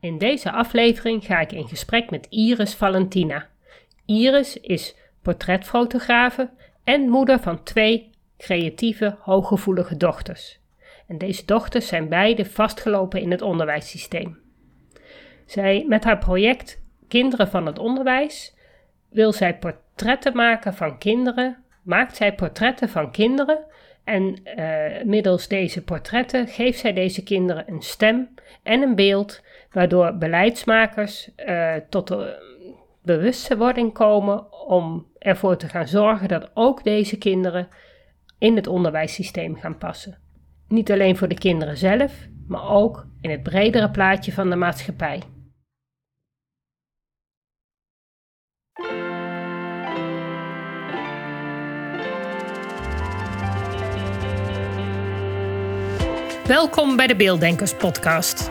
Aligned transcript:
In 0.00 0.18
deze 0.18 0.50
aflevering 0.50 1.24
ga 1.24 1.40
ik 1.40 1.52
in 1.52 1.68
gesprek 1.68 2.10
met 2.10 2.26
Iris 2.30 2.74
Valentina. 2.74 3.46
Iris 4.04 4.60
is 4.60 4.96
portretfotografe 5.22 6.50
en 6.84 7.08
moeder 7.08 7.40
van 7.40 7.62
twee 7.62 8.10
creatieve, 8.38 9.16
hooggevoelige 9.20 9.96
dochters. 9.96 10.58
En 11.06 11.18
deze 11.18 11.44
dochters 11.44 11.86
zijn 11.86 12.08
beide 12.08 12.44
vastgelopen 12.44 13.20
in 13.20 13.30
het 13.30 13.42
onderwijssysteem. 13.42 14.38
Zij, 15.46 15.84
met 15.88 16.04
haar 16.04 16.18
project 16.18 16.80
Kinderen 17.08 17.48
van 17.48 17.66
het 17.66 17.78
Onderwijs 17.78 18.54
wil 19.08 19.32
zij 19.32 19.58
portretten 19.58 20.36
maken 20.36 20.74
van 20.74 20.98
kinderen, 20.98 21.56
maakt 21.82 22.16
zij 22.16 22.34
portretten 22.34 22.88
van 22.88 23.10
kinderen 23.10 23.58
en 24.04 24.40
uh, 24.44 25.04
middels 25.04 25.48
deze 25.48 25.82
portretten 25.82 26.46
geeft 26.46 26.78
zij 26.78 26.92
deze 26.92 27.22
kinderen 27.22 27.64
een 27.66 27.82
stem 27.82 28.34
en 28.62 28.82
een 28.82 28.94
beeld, 28.94 29.42
waardoor 29.70 30.16
beleidsmakers 30.16 31.30
uh, 31.36 31.74
tot 31.88 32.08
de 32.08 32.46
bewustwording 33.02 33.92
komen 33.92 34.52
om 34.66 35.06
ervoor 35.18 35.56
te 35.56 35.68
gaan 35.68 35.88
zorgen 35.88 36.28
dat 36.28 36.50
ook 36.54 36.84
deze 36.84 37.18
kinderen 37.18 37.68
in 38.38 38.56
het 38.56 38.66
onderwijssysteem 38.66 39.56
gaan 39.56 39.78
passen. 39.78 40.18
Niet 40.68 40.92
alleen 40.92 41.16
voor 41.16 41.28
de 41.28 41.38
kinderen 41.38 41.76
zelf, 41.76 42.12
maar 42.46 42.68
ook 42.68 43.06
in 43.20 43.30
het 43.30 43.42
bredere 43.42 43.90
plaatje 43.90 44.32
van 44.32 44.50
de 44.50 44.56
maatschappij. 44.56 45.22
Welkom 56.46 56.96
bij 56.96 57.06
de 57.06 57.16
Beelddenkers 57.16 57.74
podcast. 57.74 58.50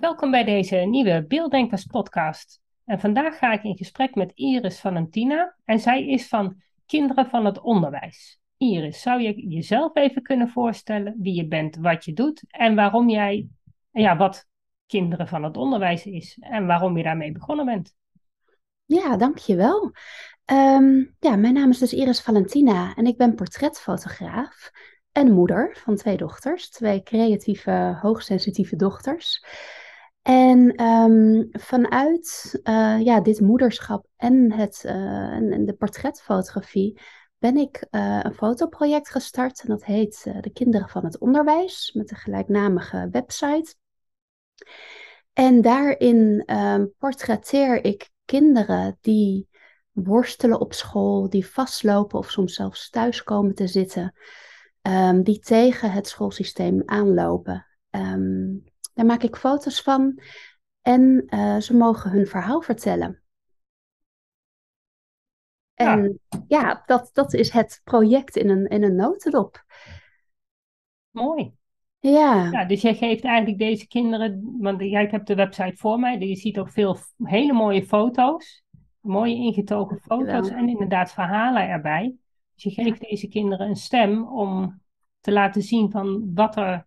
Welkom 0.00 0.30
bij 0.30 0.44
deze 0.44 0.76
nieuwe 0.76 1.24
Beelddenkers 1.28 1.84
podcast. 1.84 2.60
En 2.84 3.00
vandaag 3.00 3.38
ga 3.38 3.52
ik 3.52 3.62
in 3.62 3.76
gesprek 3.76 4.14
met 4.14 4.32
Iris 4.34 4.80
Valentina 4.80 5.56
en 5.64 5.78
zij 5.78 6.06
is 6.06 6.28
van 6.28 6.62
Kinderen 6.86 7.26
van 7.26 7.44
het 7.44 7.60
Onderwijs. 7.60 8.40
Iris, 8.56 9.00
zou 9.00 9.22
je 9.22 9.48
jezelf 9.48 9.96
even 9.96 10.22
kunnen 10.22 10.48
voorstellen 10.48 11.14
wie 11.18 11.34
je 11.34 11.46
bent, 11.46 11.76
wat 11.76 12.04
je 12.04 12.12
doet 12.12 12.42
en 12.48 12.74
waarom 12.74 13.08
jij, 13.08 13.48
ja, 13.90 14.16
wat 14.16 14.46
Kinderen 14.86 15.28
van 15.28 15.42
het 15.42 15.56
Onderwijs 15.56 16.06
is 16.06 16.38
en 16.40 16.66
waarom 16.66 16.96
je 16.96 17.02
daarmee 17.02 17.32
begonnen 17.32 17.64
bent? 17.64 17.94
Ja, 18.84 19.16
dankjewel. 19.16 19.92
Um, 20.52 21.14
ja, 21.20 21.36
mijn 21.36 21.54
naam 21.54 21.70
is 21.70 21.78
dus 21.78 21.92
Iris 21.92 22.20
Valentina 22.20 22.94
en 22.94 23.06
ik 23.06 23.16
ben 23.16 23.34
portretfotograaf 23.34 24.70
en 25.12 25.32
moeder 25.32 25.76
van 25.82 25.96
twee 25.96 26.16
dochters, 26.16 26.70
twee 26.70 27.02
creatieve, 27.02 27.98
hoogsensitieve 28.00 28.76
dochters. 28.76 29.44
En 30.26 30.82
um, 30.82 31.48
vanuit 31.52 32.58
uh, 32.64 33.00
ja, 33.00 33.20
dit 33.20 33.40
moederschap 33.40 34.06
en, 34.16 34.52
het, 34.52 34.82
uh, 34.86 34.92
en 35.32 35.64
de 35.64 35.72
portretfotografie 35.72 37.00
ben 37.38 37.56
ik 37.56 37.86
uh, 37.90 38.20
een 38.22 38.34
fotoproject 38.34 39.10
gestart. 39.10 39.60
En 39.60 39.68
dat 39.68 39.84
heet 39.84 40.22
De 40.40 40.50
Kinderen 40.50 40.88
van 40.88 41.04
het 41.04 41.18
Onderwijs, 41.18 41.92
met 41.94 42.08
de 42.08 42.14
gelijknamige 42.14 43.08
website. 43.10 43.74
En 45.32 45.60
daarin 45.60 46.42
um, 46.46 46.92
portretteer 46.98 47.84
ik 47.84 48.10
kinderen 48.24 48.98
die 49.00 49.48
worstelen 49.92 50.60
op 50.60 50.72
school, 50.72 51.30
die 51.30 51.46
vastlopen 51.46 52.18
of 52.18 52.30
soms 52.30 52.54
zelfs 52.54 52.90
thuis 52.90 53.22
komen 53.22 53.54
te 53.54 53.66
zitten, 53.66 54.14
um, 54.82 55.22
die 55.22 55.38
tegen 55.38 55.90
het 55.90 56.08
schoolsysteem 56.08 56.82
aanlopen. 56.84 57.66
Daar 58.96 59.06
maak 59.06 59.22
ik 59.22 59.36
foto's 59.36 59.82
van 59.82 60.20
en 60.82 61.24
uh, 61.28 61.56
ze 61.56 61.76
mogen 61.76 62.10
hun 62.10 62.26
verhaal 62.26 62.60
vertellen. 62.60 63.22
En 65.74 66.20
ja, 66.28 66.44
ja 66.48 66.82
dat, 66.86 67.10
dat 67.12 67.34
is 67.34 67.50
het 67.50 67.80
project 67.84 68.36
in 68.36 68.48
een, 68.48 68.66
in 68.66 68.82
een 68.82 68.96
notendop. 68.96 69.64
Mooi. 71.10 71.52
Ja. 71.98 72.48
ja. 72.50 72.64
Dus 72.64 72.82
jij 72.82 72.94
geeft 72.94 73.24
eigenlijk 73.24 73.58
deze 73.58 73.86
kinderen, 73.86 74.56
want 74.60 74.80
jij 74.80 75.06
hebt 75.10 75.26
de 75.26 75.34
website 75.34 75.76
voor 75.76 75.98
mij, 75.98 76.18
je 76.18 76.36
ziet 76.36 76.58
ook 76.58 76.70
veel 76.70 76.96
hele 77.22 77.52
mooie 77.52 77.86
foto's, 77.86 78.64
mooie 79.00 79.34
ingetogen 79.34 80.00
foto's 80.00 80.48
en 80.48 80.68
inderdaad 80.68 81.12
verhalen 81.12 81.68
erbij. 81.68 82.16
Dus 82.54 82.62
je 82.62 82.82
geeft 82.82 83.00
deze 83.00 83.28
kinderen 83.28 83.68
een 83.68 83.76
stem 83.76 84.28
om 84.28 84.80
te 85.20 85.32
laten 85.32 85.62
zien 85.62 85.90
van 85.90 86.30
wat 86.34 86.56
er 86.56 86.85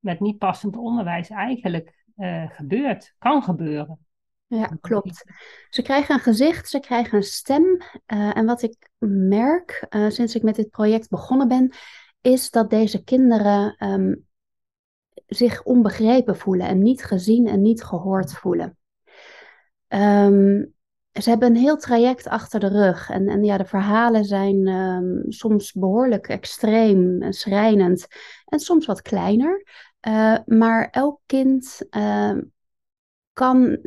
met 0.00 0.20
niet 0.20 0.38
passend 0.38 0.76
onderwijs 0.76 1.28
eigenlijk 1.28 2.04
uh, 2.16 2.50
gebeurt, 2.50 3.14
kan 3.18 3.42
gebeuren. 3.42 3.98
Ja, 4.46 4.66
klopt. 4.80 5.24
Ze 5.68 5.82
krijgen 5.82 6.14
een 6.14 6.20
gezicht, 6.20 6.68
ze 6.68 6.80
krijgen 6.80 7.16
een 7.16 7.22
stem. 7.22 7.62
Uh, 7.62 8.36
en 8.36 8.46
wat 8.46 8.62
ik 8.62 8.90
merk 9.28 9.86
uh, 9.90 10.08
sinds 10.08 10.34
ik 10.34 10.42
met 10.42 10.54
dit 10.54 10.70
project 10.70 11.08
begonnen 11.08 11.48
ben, 11.48 11.72
is 12.20 12.50
dat 12.50 12.70
deze 12.70 13.04
kinderen 13.04 13.76
um, 13.90 14.26
zich 15.26 15.62
onbegrepen 15.62 16.36
voelen 16.36 16.66
en 16.66 16.82
niet 16.82 17.04
gezien 17.04 17.46
en 17.46 17.60
niet 17.60 17.82
gehoord 17.82 18.32
voelen. 18.32 18.76
Um, 19.88 20.74
ze 21.12 21.30
hebben 21.30 21.48
een 21.48 21.60
heel 21.60 21.76
traject 21.76 22.26
achter 22.26 22.60
de 22.60 22.68
rug. 22.68 23.10
En, 23.10 23.28
en 23.28 23.44
ja, 23.44 23.56
de 23.56 23.64
verhalen 23.64 24.24
zijn 24.24 24.68
um, 24.68 25.32
soms 25.32 25.72
behoorlijk 25.72 26.28
extreem 26.28 27.22
en 27.22 27.32
schrijnend. 27.32 28.06
En 28.44 28.58
soms 28.58 28.86
wat 28.86 29.02
kleiner. 29.02 29.64
Uh, 30.08 30.38
maar 30.46 30.90
elk 30.90 31.20
kind 31.26 31.86
uh, 31.90 32.38
kan 33.32 33.78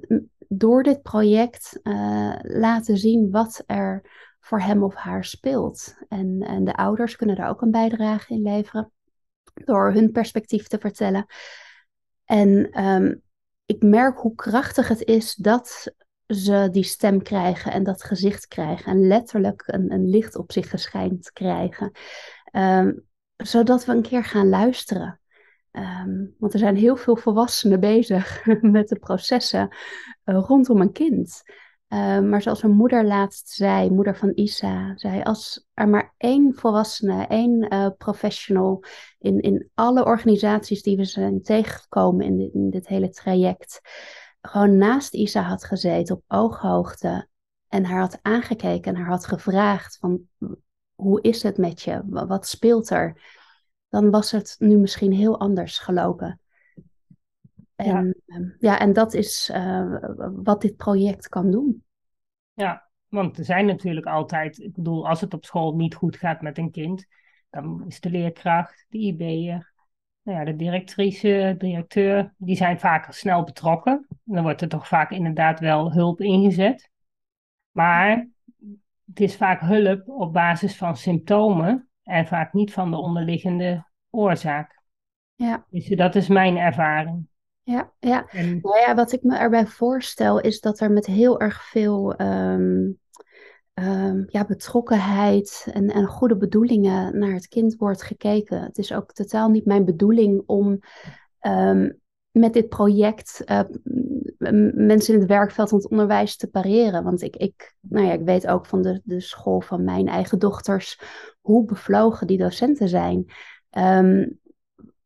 door 0.48 0.84
dit 0.84 1.02
project 1.02 1.80
uh, 1.84 2.36
laten 2.42 2.98
zien 2.98 3.32
wat 3.32 3.64
er 3.66 4.02
voor 4.40 4.62
hem 4.62 4.84
of 4.84 4.96
haar 4.96 5.26
speelt. 5.26 5.96
En, 6.08 6.42
en 6.42 6.64
de 6.64 6.76
ouders 6.76 7.16
kunnen 7.16 7.36
daar 7.36 7.50
ook 7.50 7.62
een 7.62 7.72
bijdrage 7.72 8.34
in 8.34 8.42
leveren 8.42 8.92
door 9.54 9.92
hun 9.92 10.12
perspectief 10.12 10.68
te 10.68 10.80
vertellen. 10.80 11.26
En 12.26 12.84
um, 12.86 13.22
ik 13.66 13.84
merk 13.84 14.20
hoe 14.20 14.36
krachtig 14.36 14.88
het 14.88 15.04
is 15.04 15.36
dat 15.36 15.94
ze 16.28 16.68
die 16.72 16.84
stem 16.84 17.22
krijgen 17.22 17.72
en 17.72 17.84
dat 17.84 18.04
gezicht 18.04 18.48
krijgen 18.48 18.92
en 18.92 19.08
letterlijk 19.08 19.64
een, 19.66 19.92
een 19.92 20.10
licht 20.10 20.36
op 20.36 20.52
zich 20.52 20.70
geschijnd 20.70 21.32
krijgen. 21.32 21.92
Um, 22.52 23.06
zodat 23.38 23.86
we 23.86 23.92
een 23.92 24.02
keer 24.02 24.24
gaan 24.24 24.50
luisteren. 24.50 25.20
Um, 25.76 26.36
want 26.38 26.54
er 26.54 26.60
zijn 26.60 26.76
heel 26.76 26.96
veel 26.96 27.16
volwassenen 27.16 27.80
bezig 27.80 28.46
met 28.62 28.88
de 28.88 29.00
processen 29.00 29.76
uh, 30.26 30.40
rondom 30.48 30.82
een 30.82 30.92
kind. 30.92 31.42
Uh, 31.94 32.20
maar 32.20 32.42
zoals 32.42 32.64
een 32.64 32.72
moeder 32.72 33.06
laatst 33.06 33.50
zei, 33.50 33.90
moeder 33.92 34.16
van 34.18 34.32
Isa, 34.36 34.94
zei: 34.96 35.22
Als 35.22 35.68
er 35.74 35.90
maar 35.90 36.14
één 36.18 36.56
volwassene, 36.56 37.28
één 37.28 37.74
uh, 37.74 37.88
professional 37.98 38.84
in, 39.20 39.40
in 39.40 39.70
alle 39.74 40.06
organisaties 40.06 40.84
die 40.84 40.98
we 40.98 41.06
zijn 41.06 41.42
tegengekomen 41.42 42.26
in 42.26 42.38
dit, 42.38 42.54
in 42.54 42.70
dit 42.70 42.88
hele 42.88 43.10
traject, 43.10 43.82
gewoon 44.42 44.78
naast 44.78 45.14
Isa 45.14 45.42
had 45.42 45.64
gezeten 45.64 46.16
op 46.16 46.24
ooghoogte 46.28 47.28
en 47.68 47.86
haar 47.86 48.00
had 48.00 48.20
aangekeken 48.22 48.94
en 48.94 49.02
haar 49.02 49.10
had 49.10 49.26
gevraagd: 49.26 49.98
van, 49.98 50.22
Hoe 50.96 51.22
is 51.22 51.44
het 51.44 51.58
met 51.58 51.82
je? 51.82 52.02
Wat 52.06 52.48
speelt 52.48 52.90
er? 52.90 53.42
Dan 53.94 54.10
was 54.10 54.32
het 54.32 54.56
nu 54.60 54.78
misschien 54.78 55.12
heel 55.12 55.40
anders 55.40 55.80
gelopen. 55.80 56.40
En 57.76 57.86
ja, 57.86 58.36
ehm, 58.36 58.50
ja 58.60 58.80
en 58.80 58.94
dat 58.94 59.14
is 59.14 59.50
uh, 59.54 59.98
wat 60.32 60.62
dit 60.62 60.76
project 60.76 61.28
kan 61.28 61.52
doen. 61.52 61.84
Ja, 62.54 62.90
want 63.08 63.38
er 63.38 63.46
zijn 63.46 63.66
natuurlijk 63.66 64.06
altijd, 64.06 64.60
ik 64.60 64.74
bedoel, 64.74 65.08
als 65.08 65.22
het 65.22 65.34
op 65.34 65.46
school 65.46 65.76
niet 65.76 65.96
goed 65.96 66.16
gaat 66.16 66.42
met 66.42 66.58
een 66.58 66.72
kind, 66.72 67.06
dan 67.50 67.84
is 67.88 68.00
de 68.00 68.10
leerkracht, 68.10 68.86
de 68.90 68.98
IB'er, 68.98 69.74
nou 70.22 70.38
ja, 70.38 70.46
de 70.46 70.56
directrice, 70.56 71.56
directeur, 71.58 72.34
die 72.38 72.56
zijn 72.56 72.80
vaak 72.80 73.12
snel 73.12 73.44
betrokken. 73.44 74.08
Dan 74.24 74.44
wordt 74.44 74.62
er 74.62 74.68
toch 74.68 74.88
vaak 74.88 75.12
inderdaad 75.12 75.60
wel 75.60 75.92
hulp 75.92 76.22
ingezet. 76.22 76.90
Maar 77.72 78.30
het 79.06 79.20
is 79.20 79.36
vaak 79.36 79.62
hulp 79.62 80.10
op 80.10 80.34
basis 80.34 80.78
van 80.78 80.98
symptomen 80.98 81.88
en 82.04 82.28
vaak 82.28 82.54
niet 82.54 82.74
van 82.74 82.92
de 82.92 82.98
onderliggende 82.98 83.86
oorzaak. 84.10 84.82
Ja. 85.36 85.66
Dus 85.70 85.88
dat 85.88 86.16
is 86.16 86.28
mijn 86.28 86.58
ervaring. 86.58 87.28
Ja, 87.64 87.92
ja. 88.00 88.28
Nou 88.34 88.80
ja, 88.80 88.96
wat 88.96 89.12
ik 89.12 89.24
me 89.24 89.38
erbij 89.38 89.66
voorstel 89.66 90.40
is 90.40 90.60
dat 90.60 90.80
er 90.80 90.92
met 90.92 91.06
heel 91.06 91.40
erg 91.40 91.64
veel 91.64 92.16
ehm, 92.16 92.92
ehm, 93.74 94.24
ja, 94.28 94.46
betrokkenheid 94.46 95.68
en, 95.74 95.88
en 95.88 96.06
goede 96.06 96.38
bedoelingen 96.38 97.20
naar 97.20 97.34
het 97.34 97.48
kind 97.48 97.76
wordt 97.76 98.04
gekeken. 98.04 98.62
Het 98.62 98.78
is 98.78 98.94
ook 98.94 99.14
totaal 99.14 99.50
niet 99.50 99.66
mijn 99.66 99.86
bedoeling 99.86 100.44
om 100.46 100.80
ehm, 101.40 101.90
met 102.34 102.54
dit 102.54 102.70
project 102.70 103.42
uh, 103.46 103.62
mensen 104.74 105.14
in 105.14 105.20
het 105.20 105.30
werkveld 105.30 105.70
van 105.70 105.78
het 105.78 105.90
onderwijs 105.90 106.36
te 106.36 106.48
pareren. 106.48 107.04
Want 107.04 107.22
ik, 107.22 107.36
ik, 107.36 107.76
nou 107.80 108.06
ja, 108.06 108.12
ik 108.12 108.26
weet 108.26 108.48
ook 108.48 108.66
van 108.66 108.82
de, 108.82 109.02
de 109.04 109.20
school 109.20 109.62
van 109.62 109.84
mijn 109.84 110.08
eigen 110.08 110.40
dochters 110.40 111.00
hoe 111.42 111.66
bevlogen 111.66 112.28
die 112.28 112.38
docenten 112.38 112.90
zijn. 112.90 113.32
Um, 113.78 114.40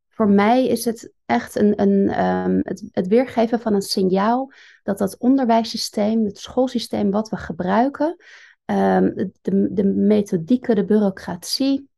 voor 0.09 0.29
mij 0.29 0.67
is 0.67 0.85
het 0.85 1.13
echt 1.25 1.55
een, 1.55 1.81
een, 1.81 2.25
um, 2.25 2.59
het, 2.63 2.89
het, 2.91 3.07
weergeven 3.07 3.59
van 3.59 3.73
een 3.73 3.81
signaal 3.81 4.51
dat 4.83 4.97
dat 4.97 5.17
onderwijssysteem, 5.17 6.25
het 6.25 6.37
schoolsysteem 6.37 7.11
wat 7.11 7.29
we 7.29 7.37
gebruiken, 7.37 8.15
um, 8.65 9.13
de, 9.41 9.73
de 9.73 9.83
methodieken, 9.83 10.75
de 10.75 10.85
bureaucratie, 10.85 11.89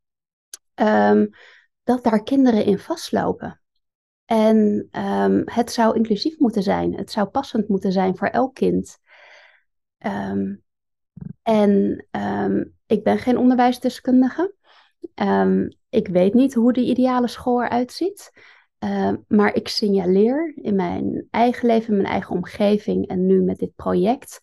dat 1.84 2.04
daar 2.04 2.24
kinderen 2.24 2.66
in 2.66 2.80
vastlopen. 2.80 3.62
En 4.30 4.88
het 5.46 5.72
zou 5.72 5.96
inclusief 5.96 6.40
moeten 6.40 6.64
zijn, 6.64 6.96
het 6.96 7.12
zou 7.12 7.28
passend 7.28 7.68
moeten 7.68 7.92
zijn 7.92 8.18
voor 8.18 8.28
elk 8.28 8.54
kind. 8.54 8.98
en 11.44 12.08
ik 12.86 13.04
ben 13.04 13.18
geen 13.18 13.38
onderwijsdeskundige. 13.38 14.54
Ik 15.90 16.08
weet 16.08 16.34
niet 16.34 16.54
hoe 16.54 16.74
de 16.74 16.82
ideale 16.82 17.28
school 17.28 17.64
eruit 17.64 17.92
ziet. 17.92 18.32
Maar 19.28 19.56
ik 19.56 19.68
signaleer 19.68 20.54
in 20.56 20.76
mijn 20.76 21.28
eigen 21.32 21.68
leven, 21.68 21.90
in 21.90 22.02
mijn 22.02 22.14
eigen 22.14 22.36
omgeving 22.36 23.08
en 23.08 23.26
nu 23.26 23.42
met 23.42 23.58
dit 23.58 23.76
project, 23.76 24.40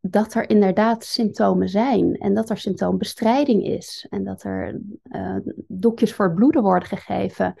dat 0.00 0.34
er 0.34 0.50
inderdaad 0.50 1.04
symptomen 1.04 1.68
zijn 1.68 2.14
en 2.14 2.34
dat 2.34 2.50
er 2.50 2.58
symptoombestrijding 2.58 3.64
is 3.64 4.06
en 4.10 4.24
dat 4.24 4.42
er 4.42 4.80
uh, 5.12 5.36
doekjes 5.68 6.14
voor 6.14 6.24
het 6.24 6.34
bloeden 6.34 6.62
worden 6.62 6.88
gegeven. 6.88 7.54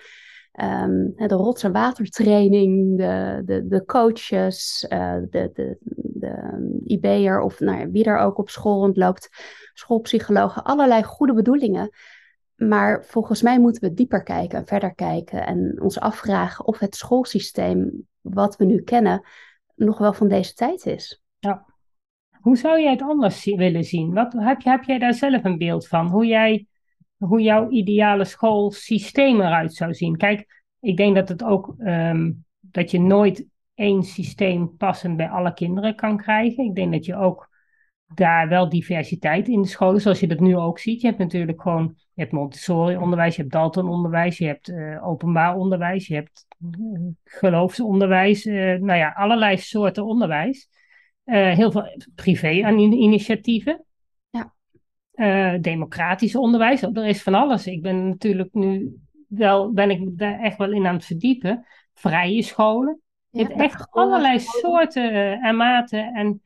Um, 0.62 1.12
de 1.16 1.34
rots- 1.34 1.62
en 1.62 1.72
watertraining, 1.72 2.98
de, 2.98 3.42
de, 3.44 3.66
de 3.66 3.84
coaches, 3.84 4.86
uh, 4.92 5.14
de, 5.30 5.50
de, 5.54 5.76
de 6.20 6.80
IB'er 6.84 7.40
of 7.40 7.60
nou, 7.60 7.90
wie 7.90 8.04
er 8.04 8.18
ook 8.18 8.38
op 8.38 8.48
school 8.48 8.80
rondloopt, 8.80 9.28
schoolpsychologen, 9.74 10.64
allerlei 10.64 11.02
goede 11.02 11.34
bedoelingen. 11.34 11.90
Maar 12.54 13.04
volgens 13.04 13.42
mij 13.42 13.60
moeten 13.60 13.88
we 13.88 13.94
dieper 13.94 14.22
kijken, 14.22 14.66
verder 14.66 14.94
kijken 14.94 15.46
en 15.46 15.80
ons 15.82 16.00
afvragen 16.00 16.66
of 16.66 16.78
het 16.78 16.96
schoolsysteem 16.96 18.06
wat 18.20 18.56
we 18.56 18.64
nu 18.64 18.82
kennen 18.82 19.26
nog 19.74 19.98
wel 19.98 20.12
van 20.12 20.28
deze 20.28 20.54
tijd 20.54 20.86
is. 20.86 21.22
Ja. 21.38 21.66
Hoe 22.40 22.56
zou 22.56 22.80
jij 22.80 22.90
het 22.90 23.02
anders 23.02 23.44
willen 23.44 23.84
zien? 23.84 24.14
Wat, 24.14 24.32
heb, 24.32 24.64
heb 24.64 24.82
jij 24.82 24.98
daar 24.98 25.14
zelf 25.14 25.44
een 25.44 25.58
beeld 25.58 25.88
van? 25.88 26.06
Hoe, 26.06 26.26
jij, 26.26 26.66
hoe 27.18 27.42
jouw 27.42 27.70
ideale 27.70 28.24
schoolsysteem 28.24 29.40
eruit 29.40 29.74
zou 29.74 29.94
zien? 29.94 30.16
Kijk, 30.16 30.62
ik 30.80 30.96
denk 30.96 31.14
dat 31.14 31.28
het 31.28 31.44
ook 31.44 31.74
um, 31.78 32.44
dat 32.60 32.90
je 32.90 33.00
nooit 33.00 33.46
één 33.74 34.02
systeem 34.02 34.76
passend 34.76 35.16
bij 35.16 35.28
alle 35.28 35.54
kinderen 35.54 35.94
kan 35.94 36.16
krijgen. 36.16 36.64
Ik 36.64 36.74
denk 36.74 36.92
dat 36.92 37.04
je 37.04 37.16
ook 37.16 37.48
daar 38.14 38.48
wel 38.48 38.68
diversiteit 38.68 39.48
in 39.48 39.62
de 39.62 39.68
scholen, 39.68 40.00
zoals 40.00 40.20
je 40.20 40.26
dat 40.26 40.40
nu 40.40 40.56
ook 40.56 40.78
ziet. 40.78 41.00
Je 41.00 41.06
hebt 41.06 41.18
natuurlijk 41.18 41.62
gewoon, 41.62 41.94
je 41.96 42.20
hebt 42.20 42.32
Montessori-onderwijs, 42.32 43.36
je 43.36 43.40
hebt 43.40 43.54
Dalton-onderwijs, 43.54 44.38
je 44.38 44.46
hebt 44.46 44.68
uh, 44.68 45.06
openbaar 45.06 45.56
onderwijs, 45.56 46.06
je 46.06 46.14
hebt 46.14 46.46
uh, 46.60 47.00
geloofsonderwijs, 47.24 48.46
uh, 48.46 48.54
nou 48.78 48.98
ja, 48.98 49.10
allerlei 49.10 49.56
soorten 49.56 50.04
onderwijs. 50.04 50.68
heel 51.24 51.70
veel 51.70 52.04
privé-initiatieven. 52.14 53.84
Ja. 55.16 55.58
democratisch 55.58 56.36
onderwijs, 56.36 56.82
er 56.82 57.06
is 57.06 57.22
van 57.22 57.34
alles. 57.34 57.66
Ik 57.66 57.82
ben 57.82 58.08
natuurlijk 58.08 58.54
nu 58.54 58.96
wel, 59.28 59.72
ben 59.72 59.90
ik 59.90 60.18
daar 60.18 60.40
echt 60.40 60.58
wel 60.58 60.72
in 60.72 60.86
aan 60.86 60.94
het 60.94 61.04
verdiepen. 61.04 61.66
Vrije 61.94 62.42
scholen. 62.42 63.00
Je 63.30 63.42
hebt 63.42 63.60
echt 63.60 63.90
allerlei 63.90 64.38
soorten 64.38 65.40
en 65.40 65.56
maten 65.56 66.14
en 66.14 66.40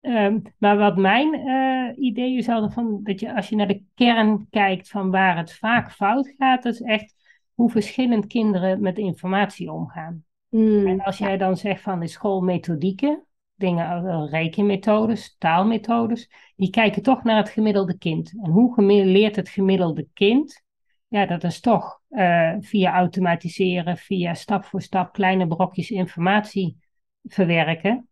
Um, 0.00 0.42
maar 0.58 0.76
wat 0.76 0.96
mijn 0.96 1.34
uh, 1.34 2.04
idee 2.04 2.36
is 2.36 2.48
altijd 2.48 2.72
van 2.72 3.00
dat 3.02 3.20
je 3.20 3.34
als 3.34 3.48
je 3.48 3.56
naar 3.56 3.66
de 3.66 3.82
kern 3.94 4.46
kijkt 4.50 4.88
van 4.88 5.10
waar 5.10 5.36
het 5.36 5.54
vaak 5.54 5.92
fout 5.92 6.34
gaat, 6.38 6.62
dat 6.62 6.72
is 6.72 6.80
echt 6.80 7.14
hoe 7.54 7.70
verschillend 7.70 8.26
kinderen 8.26 8.80
met 8.80 8.98
informatie 8.98 9.72
omgaan. 9.72 10.24
Hmm, 10.48 10.86
en 10.86 11.00
als 11.00 11.18
jij 11.18 11.36
dan 11.36 11.56
zegt 11.56 11.82
van 11.82 12.00
de 12.00 12.06
schoolmethodieken, 12.06 13.24
dingen 13.58 14.06
eh, 14.06 14.26
rekenmethodes, 14.30 15.36
taalmethodes, 15.38 16.30
die 16.56 16.70
kijken 16.70 17.02
toch 17.02 17.22
naar 17.22 17.36
het 17.36 17.48
gemiddelde 17.48 17.98
kind. 17.98 18.32
En 18.42 18.50
hoe 18.50 18.82
leert 19.04 19.36
het 19.36 19.48
gemiddelde 19.48 20.08
kind? 20.12 20.62
Ja, 21.08 21.26
dat 21.26 21.44
is 21.44 21.60
toch 21.60 22.00
uh, 22.10 22.54
via 22.60 22.94
automatiseren, 22.94 23.96
via 23.96 24.34
stap 24.34 24.64
voor 24.64 24.82
stap 24.82 25.12
kleine 25.12 25.46
brokjes 25.46 25.90
informatie 25.90 26.76
verwerken. 27.24 28.08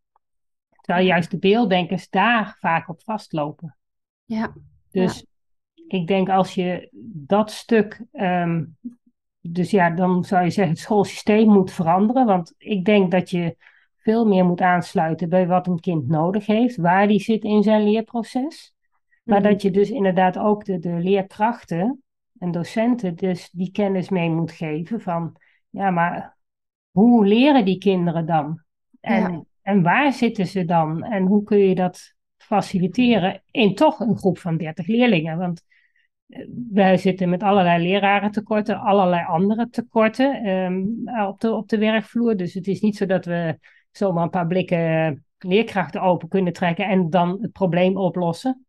Terwijl 0.80 1.06
juist 1.06 1.30
de 1.30 1.38
beelddenkers 1.38 2.08
daar 2.08 2.56
vaak 2.60 2.88
op 2.88 3.02
vastlopen. 3.02 3.76
Ja. 4.24 4.54
Dus 4.90 5.26
ik 5.88 6.06
denk 6.06 6.28
als 6.28 6.54
je 6.54 6.88
dat 7.12 7.50
stuk. 7.50 8.04
Ehm, 8.12 8.64
dus 9.40 9.70
ja, 9.70 9.90
dan 9.90 10.24
zou 10.24 10.44
je 10.44 10.50
zeggen, 10.50 10.74
het 10.74 10.82
schoolsysteem 10.82 11.48
moet 11.48 11.72
veranderen. 11.72 12.26
Want 12.26 12.54
ik 12.58 12.84
denk 12.84 13.10
dat 13.10 13.30
je 13.30 13.56
veel 14.06 14.26
meer 14.26 14.44
moet 14.44 14.60
aansluiten 14.60 15.28
bij 15.28 15.46
wat 15.46 15.66
een 15.66 15.80
kind 15.80 16.08
nodig 16.08 16.46
heeft, 16.46 16.76
waar 16.76 17.08
die 17.08 17.20
zit 17.20 17.44
in 17.44 17.62
zijn 17.62 17.82
leerproces. 17.82 18.74
Maar 19.22 19.40
mhm. 19.40 19.48
dat 19.48 19.62
je 19.62 19.70
dus 19.70 19.90
inderdaad 19.90 20.38
ook 20.38 20.64
de, 20.64 20.78
de 20.78 20.92
leerkrachten 20.98 22.02
en 22.38 22.50
docenten 22.50 23.14
dus 23.14 23.50
die 23.50 23.70
kennis 23.70 24.08
mee 24.08 24.30
moet 24.30 24.52
geven 24.52 25.00
van, 25.00 25.36
ja, 25.70 25.90
maar 25.90 26.36
hoe 26.90 27.26
leren 27.26 27.64
die 27.64 27.78
kinderen 27.78 28.26
dan? 28.26 28.62
En 29.00 29.46
en 29.66 29.82
waar 29.82 30.12
zitten 30.12 30.46
ze 30.46 30.64
dan? 30.64 31.04
En 31.04 31.26
hoe 31.26 31.42
kun 31.42 31.58
je 31.58 31.74
dat 31.74 32.14
faciliteren 32.36 33.42
in 33.50 33.74
toch 33.74 34.00
een 34.00 34.16
groep 34.16 34.38
van 34.38 34.56
30 34.56 34.86
leerlingen? 34.86 35.38
Want 35.38 35.62
eh, 36.26 36.46
wij 36.72 36.96
zitten 36.96 37.28
met 37.28 37.42
allerlei 37.42 37.82
leraren 37.82 38.30
tekorten, 38.30 38.80
allerlei 38.80 39.24
andere 39.24 39.68
tekorten 39.68 40.48
um, 40.48 41.02
op, 41.26 41.40
de, 41.40 41.52
op 41.52 41.68
de 41.68 41.78
werkvloer. 41.78 42.36
Dus 42.36 42.54
het 42.54 42.66
is 42.66 42.80
niet 42.80 42.96
zo 42.96 43.06
dat 43.06 43.24
we 43.24 43.58
zomaar 43.96 44.22
een 44.22 44.30
paar 44.30 44.46
blikken 44.46 45.24
leerkrachten 45.38 46.02
open 46.02 46.28
kunnen 46.28 46.52
trekken 46.52 46.88
en 46.88 47.10
dan 47.10 47.38
het 47.40 47.52
probleem 47.52 47.96
oplossen. 47.96 48.66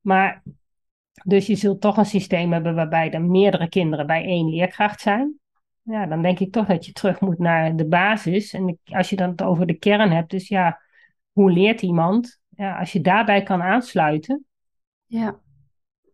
Maar 0.00 0.42
dus 1.24 1.46
je 1.46 1.54
zult 1.54 1.80
toch 1.80 1.96
een 1.96 2.06
systeem 2.06 2.52
hebben 2.52 2.74
waarbij 2.74 3.10
er 3.10 3.22
meerdere 3.22 3.68
kinderen 3.68 4.06
bij 4.06 4.24
één 4.24 4.48
leerkracht 4.48 5.00
zijn 5.00 5.40
ja, 5.90 6.06
dan 6.06 6.22
denk 6.22 6.38
ik 6.38 6.52
toch 6.52 6.66
dat 6.66 6.86
je 6.86 6.92
terug 6.92 7.20
moet 7.20 7.38
naar 7.38 7.76
de 7.76 7.86
basis. 7.86 8.52
En 8.52 8.78
als 8.84 9.10
je 9.10 9.16
dan 9.16 9.30
het 9.30 9.42
over 9.42 9.66
de 9.66 9.78
kern 9.78 10.10
hebt, 10.10 10.30
dus 10.30 10.48
ja, 10.48 10.80
hoe 11.32 11.52
leert 11.52 11.82
iemand? 11.82 12.40
Ja, 12.48 12.78
als 12.78 12.92
je 12.92 13.00
daarbij 13.00 13.42
kan 13.42 13.62
aansluiten. 13.62 14.44
Ja. 15.06 15.40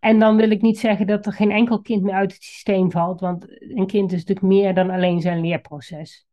En 0.01 0.19
dan 0.19 0.37
wil 0.37 0.51
ik 0.51 0.63
niet 0.63 0.79
zeggen 0.79 1.07
dat 1.07 1.27
er 1.27 1.33
geen 1.33 1.51
enkel 1.51 1.81
kind 1.81 2.03
meer 2.03 2.15
uit 2.15 2.33
het 2.33 2.43
systeem 2.43 2.91
valt, 2.91 3.21
want 3.21 3.47
een 3.61 3.87
kind 3.87 4.13
is 4.13 4.19
natuurlijk 4.25 4.47
meer 4.47 4.75
dan 4.75 4.91
alleen 4.91 5.21
zijn 5.21 5.41
leerproces. 5.41 6.26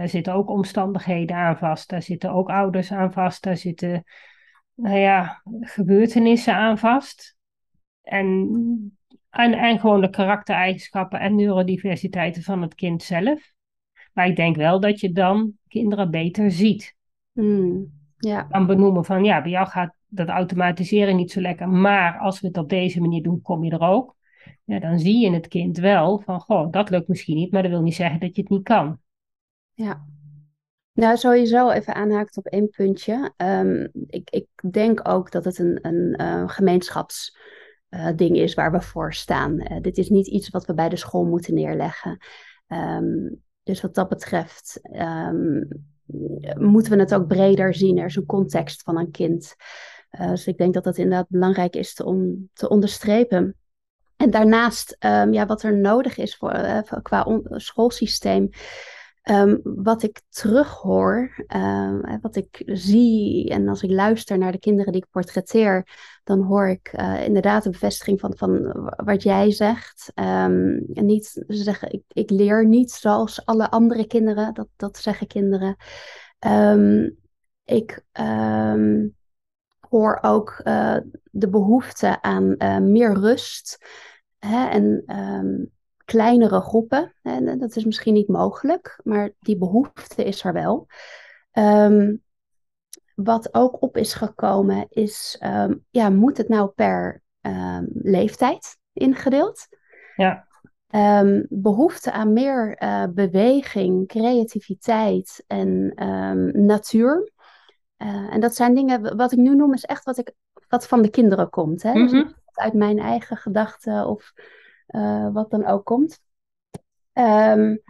Daar 0.00 0.08
zitten 0.08 0.34
ook 0.34 0.50
omstandigheden 0.50 1.36
aan 1.36 1.56
vast, 1.56 1.88
daar 1.88 2.02
zitten 2.02 2.32
ook 2.32 2.48
ouders 2.48 2.92
aan 2.92 3.12
vast, 3.12 3.42
daar 3.42 3.56
zitten, 3.56 4.04
nou 4.74 4.98
ja, 4.98 5.42
gebeurtenissen 5.60 6.54
aan 6.54 6.78
vast. 6.78 7.36
En 8.02 8.48
en, 9.30 9.52
en 9.52 9.80
gewoon 9.80 10.00
de 10.00 10.10
karaktereigenschappen 10.10 11.20
en 11.20 11.34
neurodiversiteiten 11.34 12.42
van 12.42 12.62
het 12.62 12.74
kind 12.74 13.02
zelf. 13.02 13.52
Maar 14.12 14.26
ik 14.26 14.36
denk 14.36 14.56
wel 14.56 14.80
dat 14.80 15.00
je 15.00 15.12
dan 15.12 15.52
kinderen 15.68 16.10
beter 16.10 16.50
ziet. 16.50 16.96
Mm, 17.32 17.92
ja. 18.16 18.46
Dan 18.50 18.66
benoemen 18.66 19.04
van 19.04 19.24
ja, 19.24 19.42
bij 19.42 19.50
jou 19.50 19.66
gaat 19.66 19.94
dat 20.06 20.28
automatiseren 20.28 21.16
niet 21.16 21.30
zo 21.30 21.40
lekker. 21.40 21.68
Maar 21.68 22.18
als 22.18 22.40
we 22.40 22.46
het 22.46 22.58
op 22.58 22.68
deze 22.68 23.00
manier 23.00 23.22
doen, 23.22 23.42
kom 23.42 23.64
je 23.64 23.70
er 23.70 23.80
ook. 23.80 24.16
Ja, 24.64 24.78
dan 24.78 24.98
zie 24.98 25.18
je 25.18 25.32
het 25.32 25.48
kind 25.48 25.78
wel 25.78 26.18
van 26.18 26.40
goh, 26.40 26.70
dat 26.70 26.90
lukt 26.90 27.08
misschien 27.08 27.36
niet, 27.36 27.52
maar 27.52 27.62
dat 27.62 27.70
wil 27.70 27.82
niet 27.82 27.94
zeggen 27.94 28.20
dat 28.20 28.36
je 28.36 28.40
het 28.40 28.50
niet 28.50 28.62
kan. 28.62 28.98
Ja. 29.80 30.04
Nou, 30.92 31.16
sowieso 31.16 31.70
even 31.70 31.94
aanhaakt 31.94 32.36
op 32.36 32.46
één 32.46 32.68
puntje. 32.68 33.32
Um, 33.36 33.90
ik, 34.06 34.30
ik 34.30 34.46
denk 34.72 35.08
ook 35.08 35.30
dat 35.30 35.44
het 35.44 35.58
een, 35.58 35.78
een 35.82 36.20
uh, 37.90 38.10
ding 38.16 38.36
is 38.36 38.54
waar 38.54 38.72
we 38.72 38.80
voor 38.80 39.14
staan. 39.14 39.60
Uh, 39.60 39.80
dit 39.80 39.98
is 39.98 40.08
niet 40.08 40.26
iets 40.26 40.48
wat 40.48 40.66
we 40.66 40.74
bij 40.74 40.88
de 40.88 40.96
school 40.96 41.24
moeten 41.24 41.54
neerleggen. 41.54 42.18
Um, 42.68 43.42
dus 43.62 43.80
wat 43.80 43.94
dat 43.94 44.08
betreft 44.08 44.80
um, 44.92 45.68
moeten 46.58 46.92
we 46.92 46.98
het 46.98 47.14
ook 47.14 47.26
breder 47.26 47.74
zien. 47.74 47.98
Er 47.98 48.06
is 48.06 48.16
een 48.16 48.26
context 48.26 48.82
van 48.82 48.98
een 48.98 49.10
kind. 49.10 49.54
Dus 50.10 50.46
ik 50.46 50.58
denk 50.58 50.74
dat 50.74 50.84
dat 50.84 50.98
inderdaad 50.98 51.28
belangrijk 51.28 51.76
is 51.76 51.94
te, 51.94 52.04
om 52.04 52.48
te 52.52 52.68
onderstrepen. 52.68 53.56
En 54.16 54.30
daarnaast, 54.30 54.96
ja, 55.30 55.46
wat 55.46 55.62
er 55.62 55.76
nodig 55.76 56.16
is 56.16 56.36
voor, 56.36 56.82
qua 57.02 57.40
schoolsysteem, 57.44 58.48
um, 59.22 59.60
wat 59.62 60.02
ik 60.02 60.20
terughoor, 60.28 61.44
um, 61.54 62.20
wat 62.20 62.36
ik 62.36 62.62
zie 62.66 63.48
en 63.48 63.68
als 63.68 63.82
ik 63.82 63.90
luister 63.90 64.38
naar 64.38 64.52
de 64.52 64.58
kinderen 64.58 64.92
die 64.92 65.02
ik 65.02 65.10
portretteer, 65.10 65.86
dan 66.24 66.42
hoor 66.42 66.68
ik 66.68 66.92
uh, 66.94 67.24
inderdaad 67.24 67.62
de 67.62 67.70
bevestiging 67.70 68.20
van, 68.20 68.36
van 68.36 68.72
wat 68.96 69.22
jij 69.22 69.50
zegt. 69.50 70.12
en 70.14 70.86
niet, 70.92 71.26
ze 71.26 71.62
zeggen, 71.62 71.92
ik, 71.92 72.02
ik 72.08 72.30
leer 72.30 72.66
niet 72.66 72.90
zoals 72.90 73.44
alle 73.44 73.70
andere 73.70 74.06
kinderen, 74.06 74.54
dat, 74.54 74.68
dat 74.76 74.98
zeggen 74.98 75.26
kinderen. 75.26 75.76
ik 77.64 78.04
hoor 79.90 80.18
ook 80.22 80.60
uh, 80.64 80.96
de 81.30 81.48
behoefte 81.48 82.22
aan 82.22 82.54
uh, 82.58 82.78
meer 82.78 83.14
rust 83.14 83.78
hè, 84.38 84.68
en 84.68 85.02
um, 85.16 85.70
kleinere 86.10 86.60
groepen. 86.60 87.14
En 87.22 87.58
dat 87.58 87.76
is 87.76 87.84
misschien 87.84 88.14
niet 88.14 88.28
mogelijk, 88.28 89.00
maar 89.02 89.30
die 89.38 89.58
behoefte 89.58 90.24
is 90.24 90.44
er 90.44 90.52
wel. 90.52 90.86
Um, 91.52 92.22
wat 93.14 93.54
ook 93.54 93.82
op 93.82 93.96
is 93.96 94.14
gekomen 94.14 94.86
is, 94.88 95.40
um, 95.44 95.84
ja, 95.90 96.10
moet 96.10 96.36
het 96.36 96.48
nou 96.48 96.68
per 96.68 97.22
leeftijd 97.92 98.78
ingedeeld? 98.92 99.66
Ja. 100.16 100.46
Behoefte 101.48 102.12
aan 102.12 102.32
meer 102.32 102.82
uh, 102.82 103.04
beweging, 103.10 104.08
creativiteit 104.08 105.44
en 105.46 105.92
natuur. 106.52 107.32
Uh, 107.98 108.34
en 108.34 108.40
dat 108.40 108.54
zijn 108.54 108.74
dingen, 108.74 109.16
wat 109.16 109.32
ik 109.32 109.38
nu 109.38 109.54
noem, 109.54 109.72
is 109.72 109.84
echt 109.84 110.04
wat, 110.04 110.18
ik, 110.18 110.32
wat 110.68 110.86
van 110.86 111.02
de 111.02 111.10
kinderen 111.10 111.50
komt. 111.50 111.82
Hè? 111.82 111.92
Mm 111.92 112.08
-hmm. 112.08 112.22
dus 112.22 112.34
uit 112.54 112.74
mijn 112.74 112.98
eigen 112.98 113.36
gedachten 113.36 114.06
of 114.06 114.32
uh, 114.90 115.32
wat 115.32 115.50
dan 115.50 115.66
ook 115.66 115.84
komt. 115.84 116.20
Um, 117.12 117.82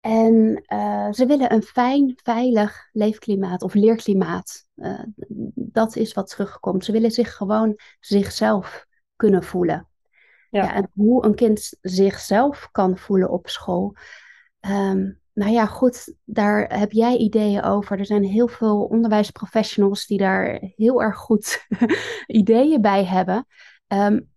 en 0.00 0.64
uh, 0.72 1.12
ze 1.12 1.26
willen 1.26 1.52
een 1.52 1.62
fijn, 1.62 2.18
veilig 2.22 2.88
leefklimaat 2.92 3.62
of 3.62 3.74
leerklimaat. 3.74 4.66
Uh, 4.76 5.02
dat 5.54 5.96
is 5.96 6.12
wat 6.12 6.28
terugkomt. 6.28 6.84
Ze 6.84 6.92
willen 6.92 7.10
zich 7.10 7.36
gewoon 7.36 7.78
zichzelf 8.00 8.86
kunnen 9.16 9.42
voelen. 9.42 9.88
Ja. 10.50 10.62
ja 10.62 10.74
en 10.74 10.90
hoe 10.94 11.24
een 11.24 11.34
kind 11.34 11.76
zichzelf 11.80 12.68
kan 12.72 12.98
voelen 12.98 13.30
op 13.30 13.48
school. 13.48 13.94
Um, 14.60 15.20
nou 15.32 15.52
ja, 15.52 15.66
goed, 15.66 16.14
daar 16.24 16.78
heb 16.78 16.92
jij 16.92 17.16
ideeën 17.16 17.62
over. 17.62 17.98
Er 17.98 18.06
zijn 18.06 18.24
heel 18.24 18.48
veel 18.48 18.84
onderwijsprofessionals 18.84 20.06
die 20.06 20.18
daar 20.18 20.58
heel 20.76 21.02
erg 21.02 21.16
goed 21.16 21.66
ideeën 22.26 22.80
bij 22.80 23.04
hebben. 23.04 23.46
Um, 23.88 24.28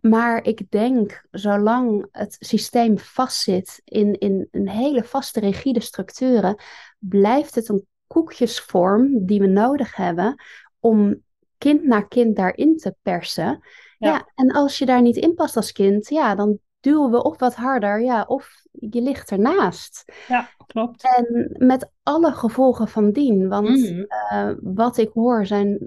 maar 0.00 0.44
ik 0.44 0.70
denk, 0.70 1.26
zolang 1.30 2.08
het 2.12 2.36
systeem 2.38 2.98
vastzit 2.98 3.80
in, 3.84 4.18
in 4.18 4.48
een 4.50 4.68
hele 4.68 5.04
vaste, 5.04 5.40
rigide 5.40 5.80
structuren, 5.80 6.62
blijft 6.98 7.54
het 7.54 7.68
een 7.68 7.86
koekjesvorm 8.06 9.26
die 9.26 9.40
we 9.40 9.46
nodig 9.46 9.96
hebben 9.96 10.42
om 10.80 11.22
kind 11.58 11.84
na 11.84 12.00
kind 12.00 12.36
daarin 12.36 12.76
te 12.76 12.94
persen. 13.02 13.60
Ja. 13.98 14.08
ja. 14.08 14.28
en 14.34 14.50
als 14.50 14.78
je 14.78 14.86
daar 14.86 15.02
niet 15.02 15.16
in 15.16 15.34
past 15.34 15.56
als 15.56 15.72
kind, 15.72 16.08
ja, 16.08 16.34
dan 16.34 16.58
duwen 16.80 17.10
we 17.10 17.22
of 17.22 17.38
wat 17.38 17.54
harder, 17.54 18.00
ja, 18.00 18.24
of 18.26 18.62
je 18.70 19.00
ligt 19.00 19.30
ernaast. 19.30 20.12
Ja, 20.28 20.48
klopt. 20.66 21.02
En 21.16 21.54
met 21.66 21.90
alle 22.02 22.32
gevolgen 22.32 22.88
van 22.88 23.10
dien. 23.12 23.48
Want 23.48 23.68
mm. 23.68 24.06
uh, 24.32 24.50
wat 24.60 24.96
ik 24.96 25.10
hoor 25.12 25.46
zijn, 25.46 25.78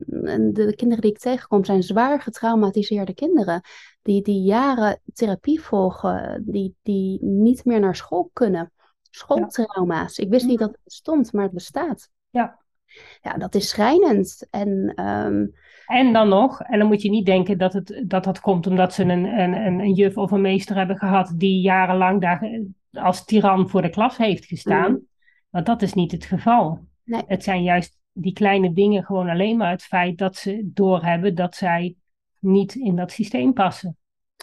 de 0.53 0.73
kinderen 0.75 1.01
die 1.01 1.11
ik 1.11 1.19
tegenkom, 1.19 1.65
zijn 1.65 1.83
zwaar 1.83 2.21
getraumatiseerde 2.21 3.13
kinderen. 3.13 3.61
Die, 4.01 4.21
die 4.21 4.41
jaren 4.41 4.99
therapie 5.13 5.61
volgen, 5.61 6.43
die, 6.45 6.75
die 6.81 7.23
niet 7.23 7.65
meer 7.65 7.79
naar 7.79 7.95
school 7.95 8.29
kunnen. 8.33 8.71
Schooltrauma's. 9.09 10.17
Ik 10.17 10.29
wist 10.29 10.45
niet 10.45 10.59
dat 10.59 10.71
het 10.71 10.83
bestond, 10.83 11.33
maar 11.33 11.43
het 11.43 11.53
bestaat. 11.53 12.09
Ja. 12.29 12.59
Ja, 13.21 13.37
dat 13.37 13.55
is 13.55 13.69
schrijnend. 13.69 14.47
En 14.49 15.01
um, 15.05 15.53
en 15.91 16.13
dan 16.13 16.29
nog, 16.29 16.61
en 16.61 16.79
dan 16.79 16.87
moet 16.87 17.01
je 17.01 17.09
niet 17.09 17.25
denken 17.25 17.57
dat 17.57 17.73
het, 17.73 18.03
dat, 18.05 18.23
dat 18.23 18.39
komt 18.39 18.67
omdat 18.67 18.93
ze 18.93 19.03
een, 19.03 19.25
een, 19.39 19.53
een, 19.53 19.93
juf 19.93 20.17
of 20.17 20.31
een 20.31 20.41
meester 20.41 20.75
hebben 20.75 20.97
gehad 20.97 21.33
die 21.35 21.61
jarenlang 21.61 22.21
daar 22.21 22.61
als 22.91 23.25
tiran 23.25 23.69
voor 23.69 23.81
de 23.81 23.89
klas 23.89 24.17
heeft 24.17 24.45
gestaan. 24.45 24.91
Mm. 24.91 25.07
Want 25.49 25.65
dat 25.65 25.81
is 25.81 25.93
niet 25.93 26.11
het 26.11 26.25
geval. 26.25 26.79
Nee. 27.03 27.21
Het 27.27 27.43
zijn 27.43 27.63
juist 27.63 27.99
die 28.13 28.33
kleine 28.33 28.73
dingen 28.73 29.03
gewoon 29.03 29.29
alleen 29.29 29.57
maar 29.57 29.71
het 29.71 29.83
feit 29.83 30.17
dat 30.17 30.35
ze 30.35 30.69
doorhebben 30.73 31.35
dat 31.35 31.55
zij 31.55 31.95
niet 32.41 32.75
in 32.75 32.95
dat 32.95 33.11
systeem 33.11 33.53
passen. 33.53 33.97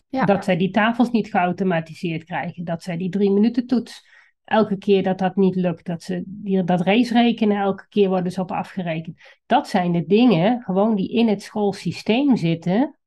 Ja. 0.09 0.25
Dat 0.25 0.45
zij 0.45 0.57
die 0.57 0.71
tafels 0.71 1.11
niet 1.11 1.31
geautomatiseerd 1.31 2.25
krijgen. 2.25 2.64
Dat 2.64 2.83
zij 2.83 2.97
die 2.97 3.11
drie 3.11 3.31
minuten 3.31 3.67
toets 3.67 4.07
elke 4.49 4.78
keer 4.78 5.02
dat 5.02 5.19
dat 5.19 5.37
niet 5.37 5.55
lukt, 5.55 5.87
dat 5.87 6.02
ze 6.02 6.23
die, 6.26 6.64
dat 6.64 6.81
race 6.81 7.12
rekenen, 7.12 7.57
elke 7.57 7.87
keer 7.88 8.09
worden 8.09 8.33
ze 8.33 8.40
op 8.40 8.50
afgerekend. 8.50 9.21
Dat 9.47 9.69
zijn 9.69 9.93
de 9.93 10.07
dingen 10.07 10.62
gewoon 10.62 10.95
die 10.95 11.12
in 11.12 11.28
het 11.28 11.43
schoolsysteem 11.43 12.37
zitten, 12.37 12.99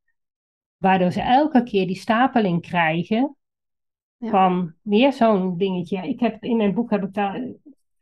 waardoor 0.77 1.11
ze 1.11 1.21
elke 1.21 1.63
keer 1.63 1.87
die 1.87 1.95
stapeling 1.95 2.61
krijgen 2.61 3.35
ja. 4.17 4.29
van 4.29 4.73
weer 4.81 5.13
zo'n 5.13 5.57
dingetje. 5.57 6.07
Ik 6.07 6.19
heb 6.19 6.43
in 6.43 6.57
mijn 6.57 6.73
boek 6.73 6.89
heb 6.89 7.03
ik 7.03 7.13
daar, 7.13 7.41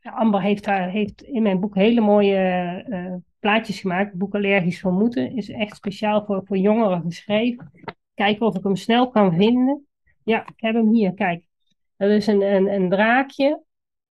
Amber 0.02 0.42
heeft 0.42 0.64
daar 0.64 0.90
heeft 0.90 1.22
in 1.22 1.42
mijn 1.42 1.60
boek 1.60 1.76
hele 1.76 2.02
mooie 2.02 2.84
uh, 2.88 3.16
plaatjes 3.40 3.80
gemaakt. 3.80 4.10
Het 4.10 4.20
boek 4.20 4.36
Allergisch 4.36 4.80
Vermoeden 4.80 5.36
is 5.36 5.50
echt 5.50 5.76
speciaal 5.76 6.26
voor, 6.26 6.42
voor 6.46 6.58
jongeren 6.58 7.02
geschreven. 7.02 7.72
Kijken 8.14 8.46
of 8.46 8.56
ik 8.56 8.64
hem 8.64 8.76
snel 8.76 9.10
kan 9.10 9.34
vinden. 9.34 9.88
Ja, 10.24 10.42
ik 10.48 10.54
heb 10.62 10.74
hem 10.74 10.94
hier, 10.94 11.14
kijk. 11.14 11.44
Dat 11.98 12.10
is 12.10 12.28
een, 12.28 12.42
een, 12.42 12.68
een 12.68 12.90
draakje 12.90 13.64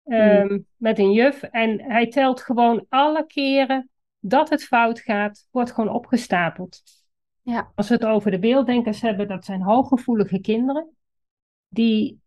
um, 0.05 0.67
met 0.77 0.99
een 0.99 1.11
juf. 1.11 1.43
En 1.43 1.81
hij 1.81 2.07
telt 2.07 2.41
gewoon 2.41 2.85
alle 2.89 3.25
keren 3.25 3.89
dat 4.19 4.49
het 4.49 4.63
fout 4.63 4.99
gaat, 4.99 5.47
wordt 5.51 5.71
gewoon 5.71 5.93
opgestapeld. 5.93 6.83
Ja. 7.41 7.71
Als 7.75 7.87
we 7.87 7.93
het 7.93 8.05
over 8.05 8.31
de 8.31 8.39
beelddenkers 8.39 9.01
hebben, 9.01 9.27
dat 9.27 9.45
zijn 9.45 9.61
hooggevoelige 9.61 10.39
kinderen. 10.39 10.89
Die, 11.67 12.21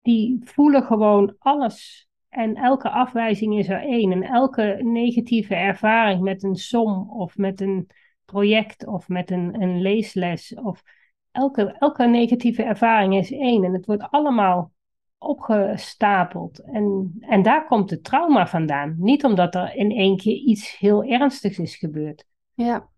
die 0.00 0.40
voelen 0.44 0.82
gewoon 0.82 1.34
alles. 1.38 2.08
En 2.32 2.54
elke 2.54 2.90
afwijzing 2.90 3.58
is 3.58 3.68
er 3.68 3.80
één. 3.82 4.12
En 4.12 4.22
elke 4.22 4.78
negatieve 4.82 5.54
ervaring 5.54 6.20
met 6.20 6.42
een 6.42 6.56
som 6.56 7.10
of 7.10 7.36
met 7.36 7.60
een 7.60 7.90
project 8.24 8.86
of 8.86 9.08
met 9.08 9.30
een, 9.30 9.62
een 9.62 9.80
leesles 9.80 10.54
of 10.54 10.82
elke, 11.30 11.76
elke 11.78 12.06
negatieve 12.06 12.62
ervaring 12.62 13.14
is 13.14 13.32
één 13.32 13.64
en 13.64 13.72
het 13.72 13.86
wordt 13.86 14.10
allemaal 14.10 14.72
opgestapeld. 15.18 16.58
En, 16.58 17.16
en 17.20 17.42
daar 17.42 17.66
komt 17.66 17.90
het 17.90 18.04
trauma 18.04 18.46
vandaan. 18.46 18.94
Niet 18.98 19.24
omdat 19.24 19.54
er 19.54 19.74
in 19.74 19.90
één 19.90 20.16
keer 20.16 20.36
iets 20.36 20.78
heel 20.78 21.04
ernstigs 21.04 21.58
is 21.58 21.76
gebeurd. 21.76 22.24
Ja. 22.54 22.88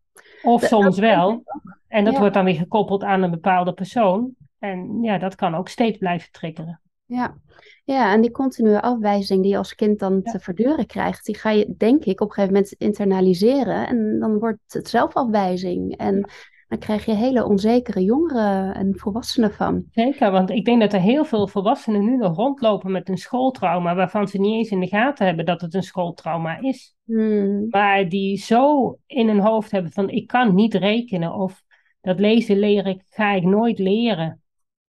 Of 0.42 0.62
soms 0.62 0.98
wel. 0.98 1.44
En 1.88 2.04
dat 2.04 2.18
wordt 2.18 2.34
dan 2.34 2.44
weer 2.44 2.54
gekoppeld 2.54 3.02
aan 3.02 3.22
een 3.22 3.30
bepaalde 3.30 3.72
persoon. 3.72 4.34
En 4.58 5.02
ja, 5.02 5.18
dat 5.18 5.34
kan 5.34 5.54
ook 5.54 5.68
steeds 5.68 5.98
blijven 5.98 6.32
triggeren. 6.32 6.80
Ja. 7.14 7.37
ja, 7.85 8.12
en 8.12 8.21
die 8.21 8.30
continue 8.30 8.80
afwijzing 8.80 9.42
die 9.42 9.50
je 9.50 9.59
als 9.59 9.75
kind 9.75 9.99
dan 9.99 10.23
te 10.23 10.38
verduren 10.38 10.87
krijgt, 10.87 11.25
die 11.25 11.37
ga 11.37 11.50
je 11.50 11.75
denk 11.76 12.04
ik 12.04 12.21
op 12.21 12.28
een 12.28 12.35
gegeven 12.35 12.54
moment 12.54 12.73
internaliseren. 12.73 13.87
En 13.87 14.18
dan 14.18 14.38
wordt 14.38 14.61
het 14.66 14.88
zelfafwijzing. 14.88 15.97
En 15.97 16.28
dan 16.68 16.78
krijg 16.78 17.04
je 17.04 17.14
hele 17.14 17.44
onzekere 17.44 18.02
jongeren 18.02 18.75
en 18.75 18.99
volwassenen 18.99 19.52
van. 19.52 19.85
Zeker, 19.90 20.30
want 20.30 20.50
ik 20.50 20.64
denk 20.64 20.80
dat 20.80 20.92
er 20.92 21.00
heel 21.00 21.25
veel 21.25 21.49
volwassenen 21.49 22.04
nu 22.04 22.16
nog 22.16 22.37
rondlopen 22.37 22.92
met 22.92 23.09
een 23.09 23.18
schooltrauma, 23.18 23.94
waarvan 23.94 24.28
ze 24.28 24.40
niet 24.40 24.54
eens 24.54 24.71
in 24.71 24.80
de 24.80 24.87
gaten 24.87 25.26
hebben 25.26 25.44
dat 25.44 25.61
het 25.61 25.75
een 25.75 25.83
schooltrauma 25.83 26.61
is. 26.61 26.97
Hmm. 27.04 27.66
Maar 27.68 28.09
die 28.09 28.37
zo 28.37 28.97
in 29.06 29.28
hun 29.28 29.40
hoofd 29.40 29.71
hebben 29.71 29.92
van 29.92 30.11
ik 30.11 30.26
kan 30.26 30.54
niet 30.54 30.75
rekenen 30.75 31.35
of 31.35 31.62
dat 32.00 32.21
lezen 32.21 32.59
leren 32.59 33.02
ga 33.09 33.33
ik 33.33 33.44
nooit 33.44 33.78
leren. 33.78 34.42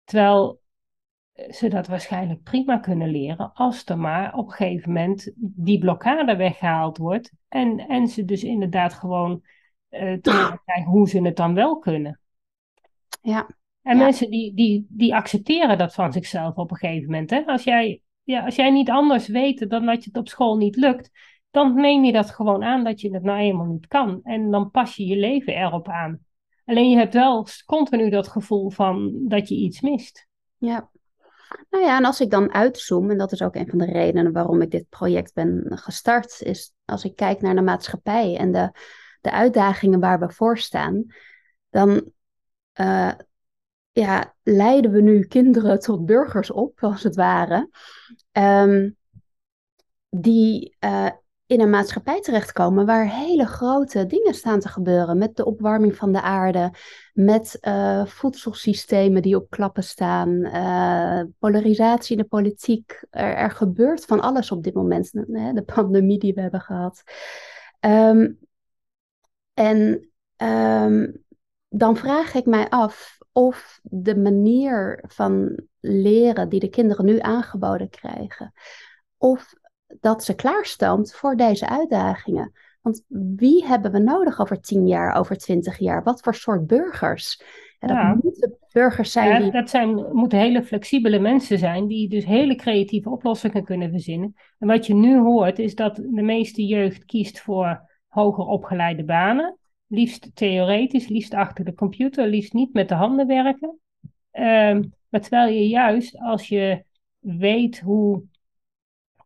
Terwijl 0.04 0.59
ze 1.50 1.67
dat 1.67 1.88
waarschijnlijk 1.88 2.43
prima 2.43 2.77
kunnen 2.77 3.10
leren 3.10 3.53
als 3.53 3.86
er 3.86 3.98
maar 3.98 4.34
op 4.34 4.46
een 4.46 4.53
gegeven 4.53 4.91
moment 4.93 5.31
die 5.36 5.79
blokkade 5.79 6.36
weggehaald 6.36 6.98
wordt 6.98 7.31
en, 7.48 7.79
en 7.79 8.08
ze 8.08 8.25
dus 8.25 8.43
inderdaad 8.43 8.93
gewoon 8.93 9.41
uh, 9.89 10.13
te 10.13 10.60
krijgen 10.65 10.91
hoe 10.91 11.10
ze 11.10 11.22
het 11.22 11.36
dan 11.36 11.53
wel 11.53 11.79
kunnen. 11.79 12.19
Ja. 13.22 13.50
En 13.81 13.98
mensen 13.98 14.29
die, 14.29 14.53
die, 14.53 14.86
die 14.89 15.15
accepteren 15.15 15.77
dat 15.77 15.93
van 15.93 16.12
zichzelf 16.12 16.55
op 16.55 16.72
een 16.72 16.77
gegeven 16.77 17.05
moment. 17.12 17.29
Hè? 17.29 17.46
Als, 17.46 17.63
jij, 17.63 18.01
ja, 18.24 18.46
als 18.46 18.55
jij 18.55 18.72
niet 18.72 18.89
anders 18.89 19.27
weet 19.27 19.69
dan 19.69 19.86
dat 19.86 20.03
je 20.03 20.10
het 20.10 20.19
op 20.19 20.27
school 20.27 20.58
niet 20.58 20.75
lukt, 20.75 21.12
dan 21.51 21.75
neem 21.75 22.03
je 22.03 22.12
dat 22.12 22.29
gewoon 22.29 22.63
aan 22.63 22.84
dat 22.84 23.01
je 23.01 23.13
het 23.13 23.24
nou 23.24 23.39
eenmaal 23.39 23.65
niet 23.65 23.88
kan. 23.88 24.19
En 24.24 24.51
dan 24.51 24.72
pas 24.72 24.96
je 24.96 25.05
je 25.05 25.15
leven 25.15 25.53
erop 25.53 25.88
aan. 25.88 26.19
Alleen 26.65 26.89
je 26.89 26.98
hebt 26.98 27.13
wel 27.13 27.48
continu 27.65 28.10
dat 28.10 28.27
gevoel 28.27 28.69
van 28.69 29.27
dat 29.27 29.48
je 29.48 29.55
iets 29.55 29.81
mist. 29.81 30.27
Ja. 30.58 30.89
Nou 31.70 31.84
ja, 31.84 31.98
en 31.98 32.06
als 32.06 32.20
ik 32.22 32.29
dan 32.29 32.53
uitzoom, 32.53 33.10
en 33.10 33.18
dat 33.18 33.32
is 33.32 33.41
ook 33.41 33.56
een 33.56 33.70
van 33.70 33.77
de 33.77 33.86
redenen 33.86 34.32
waarom 34.32 34.62
ik 34.62 34.72
dit 34.72 34.89
project 34.89 35.34
ben 35.34 35.65
gestart, 35.65 36.41
is 36.41 36.74
als 36.86 37.03
ik 37.03 37.15
kijk 37.15 37.41
naar 37.41 37.56
de 37.56 37.62
maatschappij 37.62 38.38
en 38.38 38.51
de 38.51 38.72
de 39.22 39.32
uitdagingen 39.32 40.00
waar 40.00 40.20
we 40.20 40.29
voor 40.29 40.58
staan, 40.58 41.06
dan 41.70 42.12
uh, 42.79 43.12
ja, 43.91 44.36
leiden 44.44 44.91
we 44.91 45.01
nu 45.01 45.25
kinderen 45.25 45.79
tot 45.79 46.06
burgers 46.06 46.51
op, 46.51 46.84
als 46.84 47.03
het 47.03 47.15
ware, 47.15 47.70
um, 48.32 48.98
die 50.10 50.77
uh, 50.79 51.10
in 51.50 51.62
een 51.62 51.70
maatschappij 51.70 52.22
terechtkomen 52.22 52.86
waar 52.86 53.08
hele 53.08 53.46
grote 53.46 54.06
dingen 54.06 54.34
staan 54.34 54.60
te 54.60 54.70
gebeuren. 54.70 55.18
Met 55.18 55.36
de 55.36 55.46
opwarming 55.46 55.96
van 55.96 56.12
de 56.12 56.22
aarde, 56.22 56.74
met 57.13 57.58
uh, 57.62 58.06
voedselsystemen 58.06 59.22
die 59.22 59.36
op 59.36 59.50
klappen 59.50 59.84
staan, 59.84 60.29
uh, 60.29 61.22
polarisatie 61.39 62.18
in 62.18 62.22
de 62.22 62.27
politiek. 62.27 63.03
Er, 63.10 63.36
er, 63.36 63.51
gebeurt 63.51 64.06
van 64.06 64.20
alles 64.20 64.51
op 64.51 64.63
dit 64.63 64.74
moment. 64.74 65.12
De 65.12 65.63
pandemie 65.65 66.20
die 66.20 66.34
we 66.34 66.41
hebben 66.41 66.62
gehad. 66.62 67.03
Um, 67.79 68.39
en 69.53 70.10
um, 70.38 71.24
dan 71.70 71.98
vraag 71.98 72.34
ik 72.34 72.46
mij 72.46 72.70
af 72.70 73.18
of 73.32 73.79
de 73.84 74.18
manier 74.18 75.03
van 75.08 75.60
leren 75.79 76.50
die 76.50 76.60
de 76.60 76.70
kinderen 76.70 77.06
nu 77.06 77.20
aangeboden 77.20 77.89
krijgen, 77.89 78.53
of 79.18 79.53
dat 80.00 80.24
ze 80.24 80.36
klaarstond 80.36 81.13
voor 81.13 81.36
deze 81.36 81.69
uitdagingen. 81.69 82.51
Want 82.81 83.03
wie 83.08 83.65
hebben 83.65 83.91
we 83.91 84.00
nodig 84.00 84.41
over 84.41 84.62
tien 84.62 84.88
jaar, 84.88 85.15
over 85.15 85.38
twintig 85.38 85.77
jaar? 85.77 86.03
Wat 86.03 86.22
voor 86.22 86.36
soort 86.36 86.67
burgers? 86.67 87.43
Dat 87.79 87.89
ja. 87.89 88.17
moeten 88.22 88.58
burgers 88.72 89.12
zijn. 89.12 89.29
Ja, 89.29 89.39
die... 89.39 89.51
Dat 89.51 89.69
zijn, 89.69 90.15
moeten 90.15 90.39
hele 90.39 90.63
flexibele 90.63 91.19
mensen 91.19 91.58
zijn 91.58 91.88
die 91.88 92.10
dus 92.10 92.25
hele 92.25 92.55
creatieve 92.55 93.10
oplossingen 93.10 93.63
kunnen 93.63 93.89
verzinnen. 93.89 94.36
En 94.60 94.67
wat 94.67 94.88
je 94.88 94.93
nu 94.93 95.19
hoort 95.19 95.60
is 95.60 95.75
dat 95.75 95.96
de 95.96 96.22
meeste 96.22 96.65
jeugd 96.65 97.05
kiest 97.05 97.39
voor 97.39 97.89
hoger 98.08 98.46
opgeleide 98.46 99.03
banen. 99.03 99.58
Liefst 99.88 100.31
theoretisch, 100.34 101.08
liefst 101.08 101.34
achter 101.34 101.65
de 101.65 101.74
computer, 101.74 102.27
liefst 102.27 102.53
niet 102.53 102.74
met 102.74 102.89
de 102.89 102.96
handen 102.96 103.27
werken. 103.27 103.79
Um, 104.31 104.93
maar 105.10 105.22
terwijl 105.22 105.53
je 105.53 105.67
juist 105.67 106.19
als 106.19 106.48
je 106.48 106.84
weet 107.19 107.79
hoe 107.79 108.24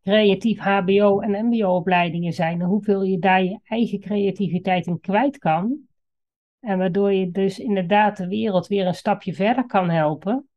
creatief 0.04 0.60
HBO 0.60 1.20
en 1.20 1.46
MBO-opleidingen 1.46 2.34
zijn 2.34 2.62
en 2.62 2.68
hoeveel 2.68 3.04
je 3.04 3.20
daar 3.20 3.44
je 3.44 3.60
eigen 3.64 4.00
creativiteit 4.00 4.88
in 4.88 5.00
kwijt 5.00 5.38
kan. 5.38 5.78
En 6.60 6.78
waardoor 6.78 7.14
je 7.14 7.32
dus 7.32 7.60
inderdaad 7.60 8.18
de 8.18 8.28
wereld 8.28 8.68
weer 8.68 8.88
een 8.88 8.94
stapje 8.94 9.34
verder 9.34 9.66
kan 9.66 9.90
helpen. 9.90 10.48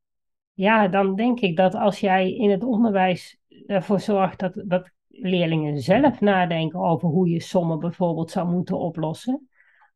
Ja, 0.52 0.88
dan 0.88 1.14
denk 1.14 1.40
ik 1.40 1.56
dat 1.56 1.74
als 1.74 2.00
jij 2.00 2.32
in 2.32 2.50
het 2.50 2.64
onderwijs 2.64 3.38
ervoor 3.66 4.00
zorgt 4.00 4.38
dat, 4.38 4.62
dat 4.66 4.90
leerlingen 5.08 5.80
zelf 5.80 6.20
nadenken 6.20 6.80
over 6.80 7.08
hoe 7.08 7.28
je 7.28 7.40
sommen 7.40 7.78
bijvoorbeeld 7.78 8.30
zou 8.30 8.48
moeten 8.48 8.78
oplossen. 8.78 9.48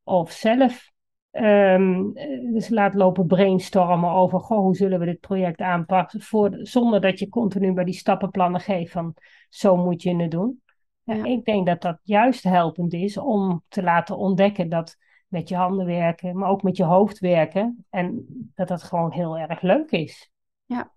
Of 0.02 0.30
zelf 0.30 0.89
um, 1.32 2.12
dus 2.52 2.68
laat 2.68 2.94
lopen 2.94 3.26
brainstormen 3.26 4.10
over 4.10 4.40
goh, 4.40 4.58
hoe 4.58 4.76
zullen 4.76 4.99
we 4.99 5.04
dit 5.04 5.20
project 5.20 5.60
aanpakken. 5.60 6.20
Voor, 6.20 6.50
zonder 6.52 7.00
dat 7.00 7.18
je 7.18 7.28
continu 7.28 7.72
bij 7.72 7.84
die 7.84 7.94
stappenplannen 7.94 8.60
geeft 8.60 8.92
van 8.92 9.14
zo 9.49 9.76
moet 9.76 10.02
je 10.02 10.16
het 10.16 10.30
doen. 10.30 10.62
Ja. 11.02 11.25
Ik 11.25 11.44
denk 11.44 11.66
dat 11.66 11.82
dat 11.82 11.99
juist 12.02 12.42
helpend 12.42 12.92
is 12.92 13.18
om 13.18 13.62
te 13.68 13.82
laten 13.82 14.16
ontdekken 14.16 14.68
dat 14.68 14.96
met 15.28 15.49
je 15.49 15.56
handen 15.56 15.87
werken, 15.87 16.38
maar 16.38 16.49
ook 16.49 16.62
met 16.62 16.76
je 16.76 16.84
hoofd 16.84 17.18
werken. 17.18 17.87
En 17.90 18.26
dat 18.54 18.68
dat 18.68 18.82
gewoon 18.82 19.12
heel 19.12 19.38
erg 19.38 19.60
leuk 19.60 19.90
is. 19.90 20.30
Ja, 20.64 20.90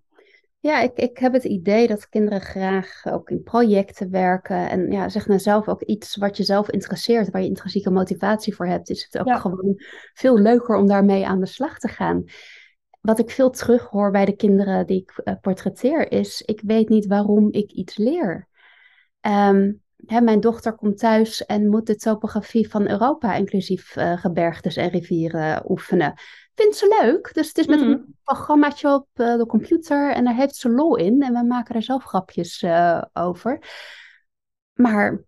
ja, 0.64 0.82
ik, 0.82 0.92
ik 0.96 1.18
heb 1.18 1.34
het 1.34 1.44
idee 1.44 1.88
dat 1.88 2.10
kinderen 2.10 2.42
graag 2.42 3.06
ook 3.06 3.30
in 3.30 3.44
projecten 3.44 4.10
werken. 4.10 4.70
En 4.70 4.92
ja, 4.92 5.10
zeg 5.10 5.28
nou 5.28 5.40
zelf 5.40 5.68
ook 5.68 5.82
iets 5.82 6.16
wat 6.16 6.38
je 6.38 6.44
zelf 6.44 6.70
interesseert, 6.70 7.32
waar 7.32 7.42
je 7.42 7.48
intrinsieke 7.48 7.90
motivatie 7.90 8.56
voor 8.56 8.68
hebt, 8.68 8.90
is 8.90 9.04
het 9.04 9.18
ook 9.18 9.40
gewoon 9.40 9.82
veel 10.14 10.40
leuker 10.40 10.76
om 10.76 10.88
daarmee 10.88 11.26
aan 11.26 11.40
de 11.40 11.46
slag 11.46 11.80
te 11.80 11.88
gaan. 11.88 12.24
Wat 13.02 13.20
ik 13.20 13.30
veel 13.30 13.50
terughoor 13.50 14.12
bij 14.12 14.26
de 14.26 14.36
kinderen 14.36 14.88
die 14.88 15.02
ik 15.02 15.22
uh, 15.24 15.34
portretteer, 15.42 16.12
is: 16.12 16.42
ik 16.42 16.62
weet 16.66 16.90
niet 16.90 17.06
waarom 17.06 17.52
ik 17.52 17.72
iets 17.72 17.98
leer. 17.98 18.48
Um, 19.22 19.82
hè, 20.06 20.22
mijn 20.22 20.40
dochter 20.40 20.76
komt 20.76 20.98
thuis 20.98 21.46
en 21.46 21.70
moet 21.70 21.88
de 21.88 21.96
topografie 21.96 22.70
van 22.70 22.90
Europa, 22.90 23.36
inclusief 23.36 23.96
uh, 23.96 24.18
gebergtes 24.18 24.76
en 24.76 24.90
rivieren, 24.90 25.72
oefenen 25.72 26.14
vindt 26.56 26.76
ze 26.76 27.02
leuk. 27.02 27.34
Dus 27.34 27.48
het 27.48 27.58
is 27.58 27.68
met 27.68 27.82
een 27.82 27.88
mm. 27.88 28.16
programmaatje 28.24 28.94
op 28.94 29.08
uh, 29.16 29.38
de 29.38 29.46
computer 29.46 30.12
en 30.14 30.24
daar 30.24 30.36
heeft 30.36 30.56
ze 30.56 30.70
lol 30.70 30.96
in. 30.96 31.22
En 31.22 31.34
we 31.34 31.44
maken 31.44 31.76
er 31.76 31.84
zelf 31.84 32.04
grapjes 32.04 32.62
uh, 32.62 33.02
over. 33.14 33.60
Maar 34.74 35.24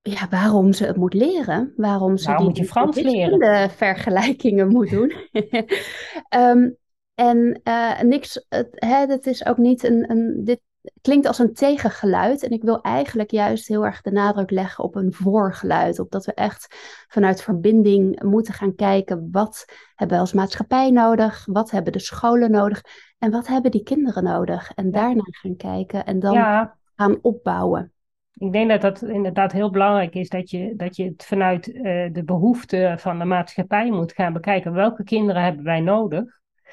ja, 0.00 0.28
waarom 0.30 0.72
ze 0.72 0.84
het 0.84 0.96
moet 0.96 1.14
leren, 1.14 1.72
waarom 1.76 2.16
ze 2.16 2.34
die 2.36 2.44
moet 2.44 2.56
je 2.56 2.64
Frans 2.64 2.96
leren? 2.96 3.70
vergelijkingen 3.70 4.68
moet 4.76 4.90
doen. 4.90 5.12
um, 6.36 6.76
en 7.14 7.60
uh, 7.64 8.00
niks, 8.00 8.46
het, 8.48 8.68
hè, 8.70 9.06
het 9.06 9.26
is 9.26 9.46
ook 9.46 9.56
niet 9.56 9.84
een, 9.84 10.10
een 10.10 10.44
dit 10.44 10.60
klinkt 11.00 11.26
als 11.26 11.38
een 11.38 11.54
tegengeluid. 11.54 12.42
En 12.42 12.50
ik 12.50 12.62
wil 12.62 12.80
eigenlijk 12.80 13.30
juist 13.30 13.68
heel 13.68 13.84
erg 13.84 14.02
de 14.02 14.10
nadruk 14.10 14.50
leggen 14.50 14.84
op 14.84 14.94
een 14.94 15.12
voorgeluid. 15.12 15.98
Op 15.98 16.10
dat 16.10 16.24
we 16.24 16.34
echt 16.34 16.76
vanuit 17.08 17.42
verbinding 17.42 18.22
moeten 18.22 18.54
gaan 18.54 18.74
kijken. 18.74 19.28
Wat 19.32 19.64
hebben 19.94 20.16
we 20.16 20.22
als 20.22 20.32
maatschappij 20.32 20.90
nodig? 20.90 21.46
Wat 21.46 21.70
hebben 21.70 21.92
de 21.92 21.98
scholen 21.98 22.50
nodig? 22.50 22.82
En 23.18 23.30
wat 23.30 23.46
hebben 23.46 23.70
die 23.70 23.82
kinderen 23.82 24.24
nodig? 24.24 24.72
En 24.74 24.90
daarna 24.90 25.24
gaan 25.24 25.56
kijken 25.56 26.04
en 26.04 26.18
dan 26.18 26.70
gaan 26.96 27.18
opbouwen. 27.22 27.92
Ik 28.32 28.52
denk 28.52 28.68
dat 28.68 28.80
dat 28.80 29.02
inderdaad 29.02 29.52
heel 29.52 29.70
belangrijk 29.70 30.14
is 30.14 30.28
dat 30.28 30.50
je, 30.50 30.76
dat 30.76 30.96
je 30.96 31.04
het 31.04 31.24
vanuit 31.24 31.68
uh, 31.68 31.82
de 32.12 32.22
behoeften 32.24 32.98
van 32.98 33.18
de 33.18 33.24
maatschappij 33.24 33.90
moet 33.90 34.12
gaan 34.12 34.32
bekijken. 34.32 34.72
Welke 34.72 35.04
kinderen 35.04 35.42
hebben 35.42 35.64
wij 35.64 35.80
nodig? 35.80 36.24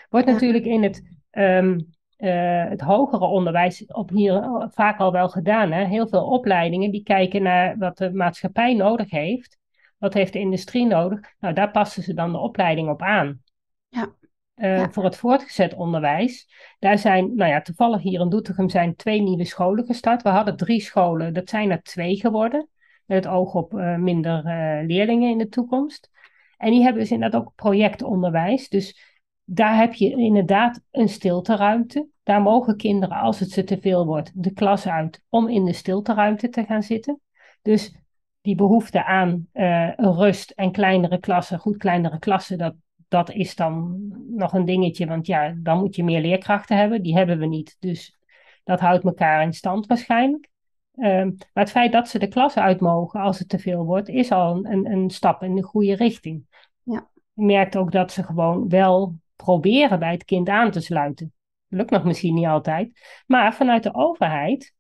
Wordt 0.10 0.28
natuurlijk 0.28 0.66
in 0.66 0.84
het 0.84 1.04
um, 1.32 1.90
uh, 2.20 2.70
het 2.70 2.82
hogere 2.82 3.26
onderwijs 3.26 3.86
op 3.86 4.10
hier 4.10 4.68
vaak 4.72 5.00
al 5.00 5.12
wel 5.12 5.30
gedaan. 5.30 5.72
Hè? 5.72 5.86
Heel 5.86 6.08
veel 6.08 6.26
opleidingen 6.26 6.92
die 6.92 7.04
kijken 7.04 7.44
naar 7.44 7.78
wat 7.78 7.98
de 7.98 8.14
maatschappij 8.14 8.74
nodig 8.74 9.10
heeft. 9.10 9.58
Wat 9.98 10.14
heeft 10.14 10.34
de 10.34 10.40
industrie 10.40 10.86
nodig? 10.86 11.20
Nou, 11.40 11.54
daar 11.54 11.72
passen 11.72 12.04
ze 12.04 12.14
dan 12.14 12.32
de 12.32 12.38
opleiding 12.38 12.90
op 12.90 13.02
aan. 13.02 13.42
Ja. 13.90 14.18
Uh, 14.56 14.86
Voor 14.92 15.04
het 15.04 15.18
voortgezet 15.18 15.74
onderwijs, 15.74 16.50
daar 16.80 16.98
zijn, 16.98 17.36
nou 17.36 17.52
ja, 17.52 17.62
toevallig 17.62 18.02
hier 18.02 18.22
in 18.22 18.30
Doetinchem 18.30 18.70
zijn 18.70 18.96
twee 18.96 19.22
nieuwe 19.22 19.46
scholen 19.46 19.86
gestart. 19.86 20.22
We 20.22 20.30
hadden 20.30 20.58
drie 20.58 20.82
scholen, 20.82 21.34
dat 21.34 21.50
zijn 21.50 21.72
er 21.72 21.82
twee 21.82 22.16
geworden. 22.16 22.68
Met 23.06 23.24
het 23.24 23.34
oog 23.34 23.54
op 23.54 23.74
uh, 23.74 23.96
minder 23.96 24.44
leerlingen 24.86 25.30
in 25.30 25.38
de 25.38 25.48
toekomst. 25.48 26.10
En 26.58 26.72
die 26.72 26.82
hebben 26.82 27.02
dus 27.02 27.12
inderdaad 27.12 27.42
ook 27.42 27.56
projectonderwijs. 27.56 28.70
Dus 28.70 29.09
daar 29.52 29.78
heb 29.78 29.94
je 29.94 30.10
inderdaad 30.10 30.82
een 30.92 31.10
stilteruimte. 31.10 32.08
Daar 32.24 32.42
mogen 32.42 32.78
kinderen, 32.78 33.18
als 33.18 33.40
het 33.40 33.52
ze 33.52 33.64
te 33.64 33.78
veel 33.80 34.06
wordt, 34.06 34.44
de 34.44 34.54
klas 34.54 34.88
uit 34.88 35.24
om 35.30 35.48
in 35.48 35.66
de 35.66 35.74
stilteruimte 35.74 36.50
te 36.50 36.64
gaan 36.64 36.84
zitten. 36.84 37.20
Dus 37.62 37.96
die 38.42 38.56
behoefte 38.56 39.06
aan 39.06 39.48
uh, 39.54 39.94
rust 39.96 40.50
en 40.50 40.72
kleinere 40.72 41.20
klassen, 41.20 41.60
goed 41.60 41.78
kleinere 41.78 42.20
klassen, 42.20 42.58
dat, 42.58 42.76
dat 43.08 43.32
is 43.32 43.56
dan 43.56 43.98
nog 44.30 44.54
een 44.54 44.66
dingetje. 44.66 45.06
Want 45.08 45.28
ja, 45.28 45.54
dan 45.58 45.80
moet 45.80 45.96
je 45.96 46.04
meer 46.04 46.22
leerkrachten 46.22 46.78
hebben. 46.78 47.02
Die 47.02 47.18
hebben 47.18 47.40
we 47.40 47.46
niet. 47.46 47.76
Dus 47.80 48.18
dat 48.64 48.80
houdt 48.80 49.04
elkaar 49.04 49.44
in 49.44 49.54
stand 49.54 49.86
waarschijnlijk. 49.86 50.50
Um, 50.96 51.36
maar 51.54 51.64
het 51.64 51.72
feit 51.72 51.92
dat 51.92 52.08
ze 52.08 52.20
de 52.20 52.28
klas 52.28 52.58
uit 52.58 52.80
mogen 52.80 53.20
als 53.20 53.40
het 53.40 53.50
te 53.50 53.60
veel 53.60 53.86
wordt, 53.86 54.10
is 54.10 54.32
al 54.32 54.66
een, 54.66 54.92
een 54.92 55.10
stap 55.10 55.44
in 55.44 55.56
de 55.56 55.64
goede 55.64 55.96
richting. 55.96 56.46
Ja. 56.84 57.10
Je 57.34 57.44
merkt 57.44 57.78
ook 57.78 57.92
dat 57.92 58.12
ze 58.12 58.24
gewoon 58.24 58.70
wel 58.70 59.16
proberen 59.44 60.00
bij 60.00 60.12
het 60.12 60.24
kind 60.24 60.50
aan 60.50 60.72
te 60.72 60.82
sluiten. 60.82 61.34
Lukt 61.68 61.90
nog 61.90 62.04
misschien 62.04 62.34
niet 62.34 62.46
altijd. 62.46 63.00
Maar 63.28 63.54
vanuit 63.54 63.84
de 63.84 63.94
overheid, 63.94 64.74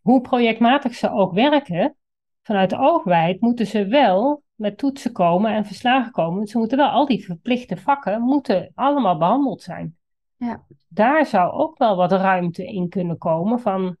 hoe 0.00 0.20
projectmatig 0.20 0.94
ze 0.94 1.10
ook 1.10 1.32
werken, 1.32 1.96
vanuit 2.42 2.70
de 2.70 2.78
overheid 2.78 3.40
moeten 3.40 3.66
ze 3.66 3.86
wel 3.86 4.42
met 4.54 4.78
toetsen 4.78 5.12
komen 5.12 5.52
en 5.52 5.64
verslagen 5.64 6.12
komen. 6.12 6.46
Ze 6.46 6.58
moeten 6.58 6.78
wel, 6.78 6.88
al 6.88 7.06
die 7.06 7.24
verplichte 7.24 7.76
vakken 7.76 8.20
moeten 8.20 8.72
allemaal 8.74 9.18
behandeld 9.18 9.62
zijn. 9.62 9.96
Ja. 10.36 10.64
Daar 10.88 11.26
zou 11.26 11.52
ook 11.52 11.78
wel 11.78 11.96
wat 11.96 12.12
ruimte 12.12 12.64
in 12.64 12.88
kunnen 12.88 13.18
komen 13.18 13.60
van, 13.60 13.96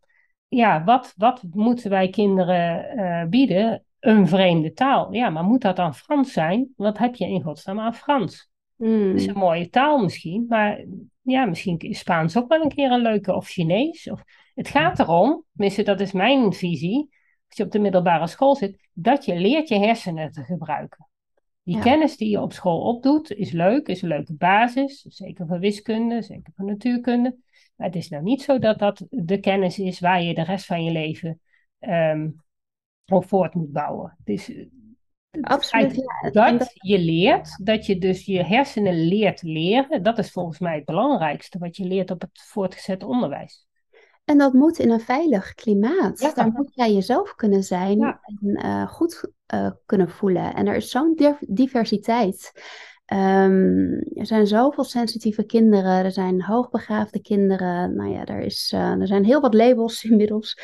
ja, 0.48 0.84
wat, 0.84 1.14
wat 1.16 1.42
moeten 1.50 1.90
wij 1.90 2.08
kinderen 2.08 2.98
uh, 2.98 3.28
bieden? 3.28 3.84
Een 4.00 4.28
vreemde 4.28 4.72
taal. 4.72 5.12
Ja, 5.12 5.30
maar 5.30 5.44
moet 5.44 5.60
dat 5.60 5.76
dan 5.76 5.94
Frans 5.94 6.32
zijn? 6.32 6.72
Wat 6.76 6.98
heb 6.98 7.14
je 7.14 7.26
in 7.26 7.42
godsnaam 7.42 7.80
aan 7.80 7.94
Frans? 7.94 8.52
Mm. 8.76 9.06
Dat 9.06 9.20
is 9.20 9.26
een 9.26 9.38
mooie 9.38 9.68
taal 9.68 10.02
misschien, 10.02 10.46
maar 10.48 10.84
ja, 11.22 11.44
misschien 11.44 11.78
is 11.78 11.98
Spaans 11.98 12.36
ook 12.36 12.48
wel 12.48 12.62
een 12.62 12.74
keer 12.74 12.90
een 12.90 13.02
leuke, 13.02 13.34
of 13.34 13.48
Chinees. 13.48 14.10
Of, 14.10 14.22
het 14.54 14.68
gaat 14.68 14.98
erom, 14.98 15.44
tenminste 15.52 15.82
dat 15.82 16.00
is 16.00 16.12
mijn 16.12 16.52
visie, 16.52 17.08
als 17.48 17.56
je 17.56 17.64
op 17.64 17.70
de 17.70 17.78
middelbare 17.78 18.26
school 18.26 18.56
zit, 18.56 18.88
dat 18.92 19.24
je 19.24 19.36
leert 19.36 19.68
je 19.68 19.78
hersenen 19.78 20.30
te 20.30 20.42
gebruiken. 20.42 21.08
Die 21.62 21.78
kennis 21.78 22.16
die 22.16 22.30
je 22.30 22.40
op 22.40 22.52
school 22.52 22.80
opdoet, 22.80 23.32
is 23.32 23.50
leuk, 23.50 23.86
is 23.86 24.02
een 24.02 24.08
leuke 24.08 24.34
basis, 24.34 25.00
zeker 25.00 25.46
voor 25.46 25.58
wiskunde, 25.58 26.22
zeker 26.22 26.52
voor 26.56 26.66
natuurkunde. 26.66 27.36
Maar 27.76 27.86
het 27.86 27.96
is 27.96 28.08
nou 28.08 28.22
niet 28.22 28.42
zo 28.42 28.58
dat 28.58 28.78
dat 28.78 29.06
de 29.10 29.38
kennis 29.38 29.78
is 29.78 30.00
waar 30.00 30.22
je 30.22 30.34
de 30.34 30.42
rest 30.42 30.66
van 30.66 30.84
je 30.84 30.90
leven 30.90 31.40
um, 31.80 32.42
op 33.06 33.28
voort 33.28 33.54
moet 33.54 33.72
bouwen. 33.72 34.16
Het 34.18 34.28
is 34.28 34.66
Absoluut. 35.40 35.94
Ja. 36.32 36.52
Dat, 36.52 36.70
je 36.74 36.98
leert, 36.98 37.66
dat 37.66 37.86
je 37.86 37.98
dus 37.98 38.24
je 38.24 38.44
hersenen 38.44 39.06
leert 39.06 39.42
leren, 39.42 40.02
dat 40.02 40.18
is 40.18 40.30
volgens 40.30 40.58
mij 40.58 40.74
het 40.74 40.84
belangrijkste 40.84 41.58
wat 41.58 41.76
je 41.76 41.84
leert 41.84 42.10
op 42.10 42.20
het 42.20 42.30
voortgezet 42.32 43.02
onderwijs. 43.02 43.66
En 44.24 44.38
dat 44.38 44.52
moet 44.52 44.78
in 44.78 44.90
een 44.90 45.00
veilig 45.00 45.54
klimaat. 45.54 46.20
Ja. 46.20 46.32
Daar 46.34 46.52
moet 46.52 46.74
jij 46.74 46.92
jezelf 46.92 47.34
kunnen 47.34 47.62
zijn 47.62 47.98
Ja. 47.98 48.20
en 48.40 48.54
eh, 48.54 48.88
goed 48.88 49.30
eh, 49.46 49.70
kunnen 49.86 50.08
voelen. 50.08 50.54
En 50.54 50.66
er 50.66 50.74
is 50.74 50.90
zo'n 50.90 51.14
div- 51.14 51.40
diversiteit. 51.48 52.52
Ehm, 53.04 53.92
er 54.14 54.26
zijn 54.26 54.46
zoveel 54.46 54.84
sensitieve 54.84 55.44
kinderen, 55.44 56.04
er 56.04 56.12
zijn 56.12 56.42
hoogbegaafde 56.42 57.20
kinderen. 57.20 57.94
Nou 57.96 58.10
ja, 58.10 58.24
er, 58.24 58.40
is, 58.40 58.70
eh, 58.74 59.00
er 59.00 59.06
zijn 59.06 59.24
heel 59.24 59.40
wat 59.40 59.54
labels 59.54 60.04
inmiddels. 60.10 60.58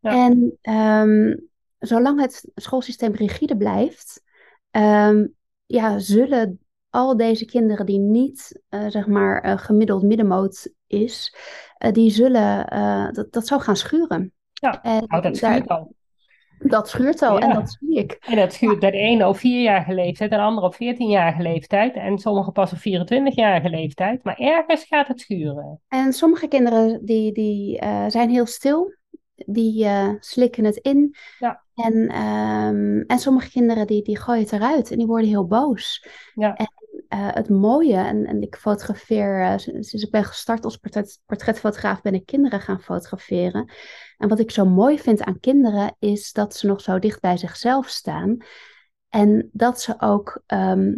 Ja. 0.00 0.24
En 0.26 0.58
ehm, 0.62 1.36
zolang 1.78 2.20
het 2.20 2.50
schoolsysteem 2.54 3.12
rigide 3.14 3.56
blijft, 3.56 4.22
ehm, 4.70 5.26
ja, 5.66 5.98
zullen 5.98 6.60
al 6.90 7.16
deze 7.16 7.44
kinderen 7.44 7.86
die 7.86 7.98
niet, 7.98 8.62
eh, 8.68 8.84
zeg 8.88 9.06
maar, 9.06 9.40
eh, 9.42 9.58
gemiddeld 9.58 10.02
middenmoot 10.02 10.72
is, 10.86 11.34
eh, 11.78 11.92
die 11.92 12.10
zullen, 12.10 12.66
dat, 13.14 13.32
dat 13.32 13.46
zou 13.46 13.60
gaan 13.60 13.76
schuren. 13.76 14.32
Ja, 14.52 14.82
En 14.82 15.04
nou, 15.06 15.22
dat 15.22 15.22
daar- 15.22 15.34
schuurt 15.54 15.68
al. 15.68 15.94
dat 16.58 16.88
schuurt 16.88 17.22
al 17.22 17.38
en 17.38 17.48
Ja. 17.48 17.54
dat 17.54 17.76
zie 17.80 17.96
ik. 17.98 18.16
En 18.20 18.36
dat 18.36 18.52
schuurt 18.52 18.78
bij 18.78 18.90
de 18.90 18.96
ene 18.96 19.26
op 19.28 19.36
vierjarige 19.36 19.94
leeftijd, 19.94 20.30
en 20.30 20.36
de 20.38 20.42
andere 20.44 20.66
op 20.66 20.74
14-jarige 20.74 21.42
leeftijd, 21.42 21.94
en 21.94 22.18
sommigen 22.18 22.52
pas 22.52 22.72
op 22.72 22.78
24-jarige 22.78 23.68
leeftijd. 23.70 24.24
Maar 24.24 24.38
ergens 24.38 24.84
gaat 24.84 25.08
het 25.08 25.20
schuren. 25.20 25.80
En 25.88 26.12
sommige 26.12 26.48
kinderen 26.48 27.04
die, 27.04 27.32
die 27.32 27.82
zijn 28.08 28.30
heel 28.30 28.46
stil, 28.46 28.94
die 29.34 29.86
slikken 30.20 30.64
het 30.64 30.76
in. 30.76 31.14
Ja. 31.38 31.62
En, 31.84 32.08
ehm, 32.08 33.00
en 33.00 33.18
sommige 33.18 33.50
kinderen 33.50 33.86
die, 33.86 34.02
die 34.02 34.18
gooien 34.18 34.42
het 34.42 34.52
eruit 34.52 34.90
en 34.90 34.98
die 34.98 35.06
worden 35.06 35.28
heel 35.28 35.46
boos. 35.46 36.06
Ja. 36.34 36.54
En 36.54 36.72
eh, 37.08 37.28
het 37.34 37.48
mooie, 37.48 37.96
en, 37.96 38.26
en 38.26 38.42
ik 38.42 38.56
fotografeer, 38.56 39.42
eh, 39.42 39.58
sinds 39.58 39.92
ik 39.92 40.10
ben 40.10 40.24
gestart 40.24 40.64
als 40.64 40.76
portret, 40.76 41.20
portretfotograaf, 41.26 42.02
ben 42.02 42.14
ik 42.14 42.26
kinderen 42.26 42.60
gaan 42.60 42.80
fotograferen. 42.80 43.72
En 44.16 44.28
wat 44.28 44.38
ik 44.38 44.50
zo 44.50 44.64
mooi 44.64 44.98
vind 44.98 45.22
aan 45.22 45.40
kinderen 45.40 45.96
is 45.98 46.32
dat 46.32 46.56
ze 46.56 46.66
nog 46.66 46.80
zo 46.80 46.98
dicht 46.98 47.20
bij 47.20 47.36
zichzelf 47.36 47.88
staan. 47.88 48.36
En 49.08 49.48
dat 49.52 49.80
ze 49.80 50.00
ook 50.00 50.42
ehm, 50.46 50.92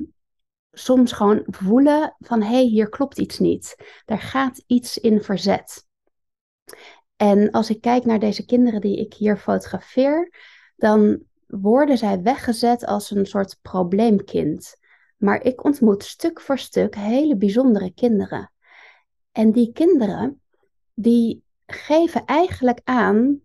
soms 0.73 1.13
gewoon 1.13 1.43
voelen 1.47 2.17
van 2.19 2.43
hé, 2.43 2.49
hey, 2.49 2.65
hier 2.65 2.89
klopt 2.89 3.19
iets 3.19 3.39
niet. 3.39 3.77
Er 4.05 4.19
gaat 4.19 4.63
iets 4.67 4.99
in 4.99 5.23
verzet. 5.23 5.87
En 7.17 7.51
als 7.51 7.71
ik 7.71 7.81
kijk 7.81 8.05
naar 8.05 8.19
deze 8.19 8.45
kinderen 8.45 8.81
die 8.81 9.01
ik 9.01 9.15
hier 9.15 9.37
fotografeer, 9.37 10.31
dan 10.81 11.23
worden 11.47 11.99
zij 11.99 12.23
weggezet 12.23 12.87
als 12.87 13.11
een 13.11 13.27
soort 13.27 13.59
probleemkind. 13.63 14.77
Maar 15.17 15.43
ik 15.43 15.65
ontmoet 15.65 16.05
stuk 16.05 16.41
voor 16.41 16.59
stuk 16.59 16.95
hele 16.95 17.37
bijzondere 17.37 17.93
kinderen. 17.95 18.53
En 19.33 19.53
die 19.53 19.73
kinderen, 19.73 20.41
die 20.95 21.43
geven 21.67 22.25
eigenlijk 22.25 22.81
aan 22.85 23.41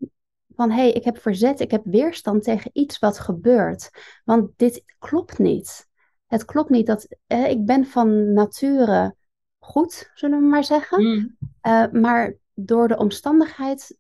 van 0.56 0.70
hé, 0.70 0.82
hey, 0.82 0.92
ik 0.92 1.04
heb 1.04 1.18
verzet, 1.18 1.60
ik 1.60 1.72
heb 1.72 1.82
weerstand 1.86 2.44
tegen 2.44 2.72
iets 2.74 3.00
wat 3.00 3.20
gebeurt. 3.20 3.90
Want 4.24 4.50
dit 4.56 4.84
klopt 5.00 5.38
niet. 5.38 5.88
Het 6.28 6.46
klopt 6.46 6.70
niet 6.70 6.86
dat 6.86 7.08
eh, 7.28 7.50
ik 7.50 7.66
ben 7.66 7.86
van 7.86 8.34
nature 8.34 9.16
goed, 9.60 10.12
zullen 10.14 10.40
we 10.40 10.46
maar 10.46 10.64
zeggen. 10.64 11.04
Mm. 11.04 11.38
Uh, 11.62 11.92
maar 11.92 12.36
door 12.54 12.88
de 12.88 12.98
omstandigheid 12.98 13.98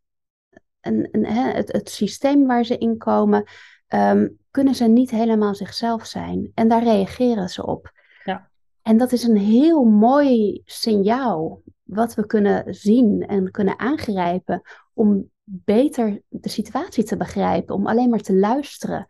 het, 1.21 1.71
het, 1.71 1.89
systeem 1.89 2.47
waar 2.47 2.63
ze 2.63 2.77
in 2.77 2.97
komen, 2.97 3.43
um, 3.87 4.37
kunnen 4.51 4.75
ze 4.75 4.85
niet 4.85 5.11
helemaal 5.11 5.55
zichzelf 5.55 6.05
zijn. 6.05 6.51
En 6.53 6.67
daar 6.67 6.83
reageren 6.83 7.49
ze 7.49 7.65
op. 7.65 7.91
Ja. 8.23 8.49
En 8.81 8.97
dat 8.97 9.11
is 9.11 9.23
een 9.23 9.37
heel 9.37 9.83
mooi 9.83 10.61
signaal 10.65 11.61
wat 11.83 12.13
we 12.13 12.25
kunnen 12.25 12.73
zien 12.73 13.27
en 13.27 13.51
kunnen 13.51 13.79
aangrijpen 13.79 14.61
om 14.93 15.29
beter 15.43 16.21
de 16.27 16.49
situatie 16.49 17.03
te 17.03 17.17
begrijpen, 17.17 17.75
om 17.75 17.87
alleen 17.87 18.09
maar 18.09 18.19
te 18.19 18.35
luisteren. 18.35 19.07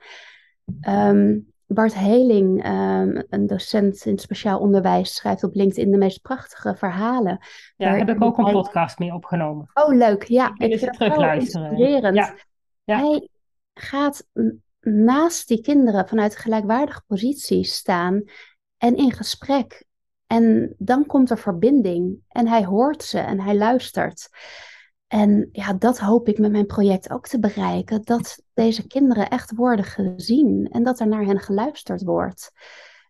Um, 0.89 1.53
Bart 1.67 1.93
Heling, 1.93 2.65
um, 2.65 3.23
een 3.29 3.47
docent 3.47 4.05
in 4.05 4.17
speciaal 4.17 4.59
onderwijs, 4.59 5.15
schrijft 5.15 5.43
op 5.43 5.55
LinkedIn 5.55 5.91
de 5.91 5.97
meest 5.97 6.21
prachtige 6.21 6.75
verhalen. 6.75 7.39
Ja, 7.75 7.89
daar 7.89 7.97
heb 7.97 8.09
ik 8.09 8.23
ook 8.23 8.37
een 8.37 8.51
podcast 8.51 8.99
mee 8.99 9.13
opgenomen. 9.13 9.69
Oh, 9.73 9.95
leuk. 9.95 10.23
Ja, 10.23 10.53
ik, 10.57 10.71
ik 10.71 10.79
vind 10.79 10.81
het 10.81 10.93
terugluisteren. 10.99 11.69
inspirerend. 11.69 12.15
Ja. 12.15 12.35
Ja. 12.83 12.99
Hij 12.99 13.29
gaat 13.73 14.27
naast 14.81 15.47
die 15.47 15.61
kinderen 15.61 16.07
vanuit 16.07 16.33
een 16.33 16.39
gelijkwaardige 16.39 17.01
positie 17.07 17.63
staan 17.63 18.23
en 18.77 18.95
in 18.95 19.11
gesprek. 19.11 19.85
En 20.27 20.75
dan 20.77 21.05
komt 21.05 21.29
er 21.29 21.37
verbinding 21.37 22.19
en 22.27 22.47
hij 22.47 22.65
hoort 22.65 23.03
ze 23.03 23.19
en 23.19 23.39
hij 23.39 23.55
luistert. 23.55 24.29
En 25.15 25.49
ja, 25.51 25.73
dat 25.73 25.99
hoop 25.99 26.27
ik 26.27 26.37
met 26.37 26.51
mijn 26.51 26.65
project 26.65 27.11
ook 27.11 27.27
te 27.27 27.39
bereiken. 27.39 28.01
Dat 28.03 28.43
deze 28.53 28.87
kinderen 28.87 29.29
echt 29.29 29.55
worden 29.55 29.85
gezien 29.85 30.67
en 30.71 30.83
dat 30.83 30.99
er 30.99 31.07
naar 31.07 31.25
hen 31.25 31.39
geluisterd 31.39 32.03
wordt. 32.03 32.51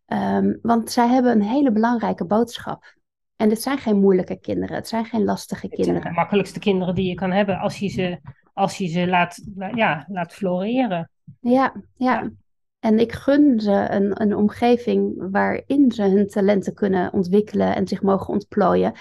Um, 0.08 0.60
want 0.62 0.92
zij 0.92 1.08
hebben 1.08 1.32
een 1.32 1.42
hele 1.42 1.72
belangrijke 1.72 2.26
boodschap. 2.26 2.96
En 3.36 3.50
dit 3.50 3.62
zijn 3.62 3.78
geen 3.78 4.00
moeilijke 4.00 4.40
kinderen, 4.40 4.76
het 4.76 4.88
zijn 4.88 5.06
geen 5.06 5.24
lastige 5.24 5.66
het 5.66 5.76
kinderen. 5.76 6.02
zijn 6.02 6.14
de 6.14 6.20
makkelijkste 6.20 6.60
kinderen 6.60 6.96
die 6.96 7.10
je 7.10 7.16
kan 7.16 7.32
hebben 7.32 7.60
als 7.60 7.78
je 7.78 7.88
ze, 7.88 8.20
als 8.54 8.78
je 8.78 8.88
ze 8.88 9.08
laat, 9.08 9.42
ja, 9.76 10.06
laat 10.08 10.34
floreren. 10.34 11.10
Ja, 11.40 11.52
ja, 11.52 11.82
ja. 11.96 12.32
En 12.80 13.00
ik 13.00 13.12
gun 13.12 13.60
ze 13.60 13.88
een, 13.90 14.22
een 14.22 14.36
omgeving 14.36 15.32
waarin 15.32 15.92
ze 15.92 16.04
hun 16.04 16.28
talenten 16.28 16.74
kunnen 16.74 17.14
ontwikkelen 17.14 17.76
en 17.76 17.88
zich 17.88 18.02
mogen 18.02 18.34
ontplooien. 18.34 18.94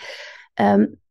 Um, 0.55 1.03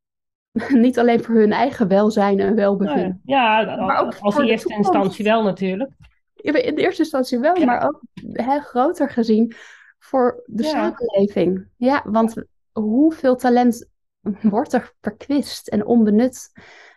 niet 0.85 0.99
alleen 0.99 1.23
voor 1.23 1.35
hun 1.35 1.51
eigen 1.51 1.87
welzijn 1.87 2.39
en 2.39 2.55
welbevinden. 2.55 3.21
Ja, 3.25 3.59
ja 3.59 3.85
maar 3.85 3.97
ook 3.97 4.17
als 4.19 4.37
eerste 4.37 4.75
instantie 4.75 5.25
wel 5.25 5.43
natuurlijk. 5.43 5.91
In 6.35 6.55
eerste 6.55 7.01
instantie 7.01 7.39
wel, 7.39 7.57
ja. 7.57 7.65
maar 7.65 7.83
ook 7.83 8.01
hè, 8.31 8.59
groter 8.59 9.09
gezien 9.09 9.53
voor 9.99 10.43
de 10.45 10.63
ja. 10.63 10.69
samenleving. 10.69 11.67
Ja, 11.77 12.01
want 12.05 12.43
hoeveel 12.71 13.35
talent 13.35 13.89
wordt 14.41 14.73
er 14.73 14.93
verkwist 15.01 15.67
en 15.67 15.85
onbenut 15.85 16.51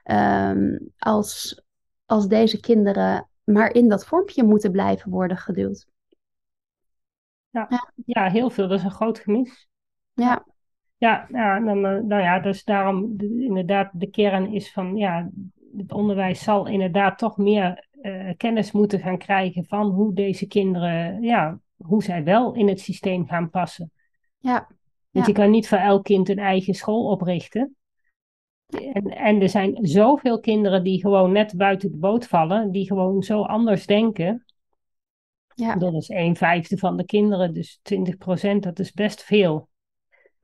um, 0.04 0.92
als, 0.98 1.62
als 2.06 2.28
deze 2.28 2.60
kinderen 2.60 3.28
maar 3.44 3.74
in 3.74 3.88
dat 3.88 4.06
vormpje 4.06 4.44
moeten 4.44 4.70
blijven 4.70 5.10
worden 5.10 5.36
geduwd. 5.36 5.86
Ja, 7.50 7.66
ja. 7.68 7.92
ja 8.06 8.30
heel 8.30 8.50
veel. 8.50 8.68
Dat 8.68 8.78
is 8.78 8.84
een 8.84 8.90
groot 8.90 9.18
gemis. 9.18 9.68
Ja. 10.12 10.44
Ja, 10.96 11.26
ja 11.30 11.58
nou, 11.58 11.80
nou 12.04 12.22
ja, 12.22 12.40
dus 12.40 12.64
daarom 12.64 13.16
de, 13.16 13.44
inderdaad 13.44 13.90
de 13.92 14.10
kern 14.10 14.52
is 14.52 14.72
van, 14.72 14.96
ja, 14.96 15.30
het 15.76 15.92
onderwijs 15.92 16.42
zal 16.42 16.66
inderdaad 16.66 17.18
toch 17.18 17.36
meer 17.36 17.86
uh, 18.02 18.32
kennis 18.36 18.72
moeten 18.72 19.00
gaan 19.00 19.18
krijgen 19.18 19.64
van 19.64 19.90
hoe 19.90 20.14
deze 20.14 20.46
kinderen, 20.46 21.22
ja, 21.22 21.60
hoe 21.76 22.02
zij 22.02 22.24
wel 22.24 22.54
in 22.54 22.68
het 22.68 22.80
systeem 22.80 23.26
gaan 23.26 23.50
passen. 23.50 23.90
Ja. 24.38 24.66
Want 25.10 25.26
ja. 25.26 25.32
je 25.32 25.32
kan 25.32 25.50
niet 25.50 25.68
voor 25.68 25.78
elk 25.78 26.04
kind 26.04 26.28
een 26.28 26.38
eigen 26.38 26.74
school 26.74 27.10
oprichten. 27.10 27.76
En, 28.66 29.04
en 29.04 29.40
er 29.40 29.48
zijn 29.48 29.78
zoveel 29.80 30.40
kinderen 30.40 30.82
die 30.82 31.00
gewoon 31.00 31.32
net 31.32 31.56
buiten 31.56 31.90
de 31.90 31.98
boot 31.98 32.26
vallen, 32.26 32.70
die 32.70 32.86
gewoon 32.86 33.22
zo 33.22 33.42
anders 33.42 33.86
denken. 33.86 34.44
Ja. 35.54 35.76
Dat 35.76 35.94
is 35.94 36.08
een 36.08 36.36
vijfde 36.36 36.78
van 36.78 36.96
de 36.96 37.04
kinderen, 37.04 37.54
dus 37.54 37.78
20 37.82 38.16
procent, 38.16 38.62
dat 38.62 38.78
is 38.78 38.92
best 38.92 39.22
veel. 39.22 39.68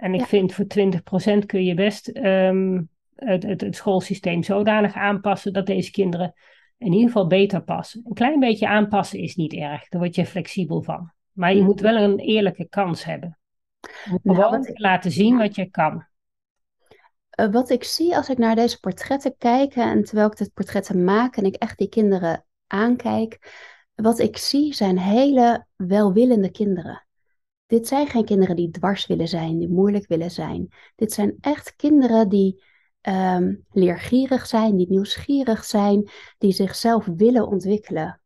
En 0.03 0.15
ik 0.15 0.21
Ja. 0.21 0.27
vind 0.27 0.53
voor 0.55 0.67
20% 0.67 1.47
kun 1.47 1.65
je 1.65 1.75
best 1.75 2.09
ehm, 2.09 2.83
het, 3.15 3.43
het, 3.43 3.61
het 3.61 3.77
schoolsysteem 3.77 4.43
zodanig 4.43 4.95
aanpassen 4.95 5.53
dat 5.53 5.67
deze 5.67 5.91
kinderen 5.91 6.33
in 6.79 6.93
ieder 6.93 7.07
geval 7.07 7.27
beter 7.27 7.63
passen. 7.63 8.03
Een 8.05 8.15
klein 8.15 8.41
beetje 8.41 8.69
aanpassen 8.69 9.19
is 9.19 9.35
niet 9.37 9.53
erg, 9.53 9.89
daar 9.89 10.01
word 10.01 10.15
je 10.15 10.27
flexibel 10.27 10.83
van. 10.83 11.13
Maar 11.33 11.51
je 11.51 11.57
Mhm. 11.57 11.65
moet 11.67 11.81
wel 11.81 11.97
een 11.97 12.19
eerlijke 12.19 12.69
kans 12.69 13.05
hebben. 13.05 13.39
Je 13.81 14.11
moet 14.11 14.25
Nou, 14.25 14.43
gewoon 14.43 14.71
laten 14.73 15.11
zien 15.11 15.37
wat 15.37 15.55
je 15.55 15.71
kan. 15.71 16.07
Eh, 17.31 17.53
wat 17.53 17.71
ik 17.71 17.85
zie 17.85 18.17
als 18.17 18.29
ik 18.29 18.39
naar 18.39 18.55
deze 18.55 18.81
portretten 18.81 19.35
kijk 19.39 19.75
en 19.75 20.05
terwijl 20.05 20.27
ik 20.29 20.37
dit 20.37 20.53
portretten 20.55 21.05
maak 21.05 21.37
en 21.37 21.45
ik 21.45 21.55
echt 21.55 21.79
die 21.79 21.89
kinderen 21.89 22.45
aankijk, 22.67 23.53
wat 23.95 24.19
ik 24.19 24.37
zie 24.37 24.75
zijn 24.75 24.99
hele 24.99 25.67
welwillende 25.77 26.51
kinderen. 26.51 27.07
Dit 27.73 27.89
zijn 27.89 28.07
geen 28.07 28.25
kinderen 28.25 28.57
die 28.57 28.71
dwars 28.71 29.07
willen 29.07 29.29
zijn, 29.29 29.59
die 29.59 29.69
moeilijk 29.69 30.07
willen 30.09 30.31
zijn. 30.31 30.69
Dit 30.97 31.13
zijn 31.13 31.37
echt 31.41 31.77
kinderen 31.77 32.29
die 32.29 32.63
ehm, 33.01 33.55
leergierig 33.71 34.47
zijn, 34.47 34.77
die 34.77 34.91
nieuwsgierig 34.91 35.65
zijn, 35.65 36.11
die 36.39 36.53
zichzelf 36.53 37.07
willen 37.17 37.47
ontwikkelen. 37.47 38.21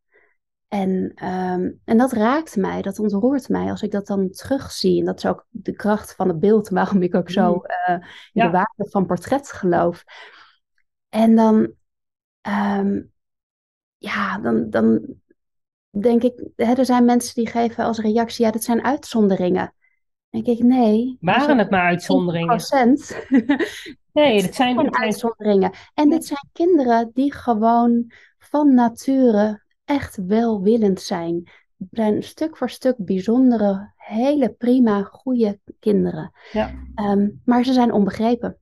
En, 0.68 1.12
ehm, 1.14 1.70
en 1.84 1.96
dat 1.98 2.12
raakt 2.12 2.56
mij, 2.56 2.82
dat 2.82 2.98
ontroert 2.98 3.48
mij 3.48 3.70
als 3.70 3.82
ik 3.82 3.90
dat 3.90 4.06
dan 4.06 4.30
terugzie. 4.30 4.98
En 4.98 5.04
dat 5.04 5.18
is 5.18 5.26
ook 5.26 5.46
de 5.50 5.72
kracht 5.72 6.14
van 6.14 6.28
het 6.28 6.40
beeld, 6.40 6.68
waarom 6.68 7.02
ik 7.02 7.14
ook 7.14 7.30
zo 7.30 7.60
eh, 7.60 7.94
in 7.94 8.02
Ja. 8.32 8.44
de 8.44 8.50
waarde 8.50 8.90
van 8.90 9.06
portret 9.06 9.52
geloof. 9.52 10.04
En 11.08 11.34
dan, 11.34 11.72
ehm, 12.40 13.02
ja, 13.96 14.38
dan, 14.38 14.70
dan 14.70 15.16
denk 16.00 16.22
ik, 16.22 16.44
hè, 16.56 16.72
er 16.72 16.84
zijn 16.84 17.04
mensen 17.04 17.34
die 17.34 17.48
geven 17.48 17.84
als 17.84 17.98
reactie, 17.98 18.44
ja, 18.44 18.50
dat 18.50 18.64
zijn 18.64 18.84
uitzonderingen. 18.84 19.74
Dan 20.30 20.42
denk 20.42 20.58
ik, 20.58 20.64
nee. 20.64 21.16
Waren 21.20 21.58
het 21.58 21.70
maar 21.70 21.84
uitzonderingen? 21.84 22.60
nee, 24.12 24.42
dat 24.42 24.54
zijn, 24.54 24.78
het 24.78 24.96
uitzonderingen. 24.96 25.72
En 25.94 26.10
dit 26.10 26.24
zijn 26.24 26.48
kinderen 26.52 27.10
die 27.14 27.32
gewoon 27.32 28.12
van 28.38 28.74
nature 28.74 29.62
echt 29.84 30.16
welwillend 30.26 31.00
zijn. 31.00 31.50
Zijn 31.90 32.22
stuk 32.22 32.56
voor 32.56 32.70
stuk 32.70 32.94
bijzondere, 32.98 33.92
hele 33.96 34.50
prima, 34.52 35.02
goede 35.02 35.60
kinderen. 35.78 36.32
Ja. 36.52 36.74
Ehm, 36.94 37.28
maar 37.44 37.64
ze 37.64 37.72
zijn 37.72 37.92
onbegrepen. 37.92 38.58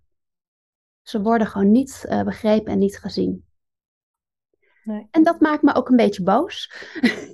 Ze 1.02 1.22
worden 1.22 1.46
gewoon 1.46 1.70
niet 1.70 2.06
uh, 2.08 2.22
begrepen 2.22 2.72
en 2.72 2.78
niet 2.78 2.98
gezien. 2.98 3.44
Nee. 4.84 5.06
En 5.10 5.22
dat 5.22 5.40
maakt 5.40 5.62
me 5.62 5.74
ook 5.74 5.88
een 5.88 5.96
beetje 5.96 6.22
boos. 6.22 6.72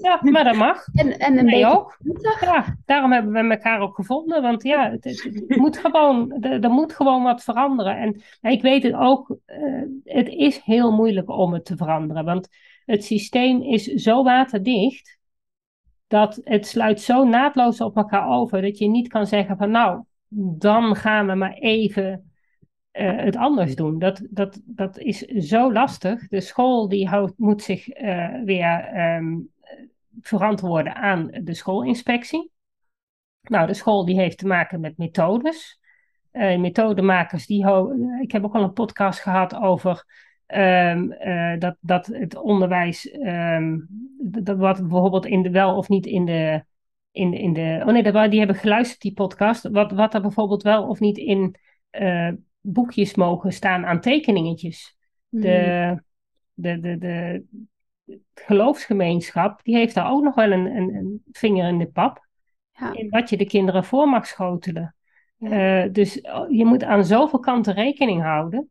Ja, 0.00 0.18
maar 0.22 0.44
dat 0.44 0.54
mag. 0.54 0.86
en, 0.92 1.18
en 1.18 1.38
een 1.38 1.44
beetje 1.44 1.66
ook. 1.66 1.98
Ja, 2.40 2.76
daarom 2.84 3.12
hebben 3.12 3.32
we 3.32 3.54
elkaar 3.54 3.80
ook 3.80 3.94
gevonden. 3.94 4.42
Want 4.42 4.62
ja, 4.62 4.90
het, 5.00 5.30
moet 5.62 5.78
gewoon, 5.78 6.42
er, 6.42 6.70
moet 6.70 6.94
gewoon 6.94 7.22
wat 7.22 7.42
veranderen. 7.42 7.96
En 7.96 8.50
ik 8.50 8.62
weet 8.62 8.82
het 8.82 8.94
ook, 8.94 9.36
uh, 9.46 9.82
het 10.04 10.28
is 10.28 10.58
heel 10.58 10.92
moeilijk 10.92 11.30
om 11.30 11.52
het 11.52 11.64
te 11.64 11.76
veranderen. 11.76 12.24
Want 12.24 12.48
het 12.84 13.04
systeem 13.04 13.62
is 13.62 13.84
zo 13.84 14.22
waterdicht, 14.22 15.18
dat 16.06 16.40
het 16.44 16.66
sluit 16.66 17.00
zo 17.00 17.24
naadloos 17.24 17.80
op 17.80 17.96
elkaar 17.96 18.28
over, 18.28 18.62
dat 18.62 18.78
je 18.78 18.88
niet 18.88 19.08
kan 19.08 19.26
zeggen 19.26 19.56
van 19.56 19.70
nou, 19.70 20.02
dan 20.58 20.96
gaan 20.96 21.26
we 21.26 21.34
maar 21.34 21.52
even 21.52 22.29
uh, 22.92 23.16
het 23.16 23.36
anders 23.36 23.76
doen. 23.76 23.98
Dat, 23.98 24.26
dat, 24.30 24.60
dat 24.64 24.98
is 24.98 25.18
zo 25.20 25.72
lastig. 25.72 26.28
De 26.28 26.40
school 26.40 26.88
die 26.88 27.08
moet 27.36 27.62
zich 27.62 28.00
uh, 28.00 28.42
weer 28.44 28.98
um, 29.16 29.50
verantwoorden 30.20 30.94
aan 30.94 31.30
de 31.42 31.54
schoolinspectie. 31.54 32.50
Nou, 33.42 33.66
de 33.66 33.74
school 33.74 34.04
die 34.04 34.18
heeft 34.20 34.38
te 34.38 34.46
maken 34.46 34.80
met 34.80 34.98
methodes. 34.98 35.80
Uh, 36.32 36.58
methodemakers, 36.58 37.46
die 37.46 37.66
ik 38.20 38.32
heb 38.32 38.44
ook 38.44 38.54
al 38.54 38.62
een 38.62 38.72
podcast 38.72 39.20
gehad 39.20 39.54
over 39.54 40.04
um, 40.46 41.14
dat, 41.58 41.76
dat 41.80 42.06
het 42.06 42.36
onderwijs, 42.36 43.14
um, 43.14 43.86
dat 44.20 44.56
wat 44.56 44.80
bijvoorbeeld 44.80 45.26
in 45.26 45.42
de 45.42 45.50
wel 45.50 45.76
of 45.76 45.88
niet 45.88 46.06
in 46.06 46.24
de, 46.24 46.64
in, 47.10 47.32
in 47.32 47.52
de, 47.52 47.82
oh 47.86 47.92
nee, 47.92 48.28
die 48.28 48.38
hebben 48.38 48.56
geluisterd 48.56 49.00
die 49.00 49.12
podcast, 49.12 49.68
wat, 49.68 49.92
wat 49.92 50.14
er 50.14 50.20
bijvoorbeeld 50.20 50.62
wel 50.62 50.88
of 50.88 51.00
niet 51.00 51.18
in 51.18 51.56
boekjes 52.60 53.14
mogen 53.14 53.52
staan 53.52 53.86
aan 53.86 54.00
tekeningetjes. 54.00 54.96
De, 55.28 55.84
hmm. 55.86 56.04
de, 56.54 56.80
de, 56.80 56.98
de, 56.98 57.44
geloofsgemeenschap, 58.34 59.62
die 59.62 59.76
heeft 59.76 59.94
daar 59.94 60.10
ook 60.10 60.22
nog 60.22 60.34
wel 60.34 60.52
een, 60.52 60.76
een, 60.76 60.94
een 60.94 61.22
vinger 61.32 61.68
in 61.68 61.78
de 61.78 61.86
pap. 61.86 62.28
Ja. 62.72 62.92
In 62.92 63.08
wat 63.08 63.30
je 63.30 63.36
de 63.36 63.46
kinderen 63.46 63.84
voor 63.84 64.08
mag 64.08 64.26
schotelen. 64.26 64.94
Uh, 65.38 65.84
dus 65.92 66.20
oh, 66.20 66.50
je 66.50 66.64
moet 66.64 66.84
aan 66.84 67.04
zoveel 67.04 67.38
kanten 67.38 67.74
rekening 67.74 68.22
houden. 68.22 68.70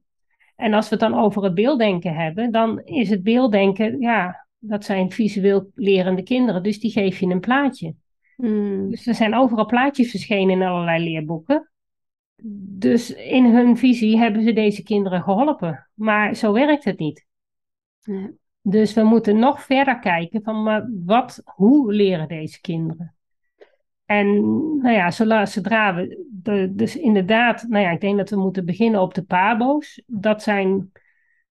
En 0.56 0.74
als 0.74 0.90
we 0.90 0.96
het 0.96 1.12
dan 1.12 1.20
over 1.20 1.44
het 1.44 1.54
beelddenken 1.54 2.16
hebben, 2.16 2.52
dan 2.52 2.82
is 2.84 3.10
het 3.10 3.24
beelddenken, 3.24 4.00
ja, 4.02 4.48
dat 4.58 4.86
zijn 4.86 5.12
visueel 5.12 5.72
lerende 5.76 6.24
kinderen, 6.24 6.64
dus 6.64 6.80
die 6.80 6.92
geef 6.92 7.20
je 7.20 7.26
een 7.26 7.40
plaatje. 7.40 7.96
Hmm. 8.36 8.90
Dus 8.90 9.08
er 9.08 9.16
zijn 9.16 9.36
overal 9.36 9.66
plaatjes 9.66 10.10
verschenen 10.10 10.62
in 10.62 10.68
allerlei 10.68 11.04
leerboeken. 11.04 11.70
Dus 12.42 13.14
in 13.14 13.46
hun 13.46 13.78
visie 13.78 14.18
hebben 14.18 14.44
ze 14.44 14.54
deze 14.54 14.84
kinderen 14.84 15.22
geholpen. 15.22 15.88
Maar 15.94 16.36
zo 16.36 16.54
werkt 16.54 16.84
het 16.84 17.00
niet. 17.00 17.26
Nee. 18.04 18.38
Dus 18.62 18.94
we 18.94 19.04
moeten 19.04 19.40
nog 19.40 19.62
verder 19.62 20.00
kijken 20.00 20.44
van 20.44 20.64
maar 20.64 20.90
wat, 21.06 21.42
hoe 21.46 21.94
leren 21.94 22.28
deze 22.28 22.62
kinderen? 22.62 23.16
En 24.06 24.28
nou 24.78 24.96
ja, 24.96 25.12
zodra 25.46 25.96
we 25.96 26.26
de, 26.32 26.74
dus 26.76 26.96
inderdaad, 26.98 27.66
nou 27.68 27.84
ja, 27.84 27.92
ik 27.92 28.02
denk 28.02 28.18
dat 28.18 28.30
we 28.30 28.36
moeten 28.36 28.66
beginnen 28.66 29.02
op 29.02 29.14
de 29.14 29.24
pabo's. 29.24 30.02
Dat 30.08 30.44
zijn, 30.44 30.92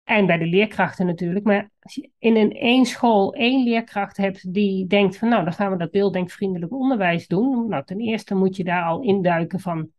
en 0.05 0.27
bij 0.27 0.38
de 0.38 0.46
leerkrachten 0.46 1.07
natuurlijk, 1.07 1.44
maar 1.44 1.70
als 1.81 1.94
je 1.94 2.11
in 2.18 2.37
een 2.37 2.53
één 2.53 2.85
school 2.85 3.35
één 3.35 3.64
leerkracht 3.64 4.16
hebt 4.16 4.55
die 4.55 4.87
denkt 4.87 5.16
van 5.16 5.29
nou, 5.29 5.44
dan 5.44 5.53
gaan 5.53 5.72
we 5.72 5.79
dat 5.79 5.90
beelddenkvriendelijk 5.90 6.72
onderwijs 6.72 7.27
doen. 7.27 7.68
Nou, 7.68 7.85
ten 7.85 7.98
eerste 7.98 8.35
moet 8.35 8.57
je 8.57 8.64
daar 8.64 8.85
al 8.85 9.03
induiken 9.03 9.61
van 9.61 9.90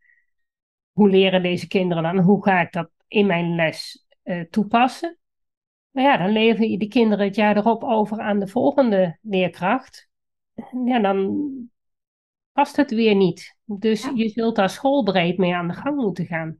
hoe 0.91 1.09
leren 1.09 1.41
deze 1.41 1.67
kinderen 1.67 2.03
dan? 2.03 2.19
Hoe 2.19 2.43
ga 2.43 2.61
ik 2.61 2.71
dat 2.71 2.89
in 3.07 3.25
mijn 3.25 3.55
les 3.55 4.05
uh, 4.23 4.43
toepassen? 4.49 5.17
Maar 5.89 6.03
ja, 6.03 6.17
dan 6.17 6.31
lever 6.31 6.65
je 6.65 6.77
de 6.77 6.87
kinderen 6.87 7.25
het 7.25 7.35
jaar 7.35 7.57
erop 7.57 7.83
over 7.83 8.19
aan 8.19 8.39
de 8.39 8.47
volgende 8.47 9.17
leerkracht. 9.21 10.09
Ja, 10.85 10.99
dan 10.99 11.47
past 12.51 12.75
het 12.75 12.91
weer 12.91 13.15
niet. 13.15 13.55
Dus 13.65 14.09
je 14.15 14.29
zult 14.29 14.55
daar 14.55 14.69
schoolbreed 14.69 15.37
mee 15.37 15.55
aan 15.55 15.67
de 15.67 15.73
gang 15.73 15.95
moeten 15.95 16.25
gaan. 16.25 16.59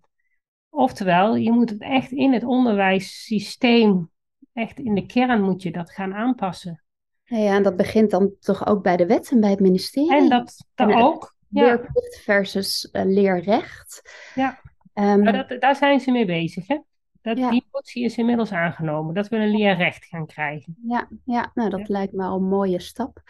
Oftewel, 0.70 1.36
je 1.36 1.52
moet 1.52 1.70
het 1.70 1.82
echt 1.82 2.12
in 2.12 2.34
het 2.34 2.44
onderwijssysteem, 2.44 4.10
echt 4.54 4.80
in 4.80 4.94
de 4.94 5.06
kern 5.06 5.42
moet 5.42 5.64
je 5.64 5.72
dat 5.72 5.92
gaan 5.92 6.14
aanpassen. 6.14 6.84
Ja, 7.24 7.56
en 7.56 7.64
dat 7.64 7.76
begint 7.76 8.12
dan 8.12 8.34
toch 8.40 8.68
ook 8.68 8.84
bij 8.84 8.98
de 8.98 9.06
wet 9.06 9.32
en 9.32 9.40
bij 9.40 9.50
het 9.50 9.60
ministerie. 9.60 10.16
En 10.16 10.30
dat, 10.30 10.66
dat 10.76 10.94
ook 10.94 11.36
leerplicht 11.50 12.20
versus 12.20 12.90
uh, 12.92 13.02
leerrecht. 13.06 14.02
Ja, 14.36 14.60
um, 14.94 15.24
dat, 15.24 15.56
daar 15.60 15.76
zijn 15.76 16.00
ze 16.00 16.12
mee 16.12 16.26
bezig, 16.26 16.68
hè? 16.68 16.80
Dat, 17.22 17.36
Die 17.36 17.68
motie 17.72 18.04
is 18.04 18.18
inmiddels 18.18 18.52
aangenomen, 18.52 19.14
dat 19.14 19.28
we 19.28 19.36
een 19.36 19.52
leerrecht 19.52 20.06
gaan 20.06 20.26
krijgen. 20.26 20.76
Ja, 20.88 21.08
ja 21.26 21.52
nou 21.54 21.70
dat 21.70 21.90
lijkt 21.90 22.14
me 22.14 22.24
al 22.24 22.38
een 22.38 22.48
mooie 22.48 22.80
stap. 22.80 23.22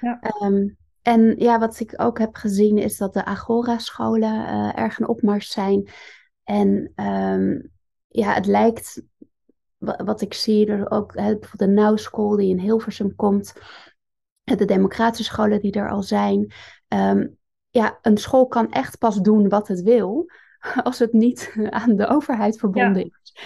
Ja. 0.00 0.20
Um, 0.42 0.76
en 1.02 1.34
ja, 1.38 1.58
wat 1.58 1.80
ik 1.80 1.92
ook 1.96 2.18
heb 2.18 2.34
gezien 2.34 2.78
is 2.78 2.96
dat 2.96 3.12
de 3.12 3.24
Agora-scholen 3.24 4.34
uh, 4.34 4.78
erg 4.78 4.98
een 4.98 5.08
opmars 5.08 5.50
zijn. 5.50 5.88
En 6.44 6.92
um, 6.96 7.70
ja, 8.08 8.32
het 8.32 8.46
lijkt, 8.46 9.02
wat 9.78 10.20
ik 10.20 10.34
zie, 10.34 10.66
er 10.66 10.90
ook 10.90 11.14
hè, 11.14 11.38
bijvoorbeeld 11.38 11.70
de 11.70 11.82
Now 11.82 11.98
School 11.98 12.36
die 12.36 12.50
in 12.50 12.58
Hilversum 12.58 13.14
komt, 13.14 13.52
de 14.44 14.64
democratische 14.64 15.32
scholen 15.32 15.60
die 15.60 15.72
er 15.72 15.90
al 15.90 16.02
zijn. 16.02 16.52
Um, 16.88 17.37
ja, 17.70 17.98
een 18.02 18.16
school 18.16 18.46
kan 18.46 18.72
echt 18.72 18.98
pas 18.98 19.16
doen 19.16 19.48
wat 19.48 19.68
het 19.68 19.82
wil, 19.82 20.30
als 20.82 20.98
het 20.98 21.12
niet 21.12 21.54
aan 21.70 21.96
de 21.96 22.06
overheid 22.06 22.58
verbonden 22.58 23.04
is. 23.04 23.36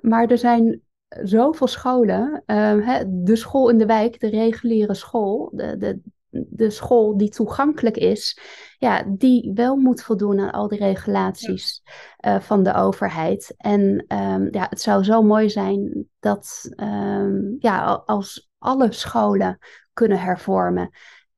Maar 0.00 0.26
er 0.26 0.38
zijn 0.38 0.82
zoveel 1.22 1.66
scholen, 1.66 2.42
uh, 2.46 3.00
de 3.06 3.36
school 3.36 3.68
in 3.68 3.78
de 3.78 3.86
wijk, 3.86 4.20
de 4.20 4.28
reguliere 4.28 4.94
school, 4.94 5.52
de, 5.54 5.76
de, 5.76 6.00
de 6.28 6.70
school 6.70 7.16
die 7.16 7.28
toegankelijk 7.28 7.96
is, 7.96 8.38
ja, 8.78 9.04
die 9.08 9.50
wel 9.54 9.76
moet 9.76 10.02
voldoen 10.02 10.40
aan 10.40 10.50
al 10.50 10.68
die 10.68 10.78
regulaties 10.78 11.82
uh, 12.26 12.40
van 12.40 12.62
de 12.62 12.74
overheid. 12.74 13.54
En 13.56 14.04
um, 14.08 14.48
ja, 14.50 14.66
het 14.68 14.80
zou 14.80 15.04
zo 15.04 15.22
mooi 15.22 15.50
zijn 15.50 16.08
dat 16.18 16.70
um, 16.76 17.56
ja, 17.58 18.02
als 18.06 18.50
alle 18.58 18.92
scholen 18.92 19.58
kunnen 19.92 20.20
hervormen. 20.20 20.90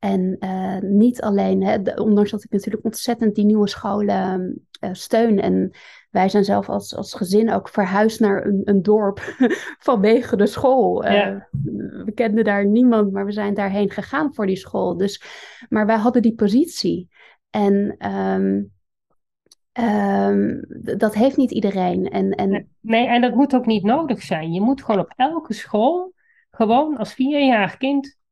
En 0.04 0.36
uh, 0.40 0.78
niet 0.80 1.20
alleen, 1.20 1.62
hè, 1.62 2.00
ondanks 2.00 2.30
dat 2.30 2.44
ik 2.44 2.50
natuurlijk 2.50 2.84
ontzettend 2.84 3.34
die 3.34 3.44
nieuwe 3.44 3.68
scholen 3.68 4.66
uh, 4.80 4.90
steun. 4.92 5.40
En 5.40 5.70
wij 6.10 6.28
zijn 6.28 6.44
zelf 6.44 6.68
als, 6.68 6.96
als 6.96 7.14
gezin 7.14 7.52
ook 7.52 7.68
verhuisd 7.68 8.20
naar 8.20 8.46
een, 8.46 8.60
een 8.64 8.82
dorp 8.82 9.20
vanwege 9.88 10.36
de 10.36 10.46
school. 10.46 11.04
Uh, 11.04 11.36
we 12.04 12.12
kenden 12.14 12.44
daar 12.44 12.66
niemand, 12.66 13.12
maar 13.12 13.24
we 13.24 13.32
zijn 13.32 13.54
daarheen 13.54 13.90
gegaan 13.90 14.34
voor 14.34 14.46
die 14.46 14.56
school. 14.56 14.96
Dus, 14.96 15.22
maar 15.68 15.86
wij 15.86 15.96
hadden 15.96 16.22
die 16.22 16.34
positie. 16.34 17.08
En 17.50 17.96
um, 18.10 18.72
um, 19.84 20.64
dat 20.98 21.14
heeft 21.14 21.36
niet 21.36 21.50
iedereen. 21.50 22.08
En, 22.08 22.30
en... 22.30 22.68
Nee, 22.80 23.06
en 23.06 23.20
dat 23.20 23.34
moet 23.34 23.54
ook 23.54 23.66
niet 23.66 23.84
nodig 23.84 24.22
zijn. 24.22 24.52
Je 24.52 24.60
moet 24.60 24.84
gewoon 24.84 25.00
op 25.00 25.12
elke 25.16 25.52
school, 25.52 26.12
gewoon 26.50 26.96
als 26.96 27.14
vierjarig 27.14 27.76
kind 27.76 28.22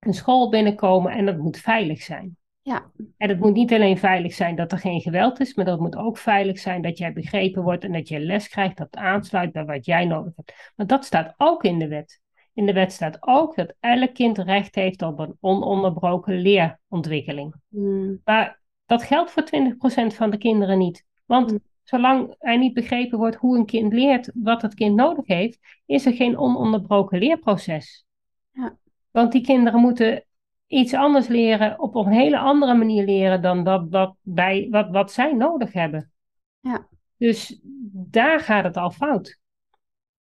een 0.00 0.14
school 0.14 0.48
binnenkomen 0.48 1.12
en 1.12 1.26
dat 1.26 1.38
moet 1.38 1.58
veilig 1.58 2.02
zijn. 2.02 2.36
Ja. 2.62 2.90
En 3.16 3.28
het 3.28 3.40
moet 3.40 3.52
niet 3.52 3.72
alleen 3.72 3.98
veilig 3.98 4.34
zijn 4.34 4.56
dat 4.56 4.72
er 4.72 4.78
geen 4.78 5.00
geweld 5.00 5.40
is, 5.40 5.54
maar 5.54 5.64
dat 5.64 5.80
moet 5.80 5.96
ook 5.96 6.18
veilig 6.18 6.58
zijn 6.58 6.82
dat 6.82 6.98
jij 6.98 7.12
begrepen 7.12 7.62
wordt 7.62 7.84
en 7.84 7.92
dat 7.92 8.08
je 8.08 8.20
les 8.20 8.48
krijgt 8.48 8.76
dat 8.76 8.96
aansluit 8.96 9.52
bij 9.52 9.64
wat 9.64 9.84
jij 9.84 10.04
nodig 10.04 10.32
hebt. 10.36 10.72
Maar 10.76 10.86
dat 10.86 11.04
staat 11.04 11.34
ook 11.36 11.64
in 11.64 11.78
de 11.78 11.88
wet. 11.88 12.20
In 12.54 12.66
de 12.66 12.72
wet 12.72 12.92
staat 12.92 13.16
ook 13.20 13.56
dat 13.56 13.74
elk 13.80 14.14
kind 14.14 14.38
recht 14.38 14.74
heeft 14.74 15.02
op 15.02 15.18
een 15.18 15.36
ononderbroken 15.40 16.40
leerontwikkeling. 16.40 17.54
Hmm. 17.68 18.20
Maar 18.24 18.60
dat 18.86 19.02
geldt 19.02 19.30
voor 19.30 19.44
20% 19.44 20.14
van 20.14 20.30
de 20.30 20.38
kinderen 20.38 20.78
niet. 20.78 21.04
Want 21.26 21.50
hmm. 21.50 21.60
zolang 21.82 22.34
er 22.38 22.58
niet 22.58 22.74
begrepen 22.74 23.18
wordt 23.18 23.36
hoe 23.36 23.56
een 23.58 23.66
kind 23.66 23.92
leert 23.92 24.30
wat 24.34 24.62
het 24.62 24.74
kind 24.74 24.94
nodig 24.94 25.26
heeft, 25.26 25.58
is 25.86 26.06
er 26.06 26.12
geen 26.12 26.38
ononderbroken 26.38 27.18
leerproces. 27.18 28.04
Ja. 28.52 28.78
Want 29.10 29.32
die 29.32 29.42
kinderen 29.42 29.80
moeten 29.80 30.24
iets 30.66 30.94
anders 30.94 31.28
leren, 31.28 31.80
op 31.80 31.94
een 31.94 32.12
hele 32.12 32.38
andere 32.38 32.74
manier 32.74 33.04
leren 33.04 33.42
dan 33.42 33.64
dat, 33.64 33.86
wat, 33.90 34.14
bij, 34.22 34.66
wat, 34.70 34.90
wat 34.90 35.12
zij 35.12 35.32
nodig 35.32 35.72
hebben. 35.72 36.12
Ja. 36.60 36.88
Dus 37.16 37.60
daar 37.92 38.40
gaat 38.40 38.64
het 38.64 38.76
al 38.76 38.90
fout. 38.90 39.38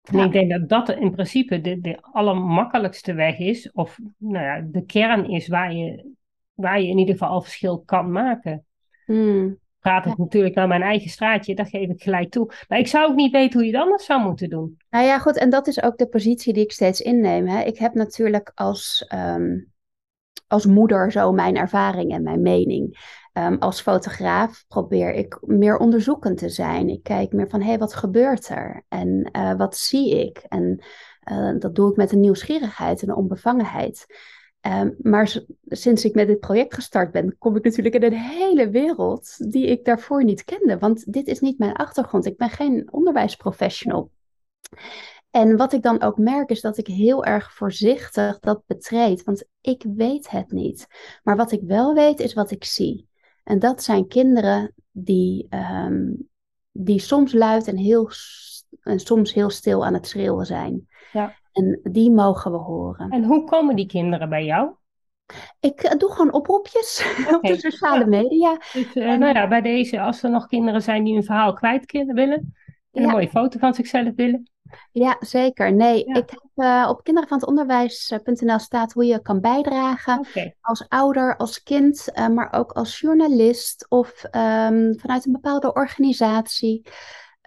En 0.02 0.18
ik 0.18 0.32
denk 0.32 0.50
dat 0.50 0.68
dat 0.68 0.98
in 0.98 1.10
principe 1.10 1.60
de, 1.60 1.80
de 1.80 1.98
allermakkelijkste 2.00 3.14
weg 3.14 3.38
is, 3.38 3.72
of 3.72 3.98
nou 4.16 4.44
ja, 4.44 4.60
de 4.70 4.84
kern 4.84 5.30
is 5.30 5.48
waar 5.48 5.72
je, 5.72 6.12
waar 6.54 6.80
je 6.80 6.88
in 6.88 6.98
ieder 6.98 7.14
geval 7.14 7.28
al 7.28 7.42
verschil 7.42 7.80
kan 7.80 8.12
maken. 8.12 8.64
Hmm. 9.04 9.58
Praat 9.86 10.06
ik 10.06 10.16
natuurlijk 10.16 10.54
naar 10.54 10.68
mijn 10.68 10.82
eigen 10.82 11.10
straatje, 11.10 11.54
dat 11.54 11.68
geef 11.68 11.88
ik 11.88 12.02
gelijk 12.02 12.30
toe. 12.30 12.52
Maar 12.68 12.78
ik 12.78 12.86
zou 12.86 13.10
ook 13.10 13.16
niet 13.16 13.32
weten 13.32 13.58
hoe 13.58 13.68
je 13.68 13.74
het 13.76 13.82
anders 13.82 14.04
zou 14.04 14.22
moeten 14.22 14.50
doen. 14.50 14.76
Nou 14.90 15.04
ja, 15.04 15.18
goed, 15.18 15.36
en 15.36 15.50
dat 15.50 15.66
is 15.66 15.82
ook 15.82 15.98
de 15.98 16.08
positie 16.08 16.52
die 16.52 16.62
ik 16.62 16.72
steeds 16.72 17.00
inneem. 17.00 17.46
Hè. 17.46 17.62
Ik 17.62 17.78
heb 17.78 17.94
natuurlijk 17.94 18.52
als, 18.54 19.04
ehm, 19.08 19.58
als 20.46 20.66
moeder 20.66 21.12
zo 21.12 21.32
mijn 21.32 21.56
ervaring 21.56 22.12
en 22.12 22.22
mijn 22.22 22.42
mening. 22.42 22.98
Ehm, 23.32 23.56
als 23.58 23.80
fotograaf 23.80 24.64
probeer 24.68 25.12
ik 25.12 25.38
meer 25.40 25.76
onderzoekend 25.76 26.38
te 26.38 26.48
zijn. 26.48 26.88
Ik 26.88 27.02
kijk 27.02 27.32
meer 27.32 27.48
van, 27.48 27.60
hé, 27.60 27.68
hey, 27.68 27.78
wat 27.78 27.94
gebeurt 27.94 28.48
er? 28.48 28.84
En 28.88 29.28
uh, 29.32 29.54
wat 29.54 29.76
zie 29.76 30.26
ik? 30.26 30.44
En 30.48 30.84
uh, 31.32 31.58
dat 31.58 31.74
doe 31.74 31.90
ik 31.90 31.96
met 31.96 32.12
een 32.12 32.20
nieuwsgierigheid 32.20 33.02
en 33.02 33.08
een 33.08 33.14
onbevangenheid. 33.14 34.06
Um, 34.66 34.96
maar 34.98 35.36
sinds 35.64 36.04
ik 36.04 36.14
met 36.14 36.26
dit 36.26 36.40
project 36.40 36.74
gestart 36.74 37.10
ben, 37.10 37.38
kom 37.38 37.56
ik 37.56 37.64
natuurlijk 37.64 37.94
in 37.94 38.02
een 38.02 38.18
hele 38.18 38.70
wereld 38.70 39.52
die 39.52 39.66
ik 39.66 39.84
daarvoor 39.84 40.24
niet 40.24 40.44
kende. 40.44 40.78
Want 40.78 41.12
dit 41.12 41.26
is 41.26 41.40
niet 41.40 41.58
mijn 41.58 41.72
achtergrond. 41.72 42.26
Ik 42.26 42.36
ben 42.36 42.50
geen 42.50 42.92
onderwijsprofessional. 42.92 44.10
En 45.30 45.56
wat 45.56 45.72
ik 45.72 45.82
dan 45.82 46.02
ook 46.02 46.18
merk 46.18 46.50
is 46.50 46.60
dat 46.60 46.78
ik 46.78 46.86
heel 46.86 47.24
erg 47.24 47.52
voorzichtig 47.52 48.38
dat 48.38 48.62
betreed, 48.66 49.24
want 49.24 49.44
ik 49.60 49.84
weet 49.94 50.30
het 50.30 50.50
niet. 50.50 50.86
Maar 51.22 51.36
wat 51.36 51.52
ik 51.52 51.60
wel 51.62 51.94
weet 51.94 52.20
is 52.20 52.34
wat 52.34 52.50
ik 52.50 52.64
zie. 52.64 53.08
En 53.44 53.58
dat 53.58 53.82
zijn 53.82 54.08
kinderen 54.08 54.74
die, 54.90 55.46
um, 55.50 56.28
die 56.72 56.98
soms 56.98 57.32
luid 57.32 57.68
en, 57.68 57.76
heel, 57.76 58.10
en 58.80 59.00
soms 59.00 59.32
heel 59.32 59.50
stil 59.50 59.84
aan 59.84 59.94
het 59.94 60.06
schreeuwen 60.06 60.46
zijn. 60.46 60.88
Ja. 61.12 61.36
En 61.56 61.80
die 61.82 62.10
mogen 62.10 62.50
we 62.50 62.58
horen. 62.58 63.10
En 63.10 63.24
hoe 63.24 63.44
komen 63.44 63.76
die 63.76 63.86
kinderen 63.86 64.28
bij 64.28 64.44
jou? 64.44 64.70
Ik 65.60 65.84
uh, 65.84 65.90
doe 65.90 66.10
gewoon 66.10 66.32
oproepjes 66.32 67.04
okay. 67.18 67.34
op 67.36 67.42
de 67.42 67.70
sociale 67.70 68.06
media. 68.06 68.56
Dus 68.72 68.94
uh, 68.94 69.10
en... 69.10 69.18
nou 69.18 69.34
ja, 69.34 69.48
bij 69.48 69.60
deze, 69.60 70.00
als 70.00 70.22
er 70.22 70.30
nog 70.30 70.46
kinderen 70.46 70.82
zijn 70.82 71.04
die 71.04 71.14
hun 71.14 71.24
verhaal 71.24 71.52
kwijt 71.52 71.92
willen, 71.92 72.54
en 72.92 73.02
een 73.02 73.10
mooie 73.10 73.28
foto 73.28 73.58
van 73.58 73.74
zichzelf 73.74 74.14
willen. 74.16 74.50
Ja, 74.92 75.16
zeker. 75.20 75.72
Nee, 75.72 76.08
ja. 76.08 76.14
ik 76.14 76.30
heb 76.30 76.50
uh, 76.56 76.86
op 76.88 77.02
kinderenvanhetonderwijs.nl 77.04 78.58
staat 78.58 78.92
hoe 78.92 79.04
je 79.04 79.22
kan 79.22 79.40
bijdragen. 79.40 80.18
Okay. 80.18 80.56
Als 80.60 80.88
ouder, 80.88 81.36
als 81.36 81.62
kind, 81.62 82.08
uh, 82.14 82.28
maar 82.28 82.52
ook 82.52 82.72
als 82.72 83.00
journalist 83.00 83.86
of 83.88 84.24
um, 84.24 84.98
vanuit 84.98 85.26
een 85.26 85.32
bepaalde 85.32 85.72
organisatie. 85.72 86.86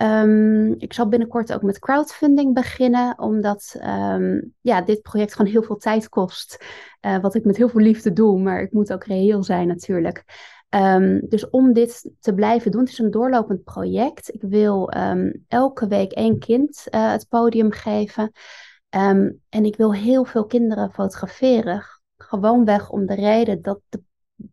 Um, 0.01 0.75
ik 0.77 0.93
zal 0.93 1.07
binnenkort 1.07 1.53
ook 1.53 1.61
met 1.61 1.79
crowdfunding 1.79 2.53
beginnen, 2.53 3.19
omdat 3.19 3.75
um, 3.83 4.53
ja, 4.61 4.81
dit 4.81 5.01
project 5.01 5.35
gewoon 5.35 5.51
heel 5.51 5.63
veel 5.63 5.77
tijd 5.77 6.09
kost. 6.09 6.65
Uh, 7.01 7.19
wat 7.19 7.35
ik 7.35 7.45
met 7.45 7.57
heel 7.57 7.69
veel 7.69 7.81
liefde 7.81 8.13
doe, 8.13 8.39
maar 8.39 8.61
ik 8.61 8.71
moet 8.71 8.93
ook 8.93 9.03
reëel 9.03 9.43
zijn 9.43 9.67
natuurlijk. 9.67 10.23
Um, 10.75 11.21
dus 11.29 11.49
om 11.49 11.73
dit 11.73 12.11
te 12.19 12.33
blijven 12.33 12.71
doen, 12.71 12.81
het 12.81 12.89
is 12.89 12.99
een 12.99 13.11
doorlopend 13.11 13.63
project. 13.63 14.33
Ik 14.33 14.41
wil 14.41 14.91
elke 15.47 15.87
week 15.87 16.11
één 16.11 16.39
kind 16.39 16.87
uh, 16.89 17.11
het 17.11 17.27
podium 17.29 17.71
geven. 17.71 18.31
En 19.49 19.65
ik 19.65 19.75
wil 19.75 19.93
heel 19.93 20.25
veel 20.25 20.45
kinderen 20.45 20.91
fotograferen. 20.91 21.83
Gewoonweg 22.17 22.89
om 22.89 23.05
de 23.05 23.15
reden 23.15 23.61
dat 23.61 23.79
de, 23.89 24.01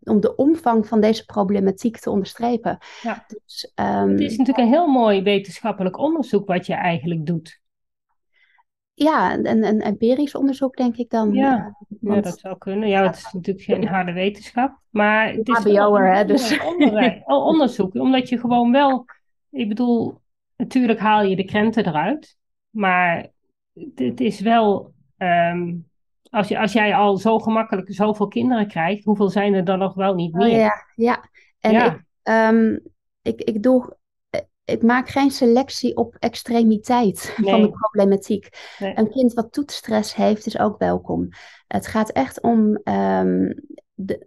om 0.03 0.21
de 0.21 0.35
omvang 0.37 0.87
van 0.87 1.01
deze 1.01 1.25
problematiek 1.25 1.99
te 1.99 2.11
onderstrepen. 2.11 2.79
Ja. 3.03 3.25
Dus, 3.27 3.73
het 3.75 4.21
is 4.21 4.37
natuurlijk 4.37 4.67
een 4.67 4.73
heel 4.73 4.87
mooi 4.87 5.23
wetenschappelijk 5.23 5.99
onderzoek 5.99 6.47
wat 6.47 6.67
je 6.67 6.75
eigenlijk 6.75 7.27
doet. 7.27 7.61
Ja, 8.95 9.35
een, 9.35 9.65
een 9.65 9.81
empirisch 9.81 10.35
onderzoek 10.35 10.77
denk 10.77 10.97
ik 10.97 11.11
dan. 11.11 11.33
Ja, 11.33 11.77
want... 11.89 12.15
ja 12.15 12.31
dat 12.31 12.39
zou 12.39 12.59
kunnen. 12.59 12.89
Ja, 12.89 13.03
het 13.03 13.17
is 13.17 13.33
natuurlijk 13.33 13.65
geen 13.65 13.87
harde 13.87 14.13
wetenschap. 14.13 14.81
Maar 14.91 15.33
het 15.33 15.49
is 15.49 15.57
HBO'er, 15.57 16.15
hè? 16.15 16.25
Dus. 16.25 16.61
Onderwijs, 16.65 17.23
onderzoek, 17.53 17.95
omdat 17.95 18.29
je 18.29 18.39
gewoon 18.39 18.73
wel... 18.73 19.05
Ik 19.51 19.69
bedoel, 19.69 20.21
natuurlijk 20.57 20.99
haal 20.99 21.23
je 21.23 21.37
de 21.37 21.45
krenten 21.45 21.87
eruit. 21.87 22.37
Maar 22.71 23.27
het 23.95 24.21
is 24.21 24.41
wel... 24.41 24.93
Um, 25.19 25.89
als, 26.37 26.49
je, 26.49 26.59
als 26.59 26.73
jij 26.73 26.95
al 26.95 27.17
zo 27.17 27.39
gemakkelijk 27.39 27.93
zoveel 27.93 28.29
kinderen 28.29 28.69
krijgt, 28.69 29.05
hoeveel 29.05 29.29
zijn 29.29 29.55
er 29.55 29.65
dan 29.65 29.79
nog 29.79 29.95
wel 29.95 30.15
niet 30.15 30.35
meer? 30.35 30.47
Oh, 30.47 30.53
ja, 30.53 30.85
ja. 30.95 31.25
En 31.61 31.73
ja. 31.73 31.95
Ik, 31.95 32.03
um, 32.55 32.81
ik, 33.23 33.41
ik 33.41 33.63
doe 33.63 33.97
ik 34.65 34.83
maak 34.83 35.09
geen 35.09 35.31
selectie 35.31 35.97
op 35.97 36.17
extremiteit 36.19 37.35
nee. 37.37 37.51
van 37.53 37.63
de 37.63 37.71
problematiek. 37.71 38.49
Nee. 38.79 38.99
Een 38.99 39.11
kind 39.11 39.33
wat 39.33 39.53
toetsstress 39.53 40.15
heeft, 40.15 40.47
is 40.47 40.59
ook 40.59 40.79
welkom. 40.79 41.29
Het 41.67 41.87
gaat 41.87 42.11
echt 42.11 42.43
om 42.43 42.81
um, 42.85 43.55
de, 43.95 44.27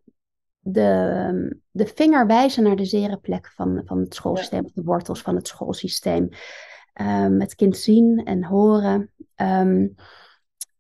de, 0.60 1.62
de 1.72 1.86
vinger 1.96 2.28
wijzen 2.28 2.64
naar 2.64 2.76
de 2.76 2.86
zere 2.86 3.18
plek 3.18 3.52
van, 3.56 3.82
van 3.86 4.00
het 4.00 4.16
schoolsysteem, 4.16 4.64
ja. 4.64 4.72
de 4.74 4.84
wortels 4.84 5.22
van 5.22 5.36
het 5.36 5.48
schoolsysteem. 5.48 6.30
Um, 7.02 7.40
het 7.40 7.56
kind 7.56 7.78
zien 7.78 8.26
en 8.26 8.44
horen. 8.44 9.12
Um, 9.36 9.96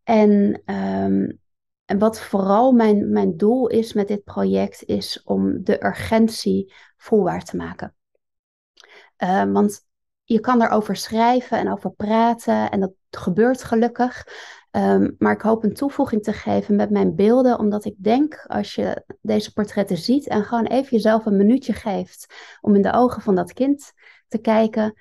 en, 0.10 0.62
en 1.86 1.98
wat 1.98 2.20
vooral 2.20 2.72
mijn, 2.72 3.12
mijn 3.12 3.38
doel 3.38 3.68
is 3.68 3.94
met 3.94 4.08
dit 4.08 4.24
project, 4.24 4.84
is 4.84 5.24
om 5.24 5.64
de 5.64 5.86
urgentie 5.86 6.74
voelbaar 6.98 7.44
te 7.44 7.56
maken. 7.56 7.96
Uh, 9.24 9.52
want 9.52 9.88
je 10.24 10.40
kan 10.40 10.62
erover 10.62 10.96
schrijven 10.96 11.58
en 11.58 11.72
over 11.72 11.92
praten 11.92 12.72
en 12.72 12.80
dat 12.80 12.92
gebeurt 13.10 13.64
gelukkig. 13.64 14.28
Um, 14.72 15.16
maar 15.18 15.34
ik 15.34 15.42
hoop 15.42 15.64
een 15.64 15.74
toevoeging 15.74 16.24
te 16.24 16.34
geven 16.34 16.76
met 16.76 16.90
mijn 16.90 17.16
beelden, 17.16 17.60
omdat 17.60 17.86
ik 17.86 17.96
denk 17.98 18.46
als 18.48 18.76
je 18.76 19.04
deze 19.22 19.54
portretten 19.54 19.98
ziet 19.98 20.28
en 20.28 20.44
gewoon 20.44 20.66
even 20.66 20.90
jezelf 20.90 21.26
een 21.26 21.38
minuutje 21.38 21.74
geeft 21.74 22.34
om 22.62 22.76
in 22.76 22.82
de 22.82 22.94
ogen 22.94 23.22
van 23.22 23.36
dat 23.36 23.54
kind 23.54 23.94
te 24.28 24.38
kijken, 24.38 24.94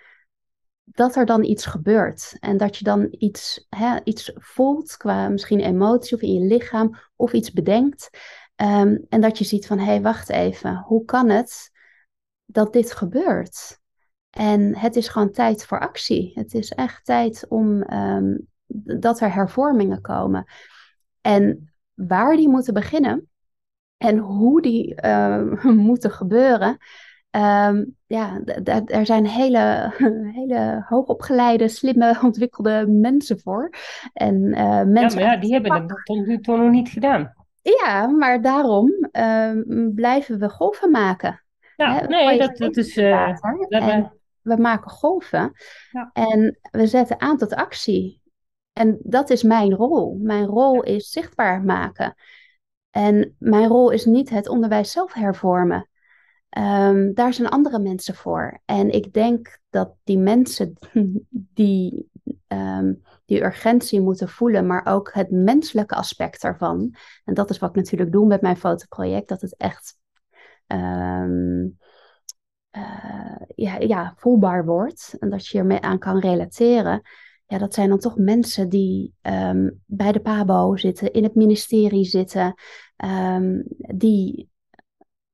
dat 0.92 1.16
er 1.16 1.27
dan 1.27 1.44
iets 1.44 1.66
gebeurt. 1.66 2.37
En 2.40 2.57
dat 2.57 2.77
je 2.77 2.85
dan 2.85 3.07
iets, 3.11 3.66
hè, 3.68 3.98
iets 4.05 4.33
voelt 4.35 4.96
qua 4.96 5.29
misschien 5.29 5.61
emotie 5.61 6.16
of 6.16 6.22
in 6.22 6.33
je 6.33 6.46
lichaam 6.46 6.98
of 7.16 7.33
iets 7.33 7.53
bedenkt. 7.53 8.11
Um, 8.57 9.07
en 9.09 9.20
dat 9.20 9.38
je 9.38 9.44
ziet 9.44 9.66
van 9.66 9.79
hé, 9.79 9.85
hey, 9.85 10.03
wacht 10.03 10.29
even, 10.29 10.77
hoe 10.77 11.05
kan 11.05 11.29
het 11.29 11.70
dat 12.44 12.72
dit 12.72 12.92
gebeurt? 12.92 13.79
En 14.31 14.77
het 14.77 14.96
is 14.96 15.09
gewoon 15.09 15.31
tijd 15.31 15.66
voor 15.66 15.81
actie. 15.81 16.33
Het 16.35 16.55
is 16.55 16.70
echt 16.70 17.05
tijd 17.05 17.46
om 17.48 17.92
um, 17.92 18.46
dat 19.01 19.20
er 19.20 19.33
hervormingen 19.33 20.01
komen. 20.01 20.44
En 21.20 21.72
waar 21.94 22.37
die 22.37 22.48
moeten 22.48 22.74
beginnen 22.74 23.29
en 23.96 24.18
hoe 24.18 24.62
die 24.62 25.03
uh, 25.05 25.62
moeten 25.88 26.11
gebeuren. 26.11 26.77
Um, 27.30 27.96
ja, 28.06 28.40
er 28.86 29.06
zijn 29.06 29.26
hele, 29.26 29.92
hele 30.38 30.84
hoogopgeleide, 30.88 31.68
slimme, 31.68 32.18
ontwikkelde 32.22 32.86
mensen 32.86 33.40
voor. 33.40 33.70
En, 34.12 34.34
uh, 34.34 34.82
mensen 34.82 35.20
ja, 35.20 35.26
maar 35.26 35.34
ja, 35.34 35.36
die 35.36 35.52
hebben 35.52 35.72
het 35.72 35.88
tot 36.04 36.26
nu 36.26 36.40
toe 36.40 36.56
nog 36.56 36.70
niet 36.70 36.88
gedaan. 36.88 37.34
Ja, 37.62 38.06
maar 38.06 38.42
daarom 38.42 39.08
uh, 39.12 39.52
blijven 39.94 40.38
we 40.38 40.48
golven 40.48 40.90
maken. 40.90 41.42
Ja, 41.76 42.06
nee, 42.06 42.38
dat, 42.38 42.56
dat 42.56 42.76
is. 42.76 42.96
Uh, 42.96 43.36
en, 43.68 44.12
we 44.42 44.56
maken 44.56 44.90
golven 44.90 45.52
ja. 45.90 46.10
en 46.12 46.58
we 46.70 46.86
zetten 46.86 47.20
aan 47.20 47.36
tot 47.36 47.54
actie. 47.54 48.22
En 48.72 48.98
dat 49.02 49.30
is 49.30 49.42
mijn 49.42 49.74
rol. 49.74 50.18
Mijn 50.22 50.46
rol 50.46 50.82
is 50.82 51.10
zichtbaar 51.10 51.62
maken. 51.62 52.14
En 52.90 53.36
mijn 53.38 53.68
rol 53.68 53.90
is 53.90 54.04
niet 54.04 54.30
het 54.30 54.48
onderwijs 54.48 54.92
zelf 54.92 55.12
hervormen. 55.12 55.88
Um, 56.50 57.14
daar 57.14 57.34
zijn 57.34 57.48
andere 57.48 57.78
mensen 57.78 58.14
voor. 58.14 58.61
En 58.64 58.90
ik 58.90 59.12
denk 59.12 59.58
dat 59.70 59.94
die 60.04 60.18
mensen 60.18 60.74
die 61.30 62.11
um, 62.48 63.02
die 63.24 63.42
urgentie 63.42 64.00
moeten 64.00 64.28
voelen, 64.28 64.66
maar 64.66 64.87
ook 64.87 65.12
het 65.12 65.30
menselijke 65.30 65.94
aspect 65.94 66.40
daarvan. 66.40 66.94
En 67.24 67.34
dat 67.34 67.51
is 67.51 67.59
wat 67.59 67.70
ik 67.70 67.76
natuurlijk 67.76 68.12
doe 68.12 68.26
met 68.26 68.40
mijn 68.40 68.57
fotoproject, 68.57 69.28
dat 69.28 69.40
het 69.40 69.57
echt 69.57 69.99
um, 70.66 71.78
uh, 72.76 73.36
ja, 73.55 73.78
ja, 73.78 74.14
voelbaar 74.16 74.64
wordt 74.64 75.16
en 75.18 75.30
dat 75.30 75.46
je 75.46 75.59
ermee 75.59 75.80
aan 75.80 75.99
kan 75.99 76.18
relateren. 76.18 77.01
Ja, 77.46 77.59
dat 77.59 77.74
zijn 77.74 77.88
dan 77.88 77.99
toch 77.99 78.16
mensen 78.16 78.68
die 78.68 79.14
bij 79.86 80.12
de 80.12 80.20
PABO 80.20 80.76
zitten, 80.76 81.12
in 81.12 81.22
het 81.22 81.34
ministerie 81.34 82.05
zitten, 82.05 82.55
die, 83.94 84.49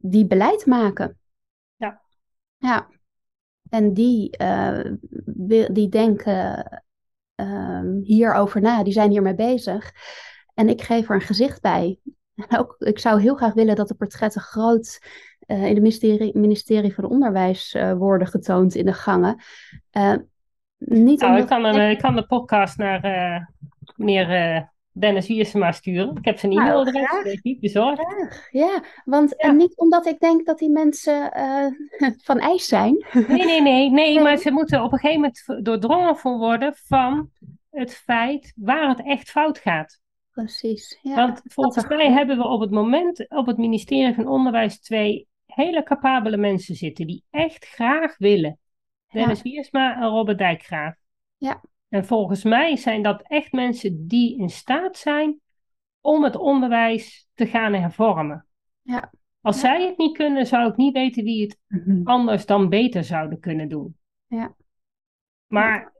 die 0.07 0.27
beleid 0.27 0.67
maken. 0.67 1.19
Ja. 1.77 2.01
Ja. 2.59 2.89
En 3.71 3.95
die, 3.95 4.37
uh, 4.43 4.91
die 5.73 5.89
denken 5.89 6.83
um, 7.35 8.01
hierover 8.03 8.61
na, 8.61 8.83
die 8.83 8.93
zijn 8.93 9.11
hiermee 9.11 9.35
bezig. 9.35 9.93
En 10.55 10.69
ik 10.69 10.83
geef 10.83 11.09
er 11.09 11.15
een 11.15 11.21
gezicht 11.21 11.61
bij. 11.61 11.99
En 12.35 12.59
ook, 12.59 12.77
ik 12.79 12.99
zou 12.99 13.21
heel 13.21 13.35
graag 13.35 13.55
willen 13.55 13.77
dat 13.77 13.89
de 13.89 13.95
portretten 13.95 14.41
groot 14.41 14.99
uh, 15.47 15.57
in 15.57 15.75
het 15.75 15.83
ministerie, 15.83 16.39
ministerie 16.39 16.95
van 16.95 17.05
Onderwijs 17.05 17.75
uh, 17.75 17.93
worden 17.93 18.27
getoond 18.27 18.75
in 18.75 18.85
de 18.85 18.93
gangen. 18.93 19.43
Niet 20.79 21.21
Nou, 21.21 21.39
ik 21.39 21.47
kan, 21.47 21.65
een, 21.65 21.91
ik 21.91 21.99
kan 21.99 22.15
de 22.15 22.27
podcast 22.27 22.79
naar 22.79 23.05
eh, 23.05 23.43
Dennis 24.97 25.27
Wiersema 25.29 25.73
sturen. 25.73 26.17
Ik 26.17 26.25
heb 26.25 26.39
zijn 26.39 26.53
Nou, 26.55 26.67
e-mailadres, 26.69 27.23
weet 27.23 27.45
niet, 27.45 27.61
bezorgd. 27.61 28.01
Graag, 28.01 28.49
ja, 28.51 28.83
want 29.05 29.35
Ja. 29.37 29.49
en 29.49 29.57
niet 29.57 29.77
omdat 29.77 30.07
ik 30.07 30.19
denk 30.19 30.47
dat 30.47 30.59
die 30.59 30.71
mensen 30.71 31.33
eh, 31.33 31.67
van 32.29 32.39
ijs 32.39 32.67
zijn. 32.69 33.07
Nee, 33.13 33.45
nee, 33.45 33.61
nee, 33.63 33.91
nee, 33.91 34.21
maar 34.21 34.37
ze 34.37 34.51
moeten 34.51 34.83
op 34.83 34.93
een 34.93 34.99
gegeven 34.99 35.21
moment 35.21 35.65
doordrongen 35.65 36.17
voor 36.17 36.39
worden 36.39 36.75
van 36.75 37.31
het 37.71 37.95
feit 37.95 38.53
waar 38.57 38.89
het 38.89 39.03
echt 39.07 39.31
fout 39.31 39.59
gaat. 39.59 40.01
Precies, 40.31 40.99
ja. 41.03 41.15
Want 41.15 41.41
volgens 41.45 41.89
mij 41.89 42.13
hebben 42.13 42.37
we 42.37 42.45
op 42.49 42.61
het 42.61 42.71
moment 42.71 43.29
op 43.29 43.47
het 43.47 43.57
ministerie 43.57 44.15
van 44.15 44.27
Onderwijs 44.27 44.81
twee 44.81 45.29
hele 45.47 45.83
capabele 45.83 46.37
mensen 46.37 46.75
zitten 46.75 47.07
die 47.07 47.25
echt 47.31 47.65
graag 47.65 48.19
willen. 48.19 48.59
Ja. 49.09 49.21
Dennis 49.21 49.43
Wiersma 49.43 49.97
en 49.97 50.09
Robert 50.09 50.39
Dijkgraaf. 50.39 50.95
Ja. 51.37 51.63
En 51.95 52.05
volgens 52.05 52.45
mij 52.45 52.77
zijn 52.77 53.03
dat 53.03 53.23
echt 53.23 53.53
mensen 53.53 54.07
die 54.07 54.39
in 54.39 54.49
staat 54.51 54.97
zijn 54.97 55.41
om 56.01 56.25
het 56.25 56.37
onderwijs 56.37 57.29
te 57.35 57.47
gaan 57.47 57.73
hervormen. 57.73 58.47
Ja. 58.83 59.13
Als 59.41 59.61
Ja. 59.61 59.61
zij 59.61 59.87
het 59.87 59.99
niet 59.99 60.17
kunnen, 60.17 60.47
zou 60.47 60.71
ik 60.71 60.77
niet 60.77 60.93
weten 60.93 61.25
wie 61.25 61.43
het 61.43 61.59
Mhm. 61.67 62.01
anders 62.05 62.47
dan 62.47 62.69
beter 62.69 63.05
zouden 63.05 63.41
kunnen 63.41 63.69
doen. 63.69 63.97
Ja. 64.27 64.55
Maar 65.47 65.93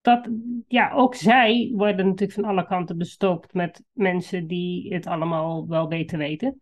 dat, 0.00 0.28
ja, 0.68 0.92
ook 0.92 1.14
zij 1.14 1.72
worden 1.74 2.06
natuurlijk 2.06 2.40
van 2.40 2.44
alle 2.48 2.66
kanten 2.66 2.98
bestookt 2.98 3.54
met 3.54 3.82
mensen 3.92 4.46
die 4.46 4.94
het 4.94 5.06
allemaal 5.06 5.68
wel 5.68 5.88
beter 5.88 6.18
weten. 6.18 6.58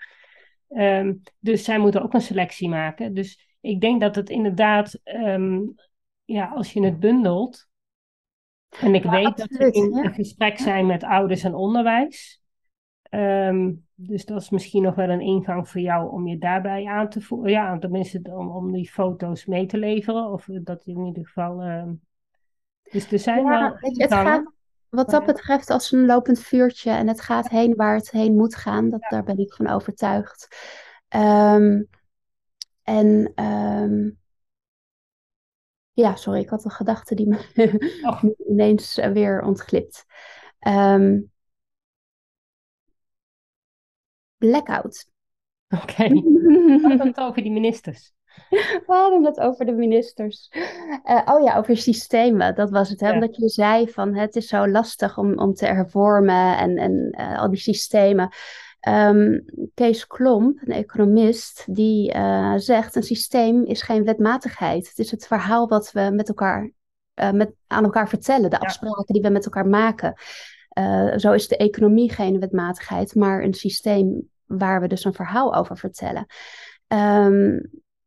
Ehm, 0.68 1.14
dus 1.38 1.64
zij 1.64 1.78
moeten 1.78 2.02
ook 2.02 2.14
een 2.14 2.20
selectie 2.20 2.68
maken. 2.68 3.14
Dus 3.14 3.56
ik 3.60 3.80
denk 3.80 4.00
dat 4.00 4.14
het 4.14 4.30
inderdaad, 4.30 5.00
ehm, 5.04 5.60
ja, 6.24 6.46
als 6.48 6.72
je 6.72 6.84
het 6.84 7.00
bundelt. 7.00 7.68
En 8.80 8.94
ik 8.94 9.02
Ja, 9.04 9.10
weet 9.10 9.36
dat 9.36 9.48
we 9.48 9.70
in 9.70 10.12
gesprek 10.14 10.58
zijn 10.58 10.86
met 10.86 11.04
ouders 11.04 11.44
en 11.44 11.54
onderwijs. 11.54 12.42
Ehm, 13.02 13.72
dus 13.94 14.24
dat 14.24 14.40
is 14.40 14.50
misschien 14.50 14.82
nog 14.82 14.94
wel 14.94 15.08
een 15.08 15.20
ingang 15.20 15.68
voor 15.68 15.80
jou 15.80 16.10
om 16.10 16.26
je 16.26 16.38
daarbij 16.38 16.86
aan 16.86 17.08
te 17.08 17.20
voeren. 17.20 17.50
Ja, 17.50 17.78
tenminste 17.78 18.20
om, 18.24 18.50
om 18.50 18.72
die 18.72 18.90
foto's 18.90 19.46
mee 19.46 19.66
te 19.66 19.78
leveren. 19.78 20.32
Of 20.32 20.46
dat 20.50 20.82
in 20.84 21.04
ieder 21.04 21.26
geval. 21.26 21.60
ehm, 21.62 21.92
dus 22.92 23.12
er 23.12 23.18
zijn 23.18 23.44
Ja, 23.44 23.58
wel 23.58 23.76
weet 23.80 23.96
je, 23.96 24.02
het 24.02 24.12
gaat 24.12 24.52
wat 24.88 25.10
dat 25.10 25.26
betreft 25.26 25.70
als 25.70 25.92
een 25.92 26.06
lopend 26.06 26.40
vuurtje 26.40 26.90
en 26.90 27.08
het 27.08 27.20
gaat 27.20 27.48
heen 27.48 27.74
waar 27.74 27.94
het 27.94 28.10
heen 28.10 28.36
moet 28.36 28.56
gaan. 28.56 28.90
Dat, 28.90 29.06
Daar 29.08 29.24
ben 29.24 29.38
ik 29.38 29.54
van 29.54 29.68
overtuigd. 29.68 30.48
Ehm, 31.08 31.82
en 32.82 33.32
ja, 36.00 36.16
sorry, 36.16 36.40
ik 36.40 36.48
had 36.48 36.64
een 36.64 36.70
gedachte 36.70 37.14
die 37.14 37.28
me 37.28 37.38
nu 38.22 38.34
ineens 38.48 38.94
weer 38.94 39.42
ontglipt. 39.42 40.04
Ehm, 40.58 41.18
blackout. 44.36 45.08
Oké, 45.68 46.08
we 46.08 46.78
hadden 46.82 47.06
het 47.06 47.20
over 47.20 47.42
die 47.42 47.52
ministers. 47.52 48.12
We 48.86 48.92
hadden 48.92 49.24
het 49.24 49.40
over 49.40 49.64
de 49.64 49.72
ministers. 49.72 50.48
Eh, 51.02 51.22
oh 51.24 51.42
ja, 51.42 51.56
over 51.56 51.76
systemen. 51.76 52.54
Dat 52.54 52.70
was 52.70 52.88
het. 52.88 53.00
Hè? 53.00 53.08
Ja. 53.08 53.14
Omdat 53.14 53.36
je 53.36 53.48
zei 53.48 53.88
van 53.88 54.14
het 54.14 54.36
is 54.36 54.48
zo 54.48 54.68
lastig 54.68 55.18
om, 55.18 55.38
om 55.38 55.54
te 55.54 55.66
hervormen 55.66 56.58
en, 56.58 56.76
en 56.76 57.10
eh, 57.10 57.38
al 57.38 57.50
die 57.50 57.58
systemen. 57.58 58.28
Ehm, 58.80 59.40
Kees 59.74 60.06
Klomp, 60.06 60.60
een 60.62 60.72
economist, 60.72 61.74
die 61.74 62.12
eh, 62.12 62.54
zegt 62.56 62.94
een 62.96 63.02
systeem 63.02 63.64
is 63.64 63.82
geen 63.82 64.04
wetmatigheid. 64.04 64.88
Het 64.88 64.98
is 64.98 65.10
het 65.10 65.26
verhaal 65.26 65.68
wat 65.68 65.92
we 65.92 66.10
met 66.14 66.28
elkaar, 66.28 66.70
eh, 67.14 67.30
met, 67.30 67.52
aan 67.66 67.84
elkaar 67.84 68.08
vertellen, 68.08 68.50
de 68.50 68.56
Ja. 68.60 68.66
afspraken 68.66 69.14
die 69.14 69.22
we 69.22 69.28
met 69.28 69.44
elkaar 69.44 69.66
maken. 69.66 70.14
Eh, 70.68 71.16
zo 71.16 71.32
is 71.32 71.48
de 71.48 71.56
economie 71.56 72.12
geen 72.12 72.40
wetmatigheid, 72.40 73.14
maar 73.14 73.42
een 73.42 73.54
systeem 73.54 74.28
waar 74.46 74.80
we 74.80 74.86
dus 74.86 75.04
een 75.04 75.14
verhaal 75.14 75.54
over 75.54 75.76
vertellen. 75.76 76.26
Ehm, 76.86 77.58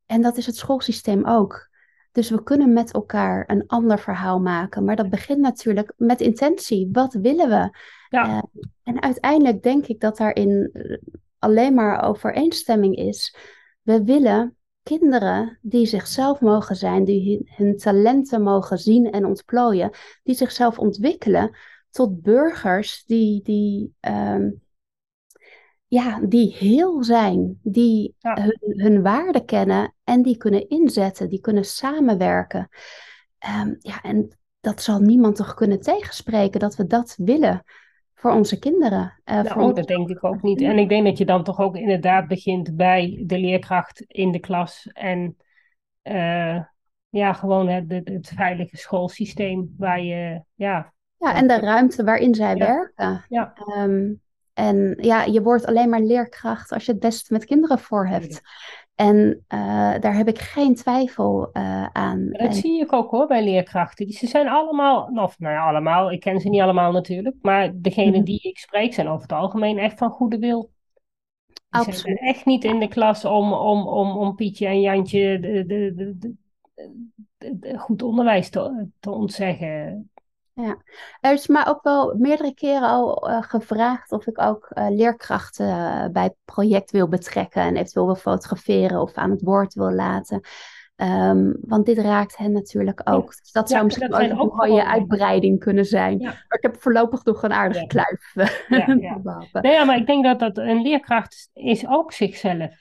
en 0.06 0.22
dat 0.22 0.38
is 0.38 0.46
het 0.46 0.56
schoolsysteem 0.56 1.26
ook. 1.26 1.72
Dus 2.12 2.30
we 2.30 2.44
kunnen 2.44 2.74
met 2.74 2.94
elkaar 2.94 3.44
een 3.48 3.64
ander 3.68 4.00
verhaal 4.00 4.40
maken. 4.40 4.84
Maar 4.84 4.96
dat 4.96 5.10
begint 5.10 5.40
natuurlijk 5.40 5.94
met 5.98 6.22
intentie. 6.22 6.90
Wat 6.92 7.14
willen 7.14 7.50
we? 7.50 7.78
Ja, 8.14 8.28
Eh, 8.28 8.62
en 8.84 9.02
uiteindelijk 9.02 9.64
denk 9.64 9.88
ik 9.88 10.00
dat 10.00 10.18
daarin 10.18 10.70
eh, 10.74 10.98
alleen 11.40 11.74
maar 11.74 12.04
overeenstemming 12.04 12.96
is. 12.96 13.36
We 13.82 14.04
willen 14.04 14.58
kinderen 14.84 15.60
die 15.62 15.86
zichzelf 15.86 16.40
mogen 16.42 16.76
zijn, 16.76 17.04
die 17.04 17.52
hun, 17.56 17.78
talenten 17.78 18.42
mogen 18.42 18.78
zien 18.78 19.12
en 19.12 19.26
ontplooien, 19.26 19.92
die 20.24 20.36
zichzelf 20.36 20.80
ontwikkelen 20.80 21.56
tot 21.90 22.22
burgers 22.22 23.04
die, 23.06 23.42
die, 23.44 23.94
ehm, 24.00 24.50
ja, 25.88 26.20
die 26.20 26.54
heel 26.54 27.04
zijn, 27.04 27.60
die 27.64 28.16
Ja. 28.20 28.42
hun, 28.42 28.82
hun 28.82 29.02
waarde 29.02 29.46
kennen 29.46 29.94
en 30.04 30.22
die 30.22 30.38
kunnen 30.38 30.70
inzetten, 30.70 31.30
die 31.30 31.40
kunnen 31.42 31.66
samenwerken. 31.66 32.70
Ehm, 33.38 33.76
ja, 33.80 34.02
en 34.02 34.38
dat 34.60 34.82
zal 34.82 35.00
niemand 35.00 35.36
toch 35.36 35.54
kunnen 35.54 35.80
tegenspreken 35.82 36.60
dat 36.60 36.76
we 36.76 36.88
dat 36.88 37.16
willen 37.18 37.64
voor 38.24 38.32
onze 38.32 38.60
kinderen. 38.60 39.14
eh, 39.24 39.36
voor 39.36 39.44
nou, 39.46 39.62
onze- 39.62 39.74
dat 39.74 39.88
denk 39.88 40.10
ik 40.10 40.24
ook 40.24 40.42
niet. 40.42 40.62
En 40.62 40.78
ik 40.78 40.90
denk 40.90 41.06
dat 41.06 41.18
je 41.18 41.26
dan 41.26 41.44
toch 41.44 41.60
ook 41.60 41.76
inderdaad 41.76 42.28
begint 42.28 42.76
bij 42.76 43.24
de 43.26 43.38
leerkracht 43.40 44.02
in 44.08 44.32
de 44.32 44.40
klas. 44.40 44.90
En 44.94 45.38
eh, 46.02 46.60
ja, 47.10 47.34
gewoon 47.34 47.68
het, 47.68 47.92
het, 47.92 48.08
het 48.08 48.32
veilige 48.36 48.78
schoolsysteem 48.78 49.74
waar 49.78 50.02
je, 50.02 50.42
ja, 50.54 50.94
Ja, 51.18 51.36
en 51.36 51.48
de 51.48 51.60
ruimte 51.60 52.04
waarin 52.04 52.36
zij 52.36 52.56
Ja. 52.56 52.66
werken. 52.66 53.26
Ja. 53.30 53.54
Ehm, 53.56 54.14
en 54.54 54.98
ja, 55.02 55.24
je 55.24 55.42
wordt 55.42 55.66
alleen 55.66 55.90
maar 55.90 56.02
leerkracht 56.02 56.72
als 56.72 56.86
je 56.86 56.92
het 56.92 57.02
best 57.02 57.30
met 57.30 57.46
kinderen 57.46 57.80
voor 57.80 58.08
hebt. 58.08 58.42
En 58.96 59.44
eh, 59.48 59.60
daar 60.00 60.16
heb 60.16 60.28
ik 60.28 60.40
geen 60.40 60.76
twijfel 60.76 61.50
eh, 61.52 61.86
aan. 61.86 62.26
dat 62.30 62.40
En- 62.40 62.54
zie 62.54 62.82
ik 62.82 62.94
ook 62.94 63.12
hoor 63.12 63.28
bij 63.28 63.44
leerkrachten. 63.44 64.12
Ze 64.12 64.28
zijn 64.28 64.48
allemaal, 64.48 65.10
of 65.14 65.40
nou 65.40 65.54
ja, 65.54 65.68
allemaal, 65.68 66.12
ik 66.12 66.20
ken 66.20 66.40
ze 66.40 66.50
niet 66.50 66.62
allemaal 66.62 66.92
natuurlijk. 66.92 67.36
Maar 67.42 67.72
degene 67.76 68.12
Mhm. 68.18 68.24
die 68.24 68.40
ik 68.42 68.58
spreek 68.58 68.94
zijn 68.94 69.08
over 69.08 69.22
het 69.22 69.32
algemeen 69.32 69.78
echt 69.78 69.98
van 69.98 70.10
goede 70.10 70.38
wil. 70.38 70.72
Die 71.46 71.56
zijn 71.70 71.86
Absoluut. 71.86 72.20
echt 72.20 72.46
niet 72.46 72.64
in 72.64 72.80
de 72.80 72.88
klas 72.88 73.26
om, 73.26 73.54
om, 73.54 73.88
om, 73.88 74.18
om 74.18 74.36
Pietje 74.36 74.68
en 74.68 74.82
Jantje 74.82 75.40
de, 75.40 75.66
de, 75.66 75.94
de, 75.96 76.18
de, 76.18 76.36
de- 77.38 77.60
de- 77.60 77.78
goed 77.78 78.02
onderwijs 78.04 78.50
te, 78.50 78.88
te 79.00 79.12
ontzeggen. 79.12 80.12
Er 81.22 81.34
is 81.34 81.48
mij 81.48 81.68
ook 81.68 81.84
wel 81.84 82.16
meerdere 82.18 82.54
keren 82.54 82.90
al 82.90 83.30
eh, 83.30 83.42
gevraagd 83.42 84.12
of 84.12 84.28
ik 84.28 84.42
ook 84.42 84.66
eh, 84.70 84.88
leerkrachten 84.90 85.68
eh, 85.68 86.06
bij 86.12 86.24
het 86.24 86.36
project 86.46 86.92
wil 86.92 87.08
betrekken 87.08 87.62
en 87.62 87.76
eventueel 87.76 88.06
wil 88.06 88.16
fotograferen 88.16 89.02
of 89.02 89.14
aan 89.14 89.32
het 89.32 89.42
woord 89.42 89.74
wil 89.74 89.92
laten. 89.92 90.42
Ehm, 90.96 91.52
want 91.62 91.86
dit 91.86 91.98
raakt 91.98 92.38
hen 92.38 92.52
natuurlijk 92.52 93.02
ook. 93.04 93.28
Dus 93.28 93.52
dat 93.52 93.68
Ja, 93.70 93.74
zou 93.76 93.86
misschien 93.86 94.10
dat 94.10 94.22
ook 94.22 94.30
een 94.30 94.36
mooie 94.58 94.80
gewoon- 94.82 94.94
uitbreiding 94.94 95.60
kunnen 95.60 95.86
zijn. 95.86 96.20
Ja. 96.20 96.26
Maar 96.30 96.58
ik 96.58 96.62
heb 96.62 96.82
voorlopig 96.82 97.24
nog 97.24 97.44
een 97.44 97.54
aardige 97.54 97.80
Ja. 97.82 97.88
kluif 97.88 98.32
Ja, 98.68 98.96
ja. 99.24 99.62
Nee, 99.62 99.72
ja, 99.72 99.84
maar 99.84 99.98
ik 99.98 100.06
denk 100.08 100.24
dat, 100.24 100.40
dat 100.40 100.58
een 100.58 100.82
leerkracht 100.82 101.50
is 101.54 101.88
ook 101.88 102.12
zichzelf. 102.12 102.72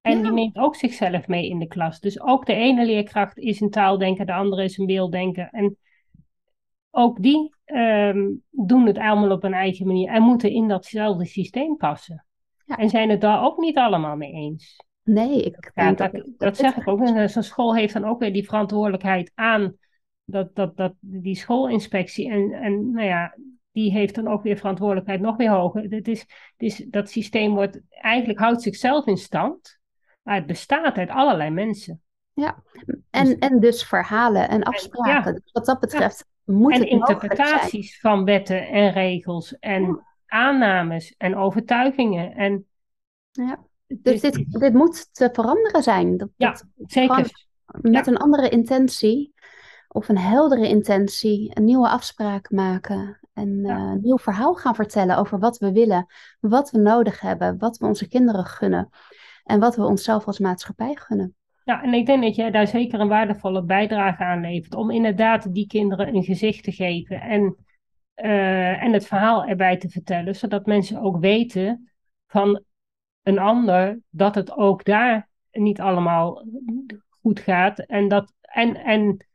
En 0.00 0.16
Ja. 0.16 0.22
die 0.22 0.32
neemt 0.32 0.56
ook 0.56 0.76
zichzelf 0.76 1.26
mee 1.26 1.48
in 1.48 1.58
de 1.58 1.66
klas. 1.66 2.00
Dus 2.00 2.20
ook 2.20 2.46
de 2.46 2.54
ene 2.54 2.84
leerkracht 2.86 3.38
is 3.38 3.60
een 3.60 3.70
taaldenker, 3.70 4.26
de 4.26 4.32
andere 4.34 4.64
is 4.64 4.78
een 4.78 4.86
beelddenker. 4.86 5.48
En 5.50 5.76
ook 6.90 7.22
die 7.22 7.54
ehm, 7.64 8.28
doen 8.50 8.86
het 8.86 8.98
allemaal 8.98 9.30
op 9.30 9.44
een 9.44 9.54
eigen 9.54 9.86
manier 9.86 10.08
en 10.08 10.22
moeten 10.22 10.50
in 10.50 10.68
datzelfde 10.68 11.24
systeem 11.24 11.76
passen. 11.76 12.24
Ja. 12.64 12.76
En 12.76 12.88
zijn 12.88 13.10
het 13.10 13.20
daar 13.20 13.42
ook 13.42 13.58
niet 13.58 13.76
allemaal 13.76 14.16
mee 14.16 14.32
eens. 14.32 14.84
Nee, 15.02 15.42
ik 15.42 15.70
Ja, 15.74 15.84
denk 15.84 15.98
dat, 15.98 16.12
dat, 16.12 16.32
dat 16.36 16.56
zeg 16.56 16.76
ik 16.76 16.88
ook. 16.88 17.00
En 17.00 17.30
Zo'n 17.30 17.42
school 17.42 17.74
heeft 17.74 17.92
dan 17.92 18.04
ook 18.04 18.20
weer 18.20 18.32
die 18.32 18.44
verantwoordelijkheid 18.44 19.32
aan 19.34 19.76
dat, 20.24 20.54
dat, 20.54 20.76
dat, 20.76 20.94
die 21.00 21.36
schoolinspectie. 21.36 22.30
En, 22.30 22.52
en 22.52 22.90
nou 22.90 23.06
ja, 23.06 23.36
die 23.72 23.92
heeft 23.92 24.14
dan 24.14 24.28
ook 24.28 24.42
weer 24.42 24.56
verantwoordelijkheid 24.56 25.20
nog 25.20 25.36
weer 25.36 25.50
hoger. 25.50 25.82
Het 25.82 26.08
is, 26.08 26.20
het 26.20 26.28
is, 26.56 26.76
dat 26.88 27.10
systeem 27.10 27.54
wordt, 27.54 27.80
eigenlijk 27.88 28.38
houdt 28.38 28.62
zichzelf 28.62 29.06
in 29.06 29.16
stand. 29.16 29.78
Maar 30.22 30.34
het 30.34 30.46
bestaat 30.46 30.96
uit 30.96 31.10
allerlei 31.10 31.50
mensen. 31.50 32.02
En, 33.10 33.38
en 33.38 33.60
dus 33.60 33.84
verhalen 33.84 34.48
en 34.48 34.62
afspraken. 34.62 35.34
Dus 35.34 35.52
wat 35.52 35.64
dat 35.64 35.80
betreft 35.80 36.26
moet 36.52 36.72
en 36.72 36.78
zijn. 36.78 36.90
interpretaties 36.90 38.00
van 38.00 38.24
wetten 38.24 38.68
en 38.68 38.90
regels. 38.92 39.58
En 39.58 39.82
Ja. 39.82 40.06
aannames 40.26 41.14
en 41.18 41.36
overtuigingen. 41.36 42.34
En 42.34 42.66
Ja. 43.30 43.58
Dus 43.86 44.12
is- 44.12 44.20
dit, 44.20 44.60
dit 44.60 44.72
moet 44.74 45.14
te 45.14 45.28
veranderen 45.32 45.82
zijn. 45.82 46.16
Dat, 46.16 46.28
Ja, 46.36 46.50
dat 46.50 46.64
zeker. 46.76 47.30
met 47.80 47.94
Ja. 48.06 48.12
een 48.12 48.16
andere 48.18 48.48
intentie 48.48 49.34
of 49.88 50.08
een 50.08 50.18
heldere 50.18 50.68
intentie 50.68 51.50
een 51.56 51.64
nieuwe 51.64 51.88
afspraak 51.88 52.50
maken. 52.50 53.18
En 53.32 53.60
Ja. 53.62 53.76
eh, 53.76 53.82
een 53.82 54.00
nieuw 54.02 54.18
verhaal 54.18 54.54
gaan 54.54 54.74
vertellen 54.74 55.16
over 55.16 55.38
wat 55.38 55.58
we 55.58 55.72
willen, 55.72 56.06
wat 56.40 56.70
we 56.70 56.78
nodig 56.78 57.20
hebben, 57.20 57.58
wat 57.58 57.78
we 57.78 57.86
onze 57.86 58.08
kinderen 58.08 58.44
gunnen 58.44 58.88
en 59.44 59.60
wat 59.60 59.76
we 59.76 59.84
onszelf 59.86 60.26
als 60.26 60.38
maatschappij 60.38 60.94
gunnen. 60.94 61.34
Ja, 61.70 61.82
en 61.82 61.94
ik 61.94 62.06
denk 62.06 62.22
dat 62.22 62.34
jij 62.34 62.50
daar 62.50 62.66
zeker 62.66 63.00
een 63.00 63.08
waardevolle 63.08 63.62
bijdrage 63.62 64.24
aan 64.24 64.40
levert. 64.40 64.74
Om 64.74 64.90
inderdaad 64.90 65.54
die 65.54 65.66
kinderen 65.66 66.14
een 66.14 66.22
gezicht 66.22 66.64
te 66.64 66.72
geven. 66.72 67.20
En, 67.20 67.56
uh, 68.16 68.82
en 68.82 68.92
het 68.92 69.06
verhaal 69.06 69.44
erbij 69.44 69.76
te 69.76 69.88
vertellen. 69.88 70.36
Zodat 70.36 70.66
mensen 70.66 71.00
ook 71.00 71.20
weten 71.20 71.90
van 72.26 72.62
een 73.22 73.38
ander 73.38 74.00
dat 74.08 74.34
het 74.34 74.52
ook 74.52 74.84
daar 74.84 75.28
niet 75.50 75.80
allemaal 75.80 76.44
goed 77.08 77.40
gaat. 77.40 77.78
En, 77.78 78.08
dat, 78.08 78.32
en, 78.40 78.76
en 78.76 79.26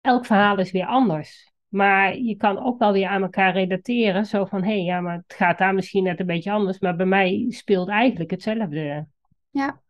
elk 0.00 0.26
verhaal 0.26 0.58
is 0.58 0.70
weer 0.70 0.86
anders. 0.86 1.52
Maar 1.68 2.16
je 2.16 2.36
kan 2.36 2.58
ook 2.58 2.78
wel 2.78 2.92
weer 2.92 3.08
aan 3.08 3.22
elkaar 3.22 3.52
relateren. 3.52 4.26
Zo 4.26 4.44
van, 4.44 4.62
hé, 4.62 4.68
hey, 4.68 4.82
ja, 4.82 5.00
maar 5.00 5.16
het 5.16 5.34
gaat 5.34 5.58
daar 5.58 5.74
misschien 5.74 6.04
net 6.04 6.20
een 6.20 6.26
beetje 6.26 6.52
anders. 6.52 6.78
Maar 6.78 6.96
bij 6.96 7.06
mij 7.06 7.46
speelt 7.48 7.88
eigenlijk 7.88 8.30
hetzelfde. 8.30 9.06
Ja, 9.50 9.80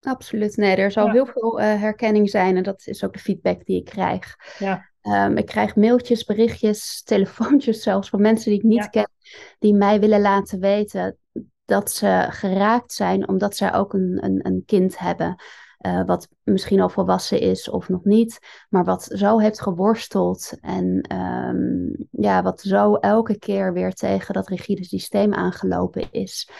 absoluut. 0.00 0.56
Nee, 0.56 0.76
er 0.76 0.90
zal 0.90 1.10
heel 1.10 1.26
veel 1.26 1.60
uh, 1.60 1.64
herkenning 1.64 2.30
zijn. 2.30 2.56
En 2.56 2.62
dat 2.62 2.86
is 2.86 3.04
ook 3.04 3.12
de 3.12 3.18
feedback 3.18 3.64
die 3.64 3.76
ik 3.76 3.84
krijg. 3.84 4.36
Ja. 4.58 4.88
Um, 5.02 5.36
ik 5.36 5.46
krijg 5.46 5.76
mailtjes, 5.76 6.24
berichtjes, 6.24 7.02
telefoontjes 7.04 7.82
zelfs 7.82 8.08
van 8.08 8.20
mensen 8.20 8.50
die 8.50 8.58
ik 8.58 8.64
niet 8.64 8.90
ken. 8.90 9.10
Die 9.58 9.74
mij 9.74 10.00
willen 10.00 10.20
laten 10.20 10.60
weten 10.60 11.18
dat 11.64 11.90
ze 11.90 12.26
geraakt 12.30 12.92
zijn 12.92 13.28
omdat 13.28 13.56
zij 13.56 13.74
ook 13.74 13.92
een, 13.92 14.18
een, 14.24 14.46
een 14.46 14.62
kind 14.66 14.98
hebben. 14.98 15.42
Uh, 15.86 16.04
wat 16.04 16.28
misschien 16.42 16.80
al 16.80 16.88
volwassen 16.88 17.40
is 17.40 17.68
of 17.68 17.88
nog 17.88 18.04
niet, 18.04 18.38
maar 18.68 18.84
wat 18.84 19.02
zo 19.02 19.38
heeft 19.38 19.60
geworsteld 19.60 20.52
en 20.60 21.14
um, 21.16 22.08
ja, 22.10 22.42
wat 22.42 22.60
zo 22.60 22.94
elke 22.94 23.38
keer 23.38 23.72
weer 23.72 23.92
tegen 23.92 24.34
dat 24.34 24.48
rigide 24.48 24.84
systeem 24.84 25.34
aangelopen 25.34 26.08
is. 26.10 26.50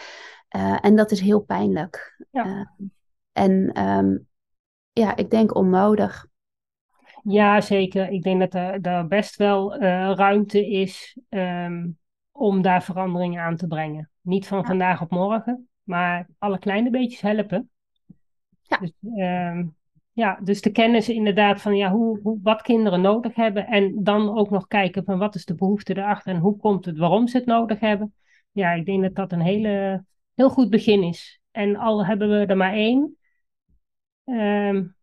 Uh, 0.55 0.77
en 0.81 0.95
dat 0.95 1.11
is 1.11 1.19
heel 1.19 1.39
pijnlijk. 1.39 2.25
Ja. 2.31 2.45
Uh, 2.45 2.87
en 3.31 3.81
um, 3.87 4.27
ja, 4.91 5.15
ik 5.15 5.29
denk 5.29 5.55
onnodig. 5.55 6.27
Ja, 7.23 7.61
zeker. 7.61 8.09
Ik 8.09 8.23
denk 8.23 8.51
dat 8.51 8.83
er, 8.83 9.07
best 9.07 9.35
wel 9.35 9.77
ruimte 10.15 10.69
is 10.69 11.19
um, 11.29 11.97
om 12.31 12.61
daar 12.61 12.83
verandering 12.83 13.39
aan 13.39 13.55
te 13.55 13.67
brengen. 13.67 14.09
Niet 14.21 14.47
van 14.47 14.57
ja. 14.57 14.63
vandaag 14.63 15.01
op 15.01 15.11
morgen, 15.11 15.69
maar 15.83 16.27
alle 16.37 16.59
kleine 16.59 16.89
beetjes 16.89 17.21
helpen. 17.21 17.69
Ja. 18.61 18.77
Dus, 18.77 18.93
um, 19.01 19.75
ja, 20.13 20.39
dus 20.43 20.61
de 20.61 20.71
kennis 20.71 21.09
inderdaad 21.09 21.61
van 21.61 21.75
ja, 21.75 21.91
hoe, 21.91 22.19
hoe, 22.23 22.39
wat 22.43 22.61
kinderen 22.61 23.01
nodig 23.01 23.35
hebben. 23.35 23.67
En 23.67 24.03
dan 24.03 24.37
ook 24.37 24.49
nog 24.49 24.67
kijken 24.67 25.03
van 25.03 25.17
wat 25.17 25.35
is 25.35 25.45
de 25.45 25.55
behoefte 25.55 25.97
erachter 25.97 26.33
en 26.33 26.39
hoe 26.39 26.57
komt 26.57 26.85
het 26.85 26.97
waarom 26.97 27.27
ze 27.27 27.37
het 27.37 27.45
nodig 27.45 27.79
hebben. 27.79 28.13
Ja, 28.51 28.71
ik 28.71 28.85
denk 28.85 29.01
dat 29.01 29.15
dat 29.15 29.31
een 29.31 29.41
hele, 29.41 30.05
heel 30.33 30.49
goed 30.49 30.69
begin 30.69 31.03
is. 31.03 31.41
En 31.51 31.75
al 31.75 32.05
hebben 32.05 32.29
we 32.29 32.45
er 32.45 32.57
maar 32.57 32.73
één. 32.73 33.17
Um, 34.31 34.95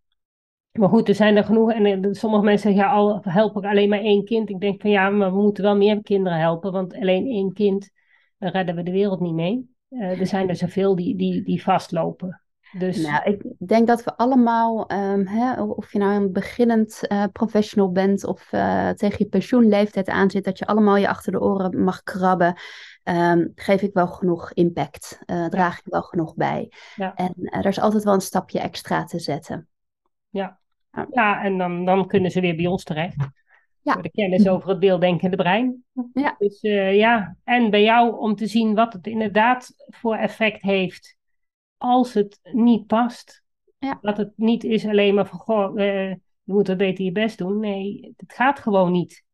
maar 0.73 0.89
goed, 0.89 1.09
er 1.09 1.15
zijn 1.15 1.37
er 1.37 1.45
genoeg. 1.45 1.73
En 1.73 2.15
sommige 2.15 2.45
mensen 2.45 2.73
zeggen, 2.73 2.91
ja, 2.91 2.97
al 2.97 3.21
help 3.23 3.57
ik 3.57 3.65
alleen 3.65 3.89
maar 3.89 4.01
één 4.01 4.25
kind. 4.25 4.49
Ik 4.49 4.61
denk 4.61 4.81
van 4.81 4.91
ja, 4.91 5.11
maar 5.11 5.33
we 5.33 5.43
moeten 5.43 5.65
wel 5.65 5.77
meer 5.77 6.03
kinderen 6.03 6.39
helpen. 6.39 6.73
Want 6.73 6.95
alleen 6.95 7.27
één 7.27 7.53
kind, 7.53 7.91
dan 8.39 8.51
redden 8.51 8.75
we 8.75 8.83
de 8.83 8.91
wereld 8.91 9.21
niet 9.21 9.35
mee. 9.35 9.77
Uh, 9.91 10.21
er 10.21 10.27
zijn 10.27 10.49
er 10.49 10.57
zoveel 10.57 10.97
die, 10.97 11.17
die, 11.17 11.43
die 11.43 11.63
vastlopen. 11.63 12.43
Dus... 12.79 13.07
Nou, 13.07 13.31
ik 13.31 13.43
denk 13.59 13.87
dat 13.87 14.05
we 14.05 14.17
allemaal, 14.17 14.93
um, 14.93 15.27
hè, 15.27 15.63
of 15.63 15.93
je 15.93 15.99
nou 15.99 16.13
een 16.13 16.33
beginnend 16.33 17.01
uh, 17.09 17.25
professional 17.33 17.93
bent 17.93 18.27
of 18.27 18.49
tegen 18.95 19.17
je 19.19 19.27
pensioenleeftijd 19.31 20.09
aan 20.09 20.31
zit, 20.31 20.45
dat 20.45 20.59
je 20.59 20.67
allemaal 20.67 20.97
je 20.97 21.09
achter 21.09 21.33
de 21.33 21.41
oren 21.41 21.83
mag 21.83 22.03
krabben. 22.03 22.55
Um, 23.09 23.53
geef 23.55 23.83
ik 23.83 23.93
wel 23.93 24.07
genoeg 24.07 24.53
impact? 24.53 25.21
Uh, 25.27 25.47
draag 25.47 25.79
ik 25.79 25.85
wel 25.85 26.03
genoeg 26.03 26.35
bij? 26.35 26.73
Ja. 26.97 27.15
En 27.15 27.35
er 27.37 27.67
is 27.67 27.81
altijd 27.81 28.05
wel 28.05 28.15
een 28.15 28.21
stapje 28.21 28.61
extra 28.61 29.05
te 29.05 29.19
zetten. 29.19 29.69
Ja, 30.29 30.59
ja 31.11 31.43
en 31.43 31.59
dan, 31.59 31.85
dan 31.85 32.07
kunnen 32.07 32.31
ze 32.31 32.41
weer 32.41 32.57
bij 32.57 32.67
ons 32.67 32.85
terecht. 32.85 33.17
Ja. 33.83 33.93
Voor 33.93 34.03
de 34.03 34.11
kennis 34.11 34.49
over 34.49 34.69
het 34.69 34.79
beelddenkende 34.79 35.37
brein. 35.37 35.85
Ja. 36.13 36.35
Dus 36.39 36.61
ja, 36.95 37.37
en 37.45 37.71
bij 37.71 37.83
jou 37.83 38.19
om 38.19 38.35
te 38.35 38.47
zien 38.47 38.75
wat 38.75 38.93
het 38.93 39.07
inderdaad 39.07 39.75
voor 39.77 40.17
effect 40.17 40.63
heeft 40.63 41.17
als 41.77 42.13
het 42.13 42.39
niet 42.43 42.87
past. 42.87 43.43
Ja. 43.79 43.99
Dat 44.01 44.17
het 44.17 44.33
niet 44.37 44.65
is 44.65 44.87
alleen 44.87 45.15
maar 45.15 45.27
van, 45.27 45.39
goh, 45.39 45.77
uh, 45.79 46.11
je 46.11 46.53
moet 46.53 46.69
er 46.69 46.77
beter 46.77 47.05
je 47.05 47.13
best 47.13 47.39
doen. 47.39 47.61
Nee, 47.61 48.15
het 48.17 48.33
gaat 48.33 48.59
gewoon 48.59 48.93
niet. 48.93 49.25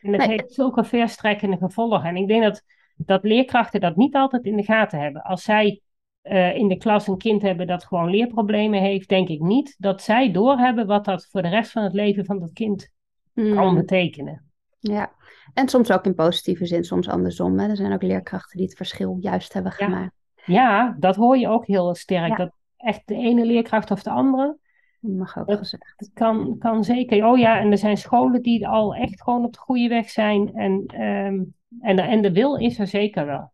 En 0.00 0.12
het 0.12 0.26
Nee. 0.26 0.28
heeft 0.28 0.52
zulke 0.52 0.84
verstrekkende 0.84 1.56
gevolgen. 1.56 2.02
En 2.02 2.16
ik 2.16 2.28
denk 2.28 2.42
dat, 2.42 2.62
dat 3.06 3.22
leerkrachten 3.24 3.80
dat 3.80 3.96
niet 3.96 4.14
altijd 4.14 4.44
in 4.44 4.56
de 4.56 4.62
gaten 4.64 5.00
hebben. 5.00 5.22
Als 5.22 5.42
zij 5.42 5.80
eh, 6.22 6.56
in 6.56 6.68
de 6.68 6.76
klas 6.76 7.06
een 7.06 7.16
kind 7.18 7.42
hebben 7.42 7.66
dat 7.66 7.84
gewoon 7.84 8.10
leerproblemen 8.10 8.80
heeft, 8.80 9.08
denk 9.08 9.28
ik 9.28 9.40
niet 9.40 9.74
dat 9.78 10.02
zij 10.02 10.32
doorhebben 10.32 10.86
wat 10.86 11.04
dat 11.04 11.26
voor 11.30 11.42
de 11.42 11.48
rest 11.48 11.70
van 11.70 11.82
het 11.82 11.92
leven 11.92 12.24
van 12.24 12.38
dat 12.38 12.52
kind 12.52 12.90
kan 13.34 13.68
Mm, 13.68 13.74
betekenen. 13.74 14.44
ja. 14.78 15.12
En 15.54 15.68
soms 15.68 15.90
ook 15.92 16.04
in 16.04 16.14
positieve 16.14 16.66
zin, 16.66 16.84
soms 16.84 17.08
andersom. 17.08 17.58
Hè. 17.58 17.68
Er 17.68 17.76
zijn 17.76 17.92
ook 17.92 18.02
leerkrachten 18.02 18.56
die 18.58 18.66
het 18.66 18.76
verschil 18.76 19.16
juist 19.20 19.52
hebben 19.52 19.74
Ja. 19.78 19.84
gemaakt. 19.84 20.14
Ja, 20.44 20.96
dat 20.98 21.16
hoor 21.16 21.38
je 21.38 21.48
ook 21.48 21.66
heel 21.66 21.94
sterk. 21.94 22.28
Ja. 22.28 22.36
Dat 22.36 22.50
echt 22.76 23.02
de 23.04 23.14
ene 23.14 23.44
leerkracht 23.46 23.90
of 23.90 24.02
de 24.02 24.10
andere. 24.10 24.56
Dat 25.00 25.12
mag 25.16 25.38
ook 25.38 25.46
Dat- 25.46 25.58
gezegd. 25.58 25.92
Het 25.96 26.10
kan, 26.14 26.58
kan 26.58 26.84
zeker. 26.84 27.26
Oh 27.26 27.38
ja, 27.38 27.58
en 27.58 27.70
er 27.70 27.78
zijn 27.78 27.96
scholen 27.96 28.42
die 28.42 28.68
al 28.68 28.94
echt 28.94 29.22
gewoon 29.22 29.44
op 29.44 29.52
de 29.52 29.58
goede 29.58 29.88
weg 29.88 30.10
zijn. 30.10 30.54
En, 30.54 30.84
ehm, 30.86 31.42
en, 31.80 31.96
de, 31.96 32.02
en 32.02 32.22
de 32.22 32.32
wil 32.32 32.56
is 32.56 32.78
er 32.78 32.86
zeker 32.86 33.26
wel. 33.26 33.52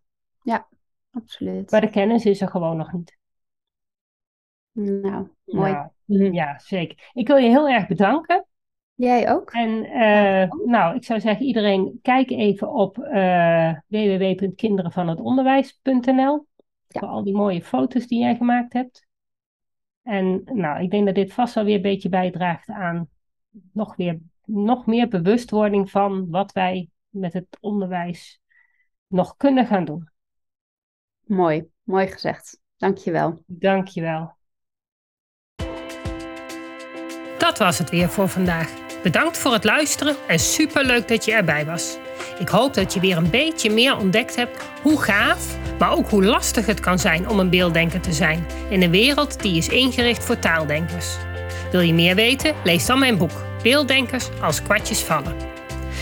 Absoluut. 1.11 1.71
Maar 1.71 1.81
de 1.81 1.91
kennis 1.91 2.25
is 2.25 2.41
er 2.41 2.49
gewoon 2.49 2.77
nog 2.77 2.93
niet. 2.93 3.19
Nou, 4.73 5.29
mooi. 5.45 5.73
Ja, 5.73 5.93
ja, 6.33 6.59
zeker. 6.59 7.11
Ik 7.13 7.27
wil 7.27 7.37
je 7.37 7.49
heel 7.49 7.69
erg 7.69 7.87
bedanken. 7.87 8.47
Jij 8.95 9.33
ook? 9.33 9.51
En 9.51 9.85
eh, 9.85 10.51
nou, 10.65 10.97
ik 10.97 11.05
zou 11.05 11.21
zeggen, 11.21 11.47
iedereen 11.47 11.99
kijk 12.03 12.31
even 12.31 12.73
op 12.73 12.99
eh 12.99 13.73
www.kinderenvanhetonderwijs.nl 13.87 16.47
Ja. 16.89 17.01
voor 17.01 17.09
al 17.09 17.25
die 17.25 17.37
mooie 17.37 17.63
foto's 17.63 18.07
die 18.07 18.21
jij 18.21 18.37
gemaakt 18.37 18.73
hebt. 18.73 19.07
En 20.03 20.43
nou, 20.45 20.83
ik 20.83 20.91
denk 20.91 21.07
dat 21.07 21.15
dit 21.15 21.33
vast 21.33 21.55
wel 21.55 21.65
weer 21.65 21.77
een 21.77 21.83
beetje 21.83 22.09
bijdraagt 22.09 22.69
aan 22.69 23.09
nog, 23.73 23.97
weer, 23.97 24.19
nog 24.45 24.87
meer 24.87 25.09
bewustwording 25.09 25.91
van 25.91 26.31
wat 26.31 26.53
wij 26.53 26.89
met 27.19 27.33
het 27.33 27.47
onderwijs 27.61 28.41
nog 29.07 29.37
kunnen 29.37 29.67
gaan 29.67 29.85
doen. 29.85 30.11
Mooi, 31.25 31.69
mooi 31.83 32.07
gezegd. 32.07 32.61
Dankjewel. 32.77 33.43
Dankjewel. 33.47 34.37
Dat 37.39 37.59
was 37.59 37.79
het 37.79 37.91
weer 37.91 38.09
voor 38.09 38.29
vandaag. 38.29 38.87
Bedankt 39.03 39.39
voor 39.39 39.53
het 39.53 39.65
luisteren 39.65 40.17
en 40.29 40.39
superleuk 40.39 41.09
dat 41.09 41.25
je 41.25 41.33
erbij 41.33 41.67
was. 41.67 41.99
Ik 42.39 42.49
hoop 42.49 42.75
dat 42.75 42.95
je 42.95 43.01
weer 43.01 43.17
een 43.17 43.31
beetje 43.31 43.71
meer 43.71 43.97
ontdekt 43.97 44.37
hebt 44.37 44.63
hoe 44.83 45.03
gaaf, 45.03 45.77
maar 45.79 45.93
ook 45.93 46.11
hoe 46.11 46.25
lastig 46.25 46.67
het 46.67 46.81
kan 46.81 46.99
zijn 46.99 47.29
om 47.29 47.39
een 47.39 47.51
beelddenker 47.51 48.01
te 48.01 48.13
zijn 48.13 48.47
in 48.71 48.83
een 48.83 48.91
wereld 48.91 49.43
die 49.43 49.57
is 49.57 49.69
ingericht 49.69 50.25
voor 50.25 50.39
taaldenkers. 50.39 51.17
Wil 51.71 51.81
je 51.81 51.95
meer 51.95 52.15
weten? 52.15 52.55
Lees 52.65 52.87
dan 52.87 52.99
mijn 52.99 53.19
boek 53.19 53.47
Beelddenkers 53.63 54.29
als 54.41 54.63
kwartjes 54.63 55.01
vallen. 55.01 55.58